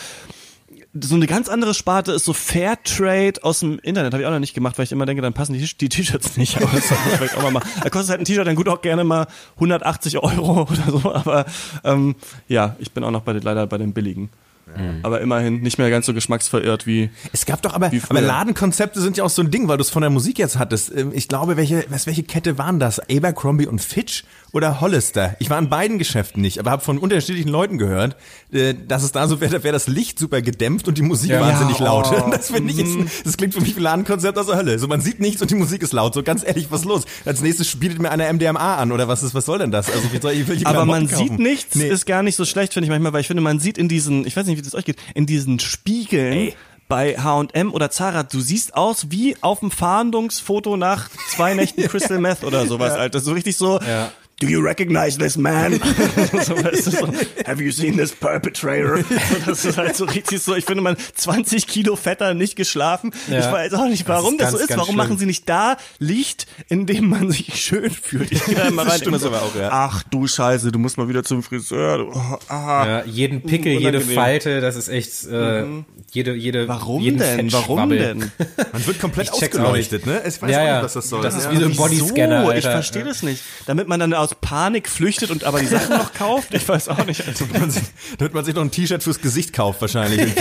so 1.02 1.14
eine 1.14 1.26
ganz 1.26 1.48
andere 1.48 1.74
Sparte 1.74 2.12
ist 2.12 2.24
so 2.24 2.32
Fairtrade 2.32 3.42
aus 3.42 3.60
dem 3.60 3.78
Internet. 3.80 4.12
Habe 4.12 4.22
ich 4.22 4.26
auch 4.26 4.32
noch 4.32 4.38
nicht 4.38 4.54
gemacht, 4.54 4.78
weil 4.78 4.84
ich 4.84 4.92
immer 4.92 5.06
denke, 5.06 5.22
dann 5.22 5.32
passen 5.32 5.54
die 5.54 5.88
T-Shirts 5.88 6.36
nicht. 6.36 6.56
Aber 6.56 6.70
das 6.74 6.86
vielleicht 7.16 7.36
auch 7.36 7.42
mal 7.42 7.50
machen. 7.50 7.68
Da 7.82 7.90
kostet 7.90 8.10
halt 8.10 8.20
ein 8.20 8.24
T-Shirt 8.24 8.46
dann 8.46 8.56
gut 8.56 8.68
auch 8.68 8.82
gerne 8.82 9.04
mal 9.04 9.26
180 9.56 10.18
Euro 10.18 10.62
oder 10.70 10.98
so. 11.00 11.14
Aber 11.14 11.46
ähm, 11.84 12.16
ja, 12.48 12.76
ich 12.78 12.92
bin 12.92 13.04
auch 13.04 13.10
noch 13.10 13.22
bei, 13.22 13.32
leider 13.32 13.66
bei 13.66 13.78
den 13.78 13.92
billigen. 13.92 14.30
Mhm. 14.66 15.00
Aber 15.02 15.20
immerhin 15.20 15.60
nicht 15.60 15.78
mehr 15.78 15.90
ganz 15.90 16.06
so 16.06 16.14
geschmacksverirrt 16.14 16.86
wie. 16.86 17.10
Es 17.32 17.46
gab 17.46 17.62
doch 17.62 17.74
aber, 17.74 17.90
aber 18.08 18.20
Ladenkonzepte 18.20 19.00
sind 19.00 19.16
ja 19.16 19.24
auch 19.24 19.30
so 19.30 19.42
ein 19.42 19.50
Ding, 19.50 19.68
weil 19.68 19.76
du 19.76 19.82
es 19.82 19.90
von 19.90 20.02
der 20.02 20.10
Musik 20.10 20.38
jetzt 20.38 20.58
hattest. 20.58 20.92
Ähm, 20.94 21.12
ich 21.14 21.28
glaube, 21.28 21.56
welche, 21.56 21.84
was, 21.88 22.06
welche 22.06 22.24
Kette 22.24 22.58
waren 22.58 22.80
das? 22.80 23.00
Abercrombie 23.10 23.66
und 23.66 23.80
Fitch 23.80 24.24
oder 24.56 24.80
Hollister? 24.80 25.36
Ich 25.38 25.50
war 25.50 25.58
in 25.58 25.68
beiden 25.68 25.98
Geschäften 25.98 26.40
nicht, 26.40 26.58
aber 26.58 26.70
habe 26.70 26.82
von 26.82 26.96
unterschiedlichen 26.96 27.50
Leuten 27.50 27.76
gehört, 27.76 28.16
äh, 28.50 28.72
dass 28.74 29.02
es 29.02 29.12
da 29.12 29.28
so 29.28 29.38
wäre, 29.42 29.52
da 29.52 29.62
wäre 29.62 29.74
das 29.74 29.86
Licht 29.86 30.18
super 30.18 30.40
gedämpft 30.40 30.88
und 30.88 30.96
die 30.96 31.02
Musik 31.02 31.30
ja, 31.30 31.40
wahnsinnig 31.42 31.78
ja, 31.78 31.84
laut. 31.84 32.06
Oh. 32.16 32.30
Das 32.30 32.50
finde 32.50 32.70
ich 32.70 32.78
jetzt, 32.78 32.94
mhm. 32.94 33.10
das 33.24 33.36
klingt 33.36 33.52
für 33.52 33.60
mich 33.60 33.74
wie 33.74 33.80
ein 33.80 33.82
Ladenkonzept 33.82 34.38
aus 34.38 34.46
der 34.46 34.56
Hölle. 34.56 34.78
So 34.78 34.86
man 34.88 35.00
sieht 35.02 35.20
nichts 35.20 35.42
und 35.42 35.50
die 35.50 35.54
Musik 35.54 35.82
ist 35.82 35.92
laut. 35.92 36.14
So 36.14 36.22
ganz 36.22 36.42
ehrlich, 36.46 36.68
was 36.70 36.84
los? 36.84 37.04
Als 37.26 37.42
nächstes 37.42 37.76
bietet 37.76 38.00
mir 38.00 38.10
einer 38.10 38.32
MDMA 38.32 38.76
an 38.76 38.90
oder 38.90 39.06
was 39.06 39.22
ist, 39.22 39.34
was 39.34 39.44
soll 39.44 39.58
denn 39.58 39.70
das? 39.70 39.90
Also 39.90 40.12
wie 40.12 40.18
soll 40.18 40.32
ich, 40.32 40.48
will 40.48 40.56
ich 40.56 40.66
Aber 40.66 40.86
man 40.86 41.08
kaufen? 41.08 41.28
sieht 41.28 41.38
nichts, 41.38 41.74
nee. 41.74 41.88
ist 41.88 42.06
gar 42.06 42.22
nicht 42.22 42.36
so 42.36 42.44
schlecht, 42.44 42.72
finde 42.72 42.86
ich 42.86 42.90
manchmal, 42.90 43.12
weil 43.12 43.20
ich 43.20 43.26
finde, 43.26 43.42
man 43.42 43.58
sieht 43.58 43.76
in 43.76 43.88
diesen, 43.88 44.26
ich 44.26 44.36
weiß 44.36 44.46
nicht, 44.46 44.56
wie 44.56 44.62
das 44.62 44.74
euch 44.74 44.84
geht, 44.84 44.96
in 45.14 45.26
diesen 45.26 45.58
Spiegeln. 45.58 46.32
Ey 46.32 46.54
bei 46.88 47.18
H&M 47.18 47.74
oder 47.74 47.90
Zara, 47.90 48.22
du 48.22 48.38
siehst 48.38 48.76
aus 48.76 49.10
wie 49.10 49.36
auf 49.40 49.58
dem 49.58 49.72
Fahndungsfoto 49.72 50.76
nach 50.76 51.10
zwei 51.34 51.54
Nächten 51.54 51.82
Crystal 51.88 52.20
Meth 52.20 52.44
oder 52.44 52.64
sowas, 52.66 52.92
ja. 52.92 53.00
Alter. 53.00 53.18
So 53.18 53.32
richtig 53.32 53.56
so, 53.56 53.80
ja 53.80 54.12
do 54.38 54.46
you 54.46 54.60
recognize 54.60 55.16
this 55.16 55.36
man? 55.36 55.72
so, 56.42 56.56
so, 56.90 57.06
have 57.46 57.60
you 57.60 57.72
seen 57.72 57.96
this 57.96 58.14
perpetrator? 58.14 59.02
das 59.46 59.64
ist 59.64 59.78
halt 59.78 59.96
so 59.96 60.04
richtig 60.04 60.42
so, 60.42 60.54
ich 60.54 60.66
finde 60.66 60.82
man 60.82 60.96
20 61.14 61.66
Kilo 61.66 61.96
fetter 61.96 62.34
nicht 62.34 62.54
geschlafen. 62.54 63.12
Ja. 63.28 63.40
Ich 63.40 63.46
weiß 63.46 63.74
auch 63.74 63.86
nicht, 63.86 64.06
warum 64.06 64.36
das, 64.36 64.50
das 64.50 64.58
ganz, 64.58 64.68
so 64.68 64.74
ist. 64.74 64.78
Warum 64.78 64.86
schlimm. 64.86 64.96
machen 64.96 65.18
sie 65.18 65.26
nicht 65.26 65.48
da 65.48 65.78
Licht, 65.98 66.46
in 66.68 66.84
dem 66.84 67.08
man 67.08 67.30
sich 67.30 67.56
schön 67.62 67.90
fühlt? 67.90 68.30
Ich 68.30 68.44
gehe 68.44 68.54
da 68.54 68.68
immer 68.68 68.86
rein 68.86 69.00
und 69.06 69.18
so, 69.18 69.30
auch, 69.30 69.54
ja. 69.54 69.70
ach 69.72 70.02
du 70.02 70.26
Scheiße, 70.26 70.70
du 70.70 70.78
musst 70.78 70.98
mal 70.98 71.08
wieder 71.08 71.24
zum 71.24 71.42
Friseur. 71.42 71.98
Du, 71.98 72.10
oh, 72.12 72.38
ah. 72.48 72.86
ja, 72.86 73.04
jeden 73.04 73.40
Pickel, 73.40 73.78
Unangenehm. 73.78 74.02
jede 74.02 74.14
Falte, 74.14 74.60
das 74.60 74.76
ist 74.76 74.88
echt, 74.88 75.24
äh, 75.30 75.62
mhm. 75.62 75.86
jede, 76.12 76.34
jede, 76.34 76.68
Warum 76.68 77.02
denn? 77.16 77.52
Warum 77.52 77.88
denn? 77.88 78.30
Man 78.72 78.86
wird 78.86 79.00
komplett 79.00 79.32
ausgeleuchtet, 79.32 80.04
ne? 80.04 80.22
Ich 80.26 80.42
weiß 80.42 80.50
ja, 80.50 80.60
auch 80.60 80.74
nicht, 80.74 80.84
was 80.84 80.92
das 80.92 81.08
soll. 81.08 81.22
Das 81.22 81.36
ist 81.36 81.50
wie 81.50 81.56
so 81.56 81.64
ein 81.64 81.76
Bodyscanner. 81.76 82.54
Ich 82.54 82.64
verstehe 82.64 83.04
das 83.04 83.22
nicht. 83.22 83.42
Damit 83.64 83.88
man 83.88 83.98
dann 83.98 84.12
aus 84.26 84.34
Panik 84.40 84.88
flüchtet 84.88 85.30
und 85.30 85.44
aber 85.44 85.60
die 85.60 85.66
Sachen 85.66 85.96
noch 85.96 86.12
kauft? 86.14 86.52
Ich 86.54 86.68
weiß 86.68 86.88
auch 86.88 87.04
nicht. 87.06 87.26
Also, 87.26 87.46
man 87.52 87.70
sich, 87.70 87.84
damit 88.18 88.34
man 88.34 88.44
sich 88.44 88.54
noch 88.54 88.62
ein 88.62 88.70
T-Shirt 88.70 89.02
fürs 89.02 89.20
Gesicht 89.20 89.52
kauft 89.52 89.80
wahrscheinlich. 89.80 90.32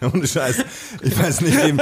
Ohne 0.00 0.26
Scheiß. 0.26 0.64
Ich 1.02 1.18
weiß 1.18 1.40
nicht, 1.40 1.58
eben, 1.64 1.78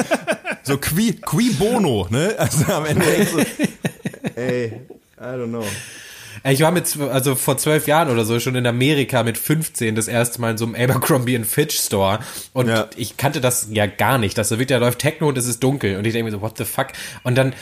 so 0.62 0.79
qui, 0.79 1.14
qui 1.14 1.51
bono, 1.51 2.07
ne? 2.11 2.35
Also 2.38 2.73
am 2.73 2.87
Ende 2.87 3.05
so, 3.27 3.38
ey, 4.37 4.73
I 5.18 5.25
don't 5.25 5.49
know. 5.49 5.64
Ich 6.45 6.61
war 6.61 6.73
mit, 6.73 6.97
also 6.99 7.37
vor 7.37 7.57
zwölf 7.57 7.87
Jahren 7.87 8.11
oder 8.11 8.25
so 8.25 8.40
schon 8.40 8.57
in 8.57 8.66
Amerika 8.66 9.23
mit 9.23 9.38
15 9.38 9.95
das 9.95 10.09
erste 10.09 10.40
Mal 10.40 10.53
in 10.53 10.59
so 10.59 10.64
einem 10.64 10.75
Abercrombie 10.75 11.38
Fitch 11.45 11.79
Store 11.79 12.18
und 12.53 12.68
ja. 12.68 12.88
ich 12.97 13.16
kannte 13.16 13.40
das 13.40 13.68
ja 13.71 13.87
gar 13.87 14.18
nicht. 14.18 14.37
Das 14.38 14.49
so 14.49 14.59
wird 14.59 14.71
ja 14.71 14.79
läuft 14.79 14.99
Techno 14.99 15.29
und 15.29 15.38
es 15.38 15.47
ist 15.47 15.62
dunkel 15.62 15.97
und 15.97 16.05
ich 16.05 16.12
denke 16.12 16.25
mir 16.25 16.31
so, 16.33 16.40
what 16.40 16.59
the 16.59 16.64
fuck? 16.64 16.88
Und 17.23 17.37
dann 17.37 17.55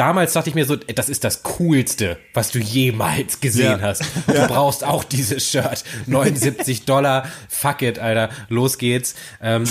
damals 0.00 0.32
dachte 0.32 0.48
ich 0.48 0.54
mir 0.54 0.64
so, 0.64 0.76
das 0.76 1.10
ist 1.10 1.24
das 1.24 1.42
Coolste, 1.42 2.16
was 2.32 2.50
du 2.50 2.58
jemals 2.58 3.40
gesehen 3.40 3.78
Ja. 3.78 3.80
hast. 3.80 4.02
Du 4.26 4.46
brauchst 4.46 4.82
auch 4.82 5.04
dieses 5.04 5.46
Shirt. 5.46 5.84
79 6.06 6.84
Dollar, 6.86 7.26
fuck 7.50 7.82
it, 7.82 7.98
Alter, 7.98 8.30
los 8.48 8.78
geht's. 8.78 9.14
Ähm, 9.42 9.64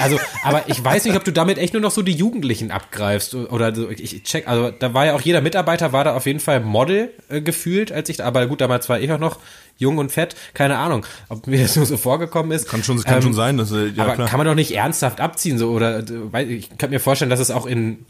also, 0.00 0.20
aber 0.44 0.64
ich 0.68 0.84
weiß 0.84 1.06
nicht, 1.06 1.16
ob 1.16 1.24
du 1.24 1.32
damit 1.32 1.56
echt 1.56 1.72
nur 1.72 1.80
noch 1.80 1.90
so 1.92 2.02
die 2.02 2.12
Jugendlichen 2.12 2.70
abgreifst 2.70 3.34
oder 3.34 3.74
so. 3.74 3.88
Ich 3.88 4.22
check, 4.24 4.46
also 4.46 4.70
da 4.70 4.92
war 4.92 5.06
ja 5.06 5.14
auch 5.14 5.22
jeder 5.22 5.40
Mitarbeiter 5.40 5.92
war 5.92 6.04
da 6.04 6.14
auf 6.14 6.26
jeden 6.26 6.40
Fall 6.40 6.60
Model 6.60 7.10
äh, 7.30 7.40
gefühlt, 7.40 7.90
als 7.90 8.08
ich, 8.10 8.22
aber 8.22 8.46
gut, 8.46 8.60
damals 8.60 8.88
war 8.90 9.00
ich 9.00 9.10
auch 9.10 9.18
noch 9.18 9.38
jung 9.78 9.96
und 9.96 10.12
fett, 10.12 10.36
keine 10.52 10.76
Ahnung, 10.76 11.06
ob 11.30 11.46
mir 11.46 11.62
das 11.62 11.74
nur 11.76 11.86
so 11.86 11.96
vorgekommen 11.96 12.52
ist. 12.52 12.68
Kann 12.68 12.84
schon, 12.84 13.02
kann 13.02 13.22
schon 13.22 13.32
sein, 13.32 13.56
dass, 13.56 13.72
äh, 13.72 13.86
ja 13.88 14.04
aber 14.04 14.14
klar. 14.16 14.28
kann 14.28 14.36
man 14.36 14.46
doch 14.46 14.54
nicht 14.54 14.72
ernsthaft 14.72 15.20
abziehen, 15.22 15.56
so 15.56 15.70
oder 15.70 16.00
äh, 16.34 16.42
ich 16.44 16.76
kann 16.76 16.90
mir 16.90 17.00
vorstellen, 17.00 17.30
dass 17.30 17.40
es 17.40 17.50
auch 17.50 17.64
in 17.64 18.04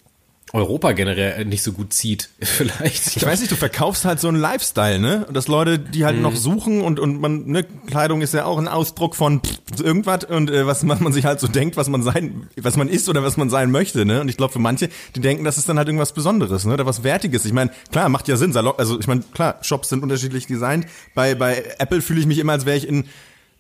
Europa 0.53 0.92
generell 0.92 1.44
nicht 1.44 1.62
so 1.62 1.72
gut 1.72 1.92
zieht, 1.92 2.29
vielleicht. 2.40 3.16
Ich 3.16 3.24
weiß 3.24 3.38
nicht, 3.38 3.53
du 3.53 3.57
verkaufst 3.57 4.05
halt 4.05 4.18
so 4.18 4.26
einen 4.26 4.38
Lifestyle, 4.38 4.98
ne? 4.98 5.24
Und 5.26 5.37
dass 5.37 5.46
Leute, 5.46 5.79
die 5.79 6.05
halt 6.05 6.20
noch 6.20 6.35
suchen 6.35 6.83
und 6.83 6.98
und 6.98 7.20
man, 7.20 7.46
ne, 7.46 7.64
Kleidung 7.87 8.20
ist 8.20 8.35
ja 8.35 8.44
auch 8.46 8.59
ein 8.59 8.66
Ausdruck 8.66 9.14
von 9.14 9.42
pff, 9.42 9.81
irgendwas 9.81 10.24
und 10.24 10.50
äh, 10.50 10.66
was 10.66 10.83
man, 10.83 11.12
sich 11.12 11.24
halt 11.24 11.38
so 11.38 11.46
denkt, 11.46 11.76
was 11.76 11.88
man 11.88 12.03
sein, 12.03 12.48
was 12.57 12.76
man 12.76 12.88
ist 12.88 13.09
oder 13.09 13.22
was 13.22 13.37
man 13.37 13.48
sein 13.48 13.70
möchte, 13.70 14.05
ne? 14.05 14.20
Und 14.20 14.29
ich 14.29 14.37
glaube 14.37 14.53
für 14.53 14.59
manche, 14.59 14.88
die 15.14 15.20
denken, 15.20 15.44
das 15.44 15.57
ist 15.57 15.68
dann 15.68 15.79
halt 15.79 15.87
irgendwas 15.87 16.12
Besonderes, 16.12 16.64
ne? 16.64 16.74
Oder 16.74 16.87
was 16.87 17.05
Wertiges. 17.05 17.44
Ich 17.44 17.53
meine, 17.53 17.70
klar, 17.92 18.09
macht 18.09 18.26
ja 18.26 18.37
Sinn, 18.37 18.53
Salon, 18.53 18.74
also 18.76 18.98
ich 18.98 19.07
meine, 19.07 19.22
klar, 19.33 19.59
Shops 19.62 19.88
sind 19.88 20.03
unterschiedlich 20.03 20.46
designt. 20.48 20.87
Bei 21.14 21.37
bei 21.37 21.62
Apple 21.79 22.03
fühle 22.03 22.18
ich 22.18 22.26
mich 22.26 22.38
immer, 22.38 22.53
als 22.53 22.66
wäre 22.66 22.76
ich 22.76 22.88
in 22.88 23.05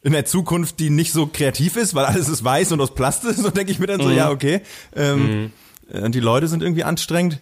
in 0.02 0.12
der 0.12 0.24
Zukunft, 0.24 0.80
die 0.80 0.90
nicht 0.90 1.12
so 1.12 1.26
kreativ 1.26 1.76
ist, 1.76 1.94
weil 1.94 2.06
alles 2.06 2.28
ist 2.28 2.42
weiß 2.42 2.72
und 2.72 2.80
aus 2.80 2.94
Plastik, 2.94 3.34
so 3.36 3.50
denke 3.50 3.70
ich 3.70 3.78
mir 3.78 3.86
dann 3.86 4.00
so, 4.00 4.10
ja, 4.10 4.30
okay. 4.30 4.62
Ähm, 4.96 5.30
äh, 5.30 5.44
Und 5.44 5.52
die 6.10 6.20
Leute 6.20 6.48
sind 6.48 6.62
irgendwie 6.62 6.84
anstrengend. 6.84 7.40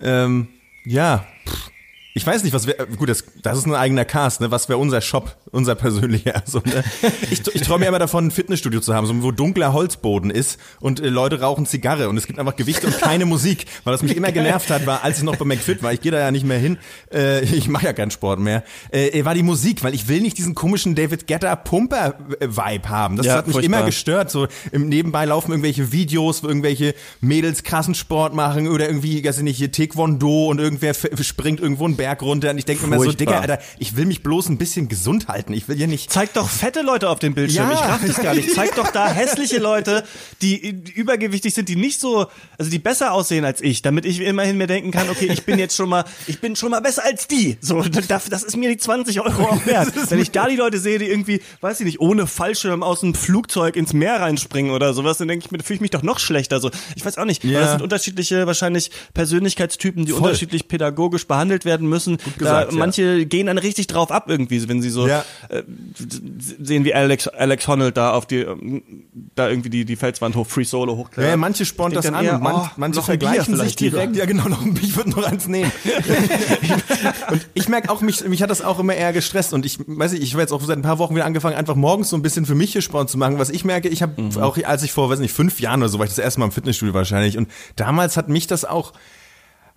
Ähm, 0.00 0.48
ja, 0.84 1.26
pff. 1.46 1.70
Ich 2.18 2.26
weiß 2.26 2.42
nicht, 2.44 2.52
was 2.52 2.66
wäre, 2.66 2.86
gut, 2.86 3.08
das, 3.08 3.24
das 3.42 3.58
ist 3.58 3.66
ein 3.66 3.74
eigener 3.74 4.04
Cast, 4.04 4.40
ne? 4.40 4.50
Was 4.50 4.68
wäre 4.68 4.78
unser 4.78 5.00
Shop, 5.00 5.36
unser 5.50 5.74
persönlicher? 5.74 6.42
So, 6.46 6.60
ne? 6.64 6.82
Ich, 7.30 7.42
ich 7.54 7.62
träume 7.62 7.84
ja 7.84 7.88
immer 7.88 7.98
davon, 7.98 8.26
ein 8.26 8.30
Fitnessstudio 8.30 8.80
zu 8.80 8.94
haben, 8.94 9.06
so, 9.06 9.22
wo 9.22 9.30
dunkler 9.32 9.72
Holzboden 9.72 10.30
ist 10.30 10.58
und 10.80 11.00
äh, 11.00 11.08
Leute 11.08 11.40
rauchen 11.40 11.66
Zigarre 11.66 12.08
und 12.08 12.16
es 12.16 12.26
gibt 12.26 12.38
einfach 12.38 12.56
Gewichte 12.56 12.86
und 12.86 12.98
keine 13.00 13.26
Musik, 13.26 13.66
weil 13.84 13.92
das 13.92 14.02
mich 14.02 14.16
immer 14.16 14.32
genervt 14.32 14.70
hat, 14.70 14.86
war, 14.86 15.04
als 15.04 15.18
ich 15.18 15.24
noch 15.24 15.36
bei 15.36 15.44
McFit 15.44 15.82
war, 15.82 15.92
ich 15.92 16.00
gehe 16.00 16.12
da 16.12 16.18
ja 16.18 16.30
nicht 16.30 16.44
mehr 16.46 16.58
hin, 16.58 16.78
äh, 17.12 17.42
ich 17.44 17.68
mache 17.68 17.86
ja 17.86 17.92
keinen 17.92 18.10
Sport 18.10 18.40
mehr, 18.40 18.64
äh, 18.90 19.24
war 19.24 19.34
die 19.34 19.42
Musik, 19.42 19.84
weil 19.84 19.94
ich 19.94 20.08
will 20.08 20.20
nicht 20.20 20.38
diesen 20.38 20.54
komischen 20.54 20.94
David 20.94 21.26
Guetta 21.26 21.54
Pumper 21.54 22.14
Vibe 22.40 22.88
haben. 22.88 23.16
Das 23.16 23.26
Ja, 23.26 23.34
hat 23.36 23.46
mich 23.46 23.54
furchtbar. 23.54 23.78
immer 23.78 23.86
gestört. 23.86 24.30
So 24.30 24.48
im 24.72 24.88
Nebenbei 24.88 25.24
laufen 25.26 25.50
irgendwelche 25.50 25.92
Videos, 25.92 26.42
wo 26.42 26.48
irgendwelche 26.48 26.94
Mädels 27.20 27.62
krassen 27.62 27.94
Sport 27.94 28.34
machen 28.34 28.68
oder 28.68 28.86
irgendwie, 28.88 29.22
weiß 29.24 29.38
ich 29.38 29.42
nicht, 29.44 29.58
hier 29.58 29.70
Taekwondo 29.70 30.46
und 30.46 30.58
irgendwer 30.60 30.94
springt 30.94 31.60
irgendwo 31.60 31.84
einen 31.84 31.96
Berg 31.96 32.07
runter 32.14 32.50
und 32.50 32.58
ich 32.58 32.64
denke 32.64 32.86
mir 32.86 32.98
so. 32.98 33.12
Digga, 33.12 33.40
Alter, 33.40 33.58
ich 33.78 33.96
will 33.96 34.06
mich 34.06 34.22
bloß 34.22 34.48
ein 34.48 34.58
bisschen 34.58 34.88
gesund 34.88 35.28
halten. 35.28 35.52
Ich 35.52 35.68
will 35.68 35.76
hier 35.76 35.86
nicht. 35.86 36.10
Zeig 36.10 36.32
doch 36.34 36.48
fette 36.48 36.82
Leute 36.82 37.08
auf 37.08 37.18
dem 37.18 37.34
Bildschirm. 37.34 37.70
Ja. 37.70 37.74
Ich 37.74 37.80
raff 37.80 38.00
das 38.06 38.22
gar 38.22 38.34
nicht. 38.34 38.52
Zeig 38.54 38.74
doch 38.76 38.90
da 38.90 39.08
hässliche 39.12 39.58
Leute, 39.58 40.04
die 40.42 40.56
übergewichtig 40.94 41.54
sind, 41.54 41.68
die 41.68 41.76
nicht 41.76 42.00
so, 42.00 42.26
also 42.58 42.70
die 42.70 42.78
besser 42.78 43.12
aussehen 43.12 43.44
als 43.44 43.60
ich, 43.60 43.82
damit 43.82 44.04
ich 44.04 44.20
immerhin 44.20 44.56
mir 44.56 44.66
denken 44.66 44.90
kann, 44.90 45.08
okay, 45.10 45.28
ich 45.32 45.44
bin 45.44 45.58
jetzt 45.58 45.76
schon 45.76 45.88
mal, 45.88 46.04
ich 46.26 46.40
bin 46.40 46.56
schon 46.56 46.70
mal 46.70 46.80
besser 46.80 47.04
als 47.04 47.28
die. 47.28 47.58
So, 47.60 47.82
das 47.82 48.28
das 48.28 48.42
ist 48.42 48.56
mir 48.56 48.68
die 48.70 48.76
20 48.78 49.20
Euro 49.20 49.42
auch 49.44 49.66
wert. 49.66 49.92
Wenn 50.10 50.20
ich 50.20 50.30
da 50.30 50.48
die 50.48 50.56
Leute 50.56 50.78
sehe, 50.78 50.98
die 50.98 51.06
irgendwie, 51.06 51.40
weiß 51.60 51.80
ich 51.80 51.86
nicht, 51.86 52.00
ohne 52.00 52.26
Fallschirm 52.26 52.82
aus 52.82 53.00
dem 53.00 53.14
Flugzeug 53.14 53.76
ins 53.76 53.92
Meer 53.92 54.20
reinspringen 54.20 54.72
oder 54.72 54.94
sowas, 54.94 55.18
dann 55.18 55.28
denke 55.28 55.46
ich 55.46 55.50
mir, 55.50 55.58
fühle 55.62 55.76
ich 55.76 55.80
mich 55.80 55.90
doch 55.90 56.02
noch 56.02 56.18
schlechter. 56.18 56.60
So, 56.60 56.70
ich 56.94 57.04
weiß 57.04 57.18
auch 57.18 57.24
nicht. 57.24 57.44
Ja. 57.44 57.60
Das 57.60 57.70
sind 57.72 57.82
unterschiedliche, 57.82 58.46
wahrscheinlich 58.46 58.90
Persönlichkeitstypen, 59.14 60.04
die 60.04 60.12
Voll. 60.12 60.22
unterschiedlich 60.22 60.68
pädagogisch 60.68 61.26
behandelt 61.26 61.64
werden 61.64 61.88
müssen. 61.88 61.97
Gesagt, 62.06 62.38
da, 62.40 62.62
ja. 62.64 62.72
manche 62.72 63.26
gehen 63.26 63.46
dann 63.46 63.58
richtig 63.58 63.86
drauf 63.88 64.10
ab 64.10 64.24
irgendwie, 64.28 64.68
wenn 64.68 64.80
sie 64.82 64.90
so 64.90 65.06
Ja. 65.08 65.24
äh, 65.48 65.62
sehen 66.62 66.84
wie 66.84 66.94
Alex 66.94 67.28
Alex 67.28 67.66
Honnold 67.68 67.96
da 67.96 68.12
auf 68.12 68.26
die 68.26 68.38
ähm, 68.40 68.82
da 69.34 69.48
irgendwie 69.48 69.70
die 69.70 69.84
die 69.84 69.96
Felswand 69.96 70.36
hoch 70.36 70.46
Free 70.46 70.64
Solo 70.64 70.92
Ja, 70.92 70.98
hochklettert. 70.98 71.30
ja, 71.30 71.36
manche 71.36 71.64
spornt 71.64 71.92
Ich 71.94 71.98
das 71.98 72.06
an 72.06 72.12
dann 72.14 72.20
und 72.24 72.26
eher, 72.30 72.38
man, 72.38 72.54
oh, 72.56 72.66
manche 72.76 73.02
vergleichen 73.02 73.56
sich 73.56 73.76
direkt. 73.76 74.16
Ja, 74.16 74.24
genau, 74.26 74.48
noch 74.48 74.62
ein 74.62 74.74
Bier, 74.74 74.84
ich 74.84 74.96
würde 74.96 75.10
noch 75.10 75.24
eins 75.24 75.46
nehmen. 75.48 75.70
und 77.30 77.46
ich 77.54 77.68
merke 77.68 77.90
auch, 77.90 78.00
mich, 78.00 78.24
mich 78.26 78.42
hat 78.42 78.50
das 78.50 78.62
auch 78.62 78.78
immer 78.78 78.94
eher 78.94 79.12
gestresst 79.12 79.52
und 79.54 79.64
ich 79.66 79.78
weiß 79.86 80.12
nicht, 80.12 80.22
ich 80.22 80.32
habe 80.32 80.42
jetzt 80.42 80.52
auch 80.52 80.62
seit 80.62 80.76
ein 80.78 80.82
paar 80.82 80.98
Wochen 80.98 81.14
wieder 81.14 81.24
angefangen, 81.24 81.56
einfach 81.56 81.74
morgens 81.76 82.08
so 82.10 82.16
ein 82.16 82.22
bisschen 82.22 82.46
für 82.46 82.54
mich 82.54 82.72
hier 82.72 82.82
Sport 82.82 83.10
zu 83.10 83.18
machen. 83.18 83.38
Was 83.38 83.50
ich 83.50 83.64
merke, 83.64 83.88
ich 83.88 84.02
habe 84.02 84.20
Mhm. 84.20 84.36
auch, 84.38 84.58
als 84.64 84.82
ich 84.82 84.92
vor, 84.92 85.10
weiß 85.10 85.18
nicht, 85.20 85.32
fünf 85.32 85.60
Jahren 85.60 85.80
oder 85.80 85.88
so, 85.88 85.98
war 85.98 86.04
ich 86.06 86.10
das 86.10 86.18
erste 86.18 86.40
Mal 86.40 86.46
im 86.46 86.52
Fitnessstudio 86.52 86.94
wahrscheinlich 86.94 87.38
und 87.38 87.48
damals 87.76 88.16
hat 88.16 88.28
mich 88.28 88.46
das 88.46 88.64
auch 88.64 88.92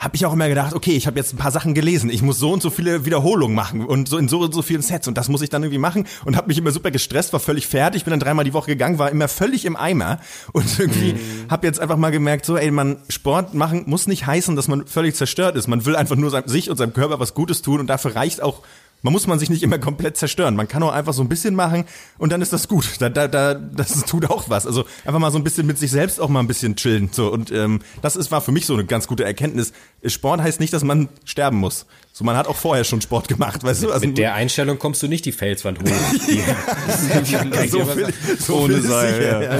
habe 0.02 0.16
ich 0.16 0.26
auch 0.26 0.34
immer 0.34 0.50
gedacht, 0.50 0.74
okay, 0.74 0.94
ich 0.94 1.06
habe 1.06 1.20
jetzt 1.20 1.32
ein 1.32 1.38
paar 1.38 1.52
Sachen 1.52 1.76
gelesen, 1.76 2.10
ich 2.10 2.24
muss 2.24 2.40
so 2.40 2.52
und 2.52 2.64
so 2.64 2.72
viele 2.72 3.06
Wiederholungen 3.06 3.56
machen 3.56 3.86
und 3.86 4.10
so 4.10 4.18
in 4.18 4.28
so 4.28 4.40
und 4.40 4.52
so 4.52 4.64
vielen 4.64 4.82
Sets 4.82 5.08
und 5.08 5.16
das 5.16 5.30
muss 5.30 5.44
ich 5.44 5.50
dann 5.50 5.62
irgendwie 5.62 5.78
machen 5.78 6.08
und 6.26 6.36
habe 6.36 6.48
mich 6.48 6.58
immer 6.58 6.72
super 6.72 6.90
gestresst, 6.90 7.34
war 7.34 7.40
völlig 7.40 7.68
fertig, 7.68 8.04
bin 8.04 8.10
dann 8.10 8.20
dreimal 8.20 8.44
die 8.44 8.54
Woche 8.54 8.72
gegangen, 8.72 8.98
war 8.98 9.12
immer 9.12 9.28
völlig 9.28 9.64
im 9.64 9.76
Eimer 9.76 10.20
und 10.54 10.66
irgendwie 10.80 11.16
habe 11.50 11.68
jetzt 11.68 11.80
einfach 11.80 11.98
mal 11.98 12.10
gemerkt, 12.10 12.48
so 12.48 12.58
ey, 12.58 12.72
man 12.72 12.98
Sport 13.10 13.54
machen 13.54 13.84
muss 13.86 14.08
nicht 14.08 14.26
heißen, 14.26 14.56
dass 14.56 14.68
man 14.68 14.88
völlig 14.88 15.14
zerstört 15.16 15.56
ist. 15.56 15.68
Man 15.68 15.86
will 15.86 15.96
einfach 15.96 16.16
nur 16.16 16.32
seinem, 16.32 16.48
sich 16.48 16.72
und 16.72 16.78
seinem 16.78 16.94
Körper 16.94 17.20
was 17.20 17.36
Gutes 17.36 17.62
tun 17.62 17.80
und 17.80 17.86
dafür 17.86 18.16
reicht 18.16 18.42
auch 18.42 18.64
man 19.02 19.14
muss 19.14 19.28
man 19.28 19.40
sich 19.40 19.50
nicht 19.50 19.64
immer 19.64 19.80
komplett 19.80 20.18
zerstören. 20.18 20.56
Man 20.56 20.68
kann 20.68 20.84
auch 20.84 20.92
einfach 20.92 21.14
so 21.14 21.22
ein 21.22 21.30
bisschen 21.30 21.56
machen 21.56 21.86
und 22.18 22.32
dann 22.32 22.42
ist 22.42 22.54
das 22.54 22.68
gut. 22.68 22.88
Da, 23.00 23.10
da, 23.10 23.28
da, 23.28 23.54
das 23.54 24.02
tut 24.06 24.30
auch 24.30 24.50
was. 24.50 24.68
Also 24.68 24.86
einfach 25.06 25.20
mal 25.20 25.32
so 25.32 25.38
ein 25.38 25.44
bisschen 25.44 25.68
mit 25.68 25.78
sich 25.78 25.92
selbst 25.92 26.20
auch 26.20 26.30
mal 26.30 26.40
ein 26.40 26.48
bisschen 26.48 26.76
chillen. 26.76 27.10
So 27.12 27.32
und 27.32 27.52
ähm, 27.52 27.80
das 28.02 28.16
ist 28.16 28.32
war 28.32 28.42
für 28.42 28.52
mich 28.52 28.66
so 28.66 28.74
eine 28.74 28.86
ganz 28.86 29.08
gute 29.08 29.24
Erkenntnis. 29.24 29.74
Sport 30.06 30.42
heißt 30.42 30.60
nicht, 30.60 30.74
dass 30.74 30.84
man 30.84 31.10
sterben 31.26 31.58
muss. 31.58 31.86
So 32.13 32.26
man 32.26 32.36
hat 32.36 32.47
auch 32.47 32.58
vorher 32.58 32.84
schon 32.84 33.00
Sport 33.02 33.28
gemacht, 33.30 33.63
weißt 33.63 33.84
du? 33.84 33.91
Also 33.91 34.06
Mit 34.06 34.17
der 34.17 34.34
Einstellung 34.34 34.78
kommst 34.80 35.02
du 35.02 35.08
nicht 35.08 35.24
die 35.26 35.32
Felswand 35.32 35.80
hoch. 35.80 35.86
Die, 36.28 37.67
so 37.67 37.86
viel, 37.86 38.08
so 38.39 38.56
Ohne 38.63 38.82
Seil, 38.82 39.24
ja. 39.24 39.41
ja. 39.41 39.52
Ja, 39.56 39.60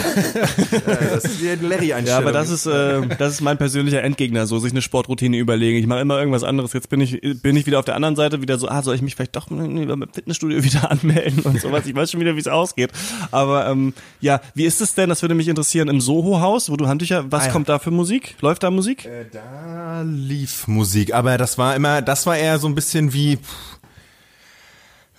das 1.14 1.26
ist 1.26 1.42
die 1.42 1.48
Larry-Einstellung. 1.66 2.06
Ja, 2.08 2.18
aber 2.18 2.32
das 2.32 2.50
ist 2.50 2.66
äh, 2.66 3.02
das 3.18 3.34
ist 3.34 3.42
mein 3.42 3.58
persönlicher 3.58 4.04
Endgegner, 4.04 4.48
so 4.48 4.60
sich 4.60 4.72
eine 4.72 4.82
Sportroutine 4.82 5.38
überlegen. 5.38 5.78
Ich 5.78 5.88
mache 5.88 6.02
immer 6.02 6.18
irgendwas 6.20 6.44
anderes. 6.44 6.74
Jetzt 6.74 6.90
bin 6.90 7.02
ich 7.02 7.20
bin 7.42 7.56
ich 7.56 7.66
wieder 7.66 7.80
auf 7.80 7.86
der 7.86 7.96
anderen 7.96 8.16
Seite 8.16 8.42
wieder 8.42 8.58
so, 8.58 8.68
ah, 8.68 8.82
soll 8.84 8.96
ich 8.96 9.02
mich 9.02 9.16
vielleicht 9.16 9.36
doch 9.36 9.48
beim 9.48 10.06
Fitnessstudio 10.14 10.64
wieder 10.64 10.92
anmelden 10.92 11.40
und 11.44 11.62
sowas. 11.62 11.86
Ich 11.86 11.96
weiß 11.96 12.12
schon 12.12 12.20
wieder, 12.20 12.36
wie 12.36 12.40
es 12.42 12.48
ausgeht. 12.48 12.92
Aber 13.32 13.68
ähm, 13.68 13.94
ja, 14.20 14.42
wie 14.56 14.66
ist 14.66 14.82
es 14.82 14.94
denn? 14.94 15.10
Das 15.10 15.22
würde 15.22 15.36
mich 15.36 15.48
interessieren 15.48 15.88
im 15.88 16.02
Soho-Haus, 16.02 16.70
wo 16.70 16.76
du 16.78 16.88
Handtücher. 16.88 17.32
Was 17.32 17.44
Ah, 17.44 17.46
ja. 17.48 17.52
kommt 17.54 17.70
da 17.70 17.80
für 17.80 17.92
Musik? 17.92 18.36
Läuft 18.42 18.64
da 18.64 18.72
Musik? 18.72 19.06
Äh, 19.06 19.26
Da 19.32 20.02
lief 20.04 20.68
Musik, 20.68 21.14
aber 21.14 21.38
das 21.38 21.58
war 21.58 21.76
immer, 21.76 22.02
das 22.02 22.26
war 22.26 22.38
eher 22.42 22.60
so 22.60 22.68
ein 22.68 22.76
bisschen 22.76 23.14
wie, 23.14 23.38
pff, 23.38 23.72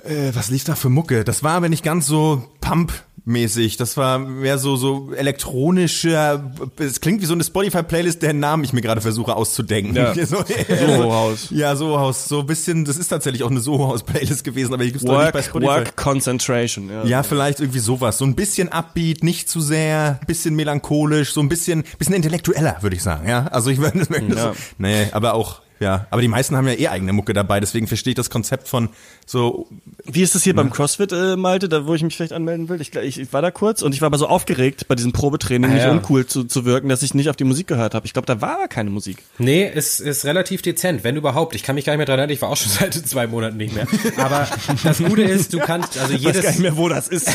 äh, 0.04 0.34
was 0.34 0.50
lief 0.50 0.64
da 0.64 0.74
für 0.74 0.88
Mucke? 0.88 1.24
Das 1.24 1.42
war 1.42 1.52
aber 1.52 1.68
nicht 1.68 1.84
ganz 1.84 2.06
so 2.06 2.42
Pump-mäßig. 2.60 3.76
Das 3.76 3.96
war 3.96 4.18
mehr 4.18 4.58
so, 4.58 4.74
so 4.74 5.12
elektronischer, 5.14 6.50
es 6.78 7.00
klingt 7.00 7.22
wie 7.22 7.26
so 7.26 7.34
eine 7.34 7.44
Spotify-Playlist, 7.44 8.20
deren 8.20 8.40
Namen 8.40 8.64
ich 8.64 8.72
mir 8.72 8.80
gerade 8.80 9.00
versuche 9.00 9.36
auszudenken. 9.36 9.94
Ja. 9.94 10.12
so, 10.26 10.38
Soho-Haus. 10.38 11.48
Ja, 11.50 11.76
Soho-Haus. 11.76 12.24
So 12.24 12.40
ein 12.40 12.46
bisschen, 12.46 12.84
das 12.84 12.96
ist 12.96 13.08
tatsächlich 13.08 13.44
auch 13.44 13.50
eine 13.50 13.60
Soho-Haus-Playlist 13.60 14.42
gewesen, 14.42 14.74
aber 14.74 14.82
die 14.82 14.90
gibt's 14.90 15.04
doch 15.04 15.18
nicht 15.18 15.32
bei 15.32 15.38
Work, 15.38 15.44
Spotify. 15.44 15.70
Work 15.70 15.96
Concentration. 15.96 16.90
Ja. 16.90 17.04
Ja, 17.04 17.22
vielleicht 17.22 17.60
irgendwie 17.60 17.78
sowas. 17.78 18.18
So 18.18 18.24
ein 18.24 18.34
bisschen 18.34 18.70
upbeat, 18.70 19.22
nicht 19.22 19.48
zu 19.48 19.60
sehr, 19.60 20.18
bisschen 20.26 20.56
melancholisch, 20.56 21.32
so 21.32 21.40
ein 21.40 21.48
bisschen, 21.48 21.84
bisschen 21.98 22.16
intellektueller, 22.16 22.78
würde 22.80 22.96
ich 22.96 23.02
sagen. 23.04 23.28
Ja, 23.28 23.46
also 23.46 23.70
ich 23.70 23.78
würde 23.78 24.00
das 24.00 24.08
Ja. 24.32 24.52
so, 24.52 24.56
nee, 24.78 25.06
aber 25.12 25.34
auch, 25.34 25.62
ja, 25.82 26.06
aber 26.10 26.22
die 26.22 26.28
meisten 26.28 26.56
haben 26.56 26.66
ja 26.66 26.74
eh 26.74 26.88
eigene 26.88 27.12
Mucke 27.12 27.32
dabei, 27.32 27.60
deswegen 27.60 27.86
verstehe 27.86 28.12
ich 28.12 28.16
das 28.16 28.30
Konzept 28.30 28.68
von 28.68 28.88
so, 29.26 29.68
Wie 30.04 30.22
ist 30.22 30.34
das 30.34 30.42
hier 30.42 30.54
beim 30.54 30.70
CrossFit, 30.70 31.12
äh, 31.12 31.36
Malte, 31.36 31.68
da 31.68 31.86
wo 31.86 31.94
ich 31.94 32.02
mich 32.02 32.16
vielleicht 32.16 32.32
anmelden 32.32 32.68
will? 32.68 32.80
Ich, 32.80 32.94
ich, 32.94 33.18
ich 33.20 33.32
war 33.32 33.42
da 33.42 33.50
kurz 33.50 33.82
und 33.82 33.94
ich 33.94 34.00
war 34.00 34.06
aber 34.06 34.18
so 34.18 34.26
aufgeregt 34.26 34.86
bei 34.88 34.94
diesem 34.94 35.12
Probetraining, 35.12 35.70
Ah, 35.70 35.74
nicht 35.74 35.82
ja. 35.84 35.90
uncool 35.90 36.26
zu, 36.26 36.44
zu 36.44 36.64
wirken, 36.64 36.88
dass 36.88 37.02
ich 37.02 37.14
nicht 37.14 37.28
auf 37.28 37.36
die 37.36 37.44
Musik 37.44 37.66
gehört 37.66 37.94
habe. 37.94 38.06
Ich 38.06 38.12
glaube, 38.12 38.26
da 38.26 38.40
war 38.40 38.54
aber 38.54 38.68
keine 38.68 38.90
Musik. 38.90 39.18
Nee, 39.38 39.70
es 39.74 40.00
ist 40.00 40.24
relativ 40.24 40.62
dezent, 40.62 41.04
wenn 41.04 41.16
überhaupt. 41.16 41.54
Ich 41.54 41.62
kann 41.62 41.74
mich 41.74 41.84
gar 41.84 41.92
nicht 41.92 41.98
mehr 41.98 42.06
dran 42.06 42.18
erinnern, 42.18 42.32
ich 42.34 42.42
war 42.42 42.48
auch 42.48 42.56
schon 42.56 42.70
seit 42.78 42.94
zwei 42.94 43.26
Monaten 43.26 43.56
nicht 43.56 43.74
mehr. 43.74 43.86
Aber 44.16 44.48
das 44.84 44.98
Gute 44.98 45.22
ist, 45.22 45.52
du 45.52 45.58
kannst, 45.58 45.98
also 45.98 46.14
Ich 46.14 46.24
weiß 46.24 46.32
gar 46.34 46.42
jedes, 46.42 46.50
nicht 46.52 46.60
mehr, 46.62 46.76
wo 46.76 46.88
das 46.88 47.08
ist. 47.08 47.28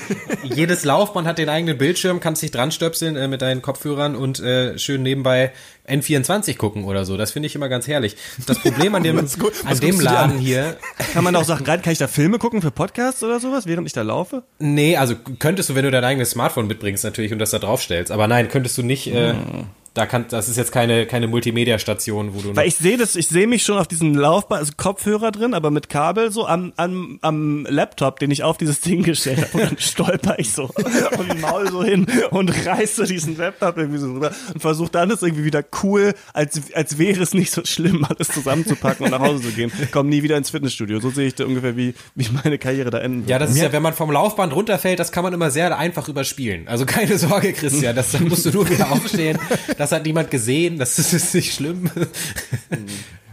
jedes 0.42 0.84
Laufband 0.84 1.26
hat 1.26 1.38
den 1.38 1.48
eigenen 1.48 1.76
Bildschirm, 1.78 2.20
kannst 2.20 2.42
dich 2.42 2.50
dran 2.50 2.72
stöpseln 2.72 3.16
äh, 3.16 3.28
mit 3.28 3.42
deinen 3.42 3.62
Kopfhörern 3.62 4.16
und 4.16 4.40
äh, 4.40 4.78
schön 4.78 5.02
nebenbei 5.02 5.52
N24 5.88 6.56
gucken 6.56 6.84
oder 6.84 7.04
so. 7.04 7.16
Das 7.16 7.30
finde 7.32 7.46
ich 7.48 7.54
immer 7.54 7.68
ganz 7.68 7.86
herrlich. 7.88 8.16
Das 8.46 8.58
Problem 8.60 8.94
an 8.94 9.02
dem, 9.02 9.16
Was 9.22 9.34
an 9.40 9.50
was 9.64 9.80
dem 9.80 10.00
Laden 10.00 10.32
an? 10.32 10.38
hier, 10.38 10.76
Kann 11.12 11.24
man 11.24 11.34
da 11.34 11.40
auch 11.40 11.44
Sachen 11.44 11.66
rein? 11.66 11.82
Kann 11.82 11.92
ich 11.92 11.98
da 11.98 12.06
Filme 12.08 12.38
gucken 12.38 12.62
für 12.62 12.70
Podcasts 12.70 13.22
oder 13.22 13.40
sowas, 13.40 13.66
während 13.66 13.86
ich 13.86 13.92
da 13.92 14.02
laufe? 14.02 14.42
nee, 14.58 14.96
also 14.96 15.14
könntest 15.38 15.68
du, 15.70 15.74
wenn 15.74 15.84
du 15.84 15.90
dein 15.90 16.04
eigenes 16.04 16.30
Smartphone 16.30 16.66
mitbringst 16.66 17.04
natürlich 17.04 17.32
und 17.32 17.38
das 17.38 17.50
da 17.50 17.58
draufstellst. 17.58 18.12
Aber 18.12 18.28
nein, 18.28 18.48
könntest 18.48 18.76
du 18.78 18.82
nicht, 18.82 19.06
äh, 19.08 19.30
Hm. 19.32 19.66
Da 19.94 20.06
kann, 20.06 20.26
das 20.28 20.48
ist 20.48 20.56
jetzt 20.56 20.70
keine, 20.70 21.04
keine 21.06 21.26
Multimedia-Station, 21.26 22.34
wo 22.34 22.40
du. 22.40 22.54
Weil 22.54 22.68
ich 22.68 22.76
sehe 22.76 22.96
das, 22.96 23.16
ich 23.16 23.26
sehe 23.26 23.48
mich 23.48 23.64
schon 23.64 23.76
auf 23.76 23.88
diesen 23.88 24.14
Laufbahn, 24.14 24.58
also 24.60 24.72
Kopfhörer 24.76 25.32
drin, 25.32 25.52
aber 25.52 25.72
mit 25.72 25.88
Kabel 25.88 26.30
so 26.30 26.46
am, 26.46 26.72
am, 26.76 27.18
am 27.22 27.66
Laptop, 27.68 28.20
den 28.20 28.30
ich 28.30 28.44
auf 28.44 28.56
dieses 28.56 28.80
Ding 28.80 29.02
gestellt 29.02 29.38
habe. 29.38 29.50
Und 29.52 29.70
dann 29.72 29.78
stolper 29.78 30.38
ich 30.38 30.52
so 30.52 30.70
und 31.18 31.40
Maul 31.40 31.70
so 31.70 31.82
hin 31.82 32.06
und 32.30 32.66
reiße 32.66 33.04
diesen 33.04 33.36
Laptop 33.36 33.78
irgendwie 33.78 33.98
so 33.98 34.12
rüber 34.12 34.30
und 34.54 34.60
versuche 34.60 34.90
dann 34.90 35.10
es 35.10 35.22
irgendwie 35.22 35.44
wieder 35.44 35.64
cool, 35.82 36.14
als, 36.34 36.60
als 36.74 36.98
wäre 36.98 37.20
es 37.22 37.34
nicht 37.34 37.50
so 37.50 37.62
schlimm, 37.64 38.04
alles 38.08 38.28
zusammenzupacken 38.28 39.06
und 39.06 39.10
nach 39.10 39.20
Hause 39.20 39.42
zu 39.42 39.50
gehen. 39.50 39.72
Komm 39.90 40.08
nie 40.08 40.22
wieder 40.22 40.36
ins 40.36 40.50
Fitnessstudio. 40.50 41.00
So 41.00 41.10
sehe 41.10 41.26
ich 41.26 41.34
da 41.34 41.46
ungefähr, 41.46 41.76
wie, 41.76 41.94
wie 42.14 42.28
meine 42.44 42.58
Karriere 42.58 42.90
da 42.90 42.98
enden 42.98 43.26
Ja, 43.26 43.40
das 43.40 43.50
ist 43.50 43.58
ja, 43.58 43.72
wenn 43.72 43.82
man 43.82 43.94
vom 43.94 44.12
Laufband 44.12 44.54
runterfällt, 44.54 45.00
das 45.00 45.10
kann 45.10 45.24
man 45.24 45.32
immer 45.32 45.50
sehr 45.50 45.76
einfach 45.76 46.08
überspielen. 46.08 46.68
Also 46.68 46.86
keine 46.86 47.18
Sorge, 47.18 47.52
Christian, 47.52 47.94
das 47.94 48.12
dann 48.12 48.28
musst 48.28 48.46
du 48.46 48.50
nur 48.50 48.68
wieder 48.68 48.90
aufstehen. 48.92 49.38
Das 49.80 49.92
hat 49.92 50.04
niemand 50.04 50.30
gesehen, 50.30 50.78
das 50.78 50.98
ist 50.98 51.34
nicht 51.34 51.54
schlimm. 51.54 51.90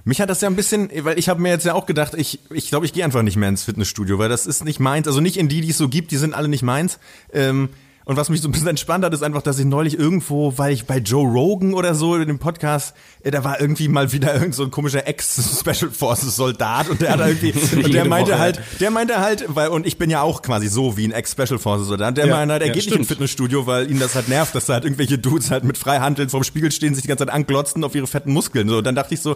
Mich 0.06 0.22
hat 0.22 0.30
das 0.30 0.40
ja 0.40 0.48
ein 0.48 0.56
bisschen, 0.56 0.90
weil 1.04 1.20
ich 1.20 1.28
habe 1.28 1.42
mir 1.42 1.50
jetzt 1.50 1.66
ja 1.66 1.74
auch 1.74 1.86
gedacht, 1.86 2.14
ich 2.14 2.40
ich, 2.50 2.70
glaube, 2.70 2.86
ich 2.86 2.94
gehe 2.94 3.04
einfach 3.04 3.22
nicht 3.22 3.36
mehr 3.36 3.50
ins 3.50 3.64
Fitnessstudio, 3.64 4.18
weil 4.18 4.30
das 4.30 4.46
ist 4.46 4.64
nicht 4.64 4.80
meins. 4.80 5.08
Also 5.08 5.20
nicht 5.20 5.36
in 5.36 5.50
die, 5.50 5.60
die 5.60 5.72
es 5.72 5.78
so 5.78 5.90
gibt, 5.90 6.10
die 6.12 6.16
sind 6.16 6.34
alle 6.34 6.48
nicht 6.48 6.64
meins. 6.64 7.00
Ähm, 7.34 7.68
und 8.08 8.16
was 8.16 8.30
mich 8.30 8.40
so 8.40 8.48
ein 8.48 8.54
bisschen 8.54 8.70
entspannt 8.70 9.04
hat, 9.04 9.14
ist 9.14 9.22
einfach, 9.22 9.42
dass 9.42 9.60
ich 9.60 9.66
neulich 9.66 10.00
irgendwo, 10.00 10.58
weil 10.58 10.72
ich 10.72 10.86
bei 10.86 11.00
Joe 11.00 11.28
Rogan 11.30 11.74
oder 11.74 11.94
so 11.94 12.16
in 12.16 12.26
dem 12.26 12.40
Podcast, 12.40 12.96
äh, 13.22 13.32
da 13.32 13.44
war 13.44 13.60
irgendwie 13.60 13.90
mal 13.90 14.14
wieder 14.14 14.34
irgend 14.34 14.56
so 14.56 14.64
ein 14.64 14.72
komischer 14.72 15.06
Ex-Special 15.06 15.92
Forces 15.92 16.38
Soldat 16.38 16.90
und 16.90 17.02
der 17.02 17.12
hat 17.12 17.20
irgendwie, 17.28 17.52
und 17.76 17.94
der 17.94 18.06
meinte 18.06 18.32
Woche. 18.32 18.40
halt, 18.40 18.62
der 18.80 18.92
meinte 18.92 19.20
halt, 19.20 19.44
weil, 19.50 19.68
und 19.68 19.86
ich 19.86 19.98
bin 19.98 20.10
ja 20.10 20.22
auch 20.22 20.42
quasi 20.42 20.70
so 20.70 20.96
wie 20.96 21.06
ein 21.06 21.12
Ex-Special 21.12 21.60
Forces 21.60 21.88
Soldat, 21.90 22.16
der 22.16 22.28
ja, 22.28 22.36
meinte 22.38 22.54
halt, 22.54 22.62
er 22.62 22.70
ja, 22.70 22.74
geht 22.74 22.84
stimmt. 22.84 22.94
nicht 22.94 23.00
ins 23.02 23.08
Fitnessstudio, 23.10 23.68
weil 23.68 23.92
ihn 23.92 24.00
das 24.00 24.16
halt 24.16 24.30
nervt, 24.30 24.56
dass 24.56 24.68
da 24.68 24.76
halt 24.76 24.86
irgendwelche 24.86 25.18
Dudes 25.18 25.52
halt 25.52 25.66
mit 25.66 25.78
Freihandeln 25.78 26.30
vorm 26.30 26.46
Spiegel 26.46 26.72
stehen, 26.72 26.96
sich 26.96 27.02
die 27.02 27.10
ganze 27.10 27.26
Zeit 27.26 27.34
anglotzen 27.34 27.84
auf 27.84 27.94
ihre 27.94 28.08
fetten 28.08 28.32
Muskeln. 28.32 28.70
So, 28.70 28.78
und 28.78 28.86
dann 28.86 28.96
dachte 28.96 29.16
ich 29.16 29.20
so, 29.20 29.36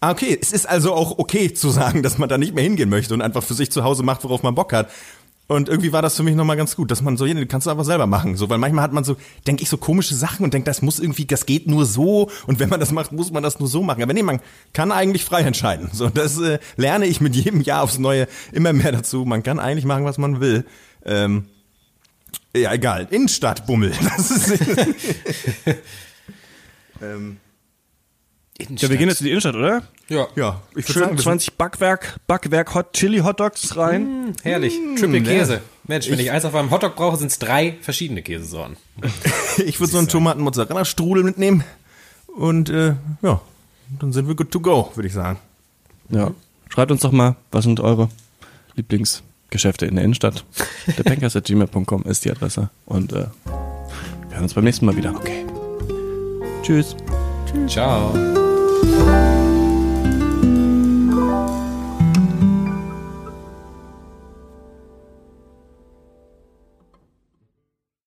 Ah, 0.00 0.12
okay, 0.12 0.38
es 0.40 0.52
ist 0.52 0.68
also 0.68 0.94
auch 0.94 1.18
okay 1.18 1.52
zu 1.52 1.70
sagen, 1.70 2.04
dass 2.04 2.18
man 2.18 2.28
da 2.28 2.38
nicht 2.38 2.54
mehr 2.54 2.62
hingehen 2.62 2.88
möchte 2.88 3.14
und 3.14 3.20
einfach 3.20 3.42
für 3.42 3.54
sich 3.54 3.72
zu 3.72 3.82
Hause 3.82 4.04
macht, 4.04 4.22
worauf 4.22 4.44
man 4.44 4.54
Bock 4.54 4.72
hat. 4.72 4.90
Und 5.48 5.70
irgendwie 5.70 5.94
war 5.94 6.02
das 6.02 6.14
für 6.14 6.22
mich 6.22 6.34
nochmal 6.34 6.58
ganz 6.58 6.76
gut, 6.76 6.90
dass 6.90 7.00
man 7.00 7.16
so, 7.16 7.24
ja, 7.24 7.44
kannst 7.46 7.66
du 7.66 7.70
einfach 7.70 7.84
selber 7.84 8.06
machen. 8.06 8.36
So, 8.36 8.50
weil 8.50 8.58
manchmal 8.58 8.84
hat 8.84 8.92
man 8.92 9.02
so, 9.02 9.16
denke 9.46 9.62
ich, 9.62 9.70
so 9.70 9.78
komische 9.78 10.14
Sachen 10.14 10.44
und 10.44 10.52
denkt, 10.52 10.68
das 10.68 10.82
muss 10.82 11.00
irgendwie, 11.00 11.24
das 11.24 11.46
geht 11.46 11.66
nur 11.66 11.86
so. 11.86 12.30
Und 12.46 12.60
wenn 12.60 12.68
man 12.68 12.80
das 12.80 12.92
macht, 12.92 13.12
muss 13.12 13.32
man 13.32 13.42
das 13.42 13.58
nur 13.58 13.66
so 13.66 13.82
machen. 13.82 14.02
Aber 14.02 14.12
nee, 14.12 14.22
man 14.22 14.40
kann 14.74 14.92
eigentlich 14.92 15.24
frei 15.24 15.40
entscheiden. 15.40 15.88
So, 15.90 16.10
das 16.10 16.38
äh, 16.38 16.58
lerne 16.76 17.06
ich 17.06 17.22
mit 17.22 17.34
jedem 17.34 17.62
Jahr 17.62 17.82
aufs 17.82 17.98
Neue 17.98 18.28
immer 18.52 18.74
mehr 18.74 18.92
dazu. 18.92 19.24
Man 19.24 19.42
kann 19.42 19.58
eigentlich 19.58 19.86
machen, 19.86 20.04
was 20.04 20.18
man 20.18 20.40
will. 20.40 20.66
Ähm, 21.06 21.46
ja, 22.54 22.74
egal. 22.74 23.08
Innenstadtbummel. 23.10 23.92
Das 24.02 24.30
ist, 24.30 24.52
ähm, 27.02 27.38
Innenstadt. 28.58 28.82
Ja, 28.82 28.90
wir 28.90 28.96
gehen 28.98 29.08
jetzt 29.08 29.20
in 29.20 29.24
die 29.26 29.30
Innenstadt, 29.30 29.54
oder? 29.54 29.82
Ja. 30.08 30.26
Ja. 30.34 30.60
Ich 30.74 30.86
Schön 30.86 31.04
sagen, 31.04 31.16
20 31.16 31.54
Backwerk, 31.54 32.18
Backwerk 32.26 32.74
Hot 32.74 32.92
Chili 32.92 33.18
Hot 33.20 33.38
Dogs 33.38 33.76
rein. 33.76 34.30
Mm, 34.30 34.32
herrlich. 34.42 34.74
Mm, 34.74 34.96
Triple 34.96 35.22
Käse. 35.22 35.60
Mensch, 35.86 36.10
wenn 36.10 36.18
ich, 36.18 36.26
ich 36.26 36.32
eins 36.32 36.44
auf 36.44 36.54
einem 36.54 36.70
Hotdog 36.70 36.96
brauche, 36.96 37.16
sind 37.16 37.30
es 37.30 37.38
drei 37.38 37.76
verschiedene 37.80 38.22
Käsesorten. 38.22 38.76
ich 39.64 39.78
würde 39.78 39.92
so 39.92 39.98
einen 39.98 40.08
Tomaten-Mozzarella-Strudel 40.08 41.22
mitnehmen. 41.22 41.62
Und 42.36 42.68
äh, 42.68 42.94
ja, 43.22 43.40
dann 44.00 44.12
sind 44.12 44.26
wir 44.26 44.34
good 44.34 44.50
to 44.50 44.60
go, 44.60 44.90
würde 44.94 45.06
ich 45.06 45.14
sagen. 45.14 45.38
Ja. 46.10 46.32
Schreibt 46.68 46.90
uns 46.90 47.00
doch 47.00 47.12
mal, 47.12 47.36
was 47.50 47.64
sind 47.64 47.80
eure 47.80 48.08
Lieblingsgeschäfte 48.74 49.86
in 49.86 49.94
der 49.94 50.04
Innenstadt? 50.04 50.44
Derpankers.gmail.com 50.96 52.02
ist 52.04 52.24
die 52.24 52.30
Adresse. 52.30 52.70
Und 52.86 53.12
äh, 53.12 53.26
wir 53.44 54.32
hören 54.32 54.42
uns 54.42 54.54
beim 54.54 54.64
nächsten 54.64 54.84
Mal 54.84 54.96
wieder. 54.96 55.14
Okay. 55.14 55.46
Tschüss. 56.62 56.96
Tschüss. 57.46 57.72
Ciao. 57.72 58.37
Thank 58.80 59.32
you. 59.32 59.37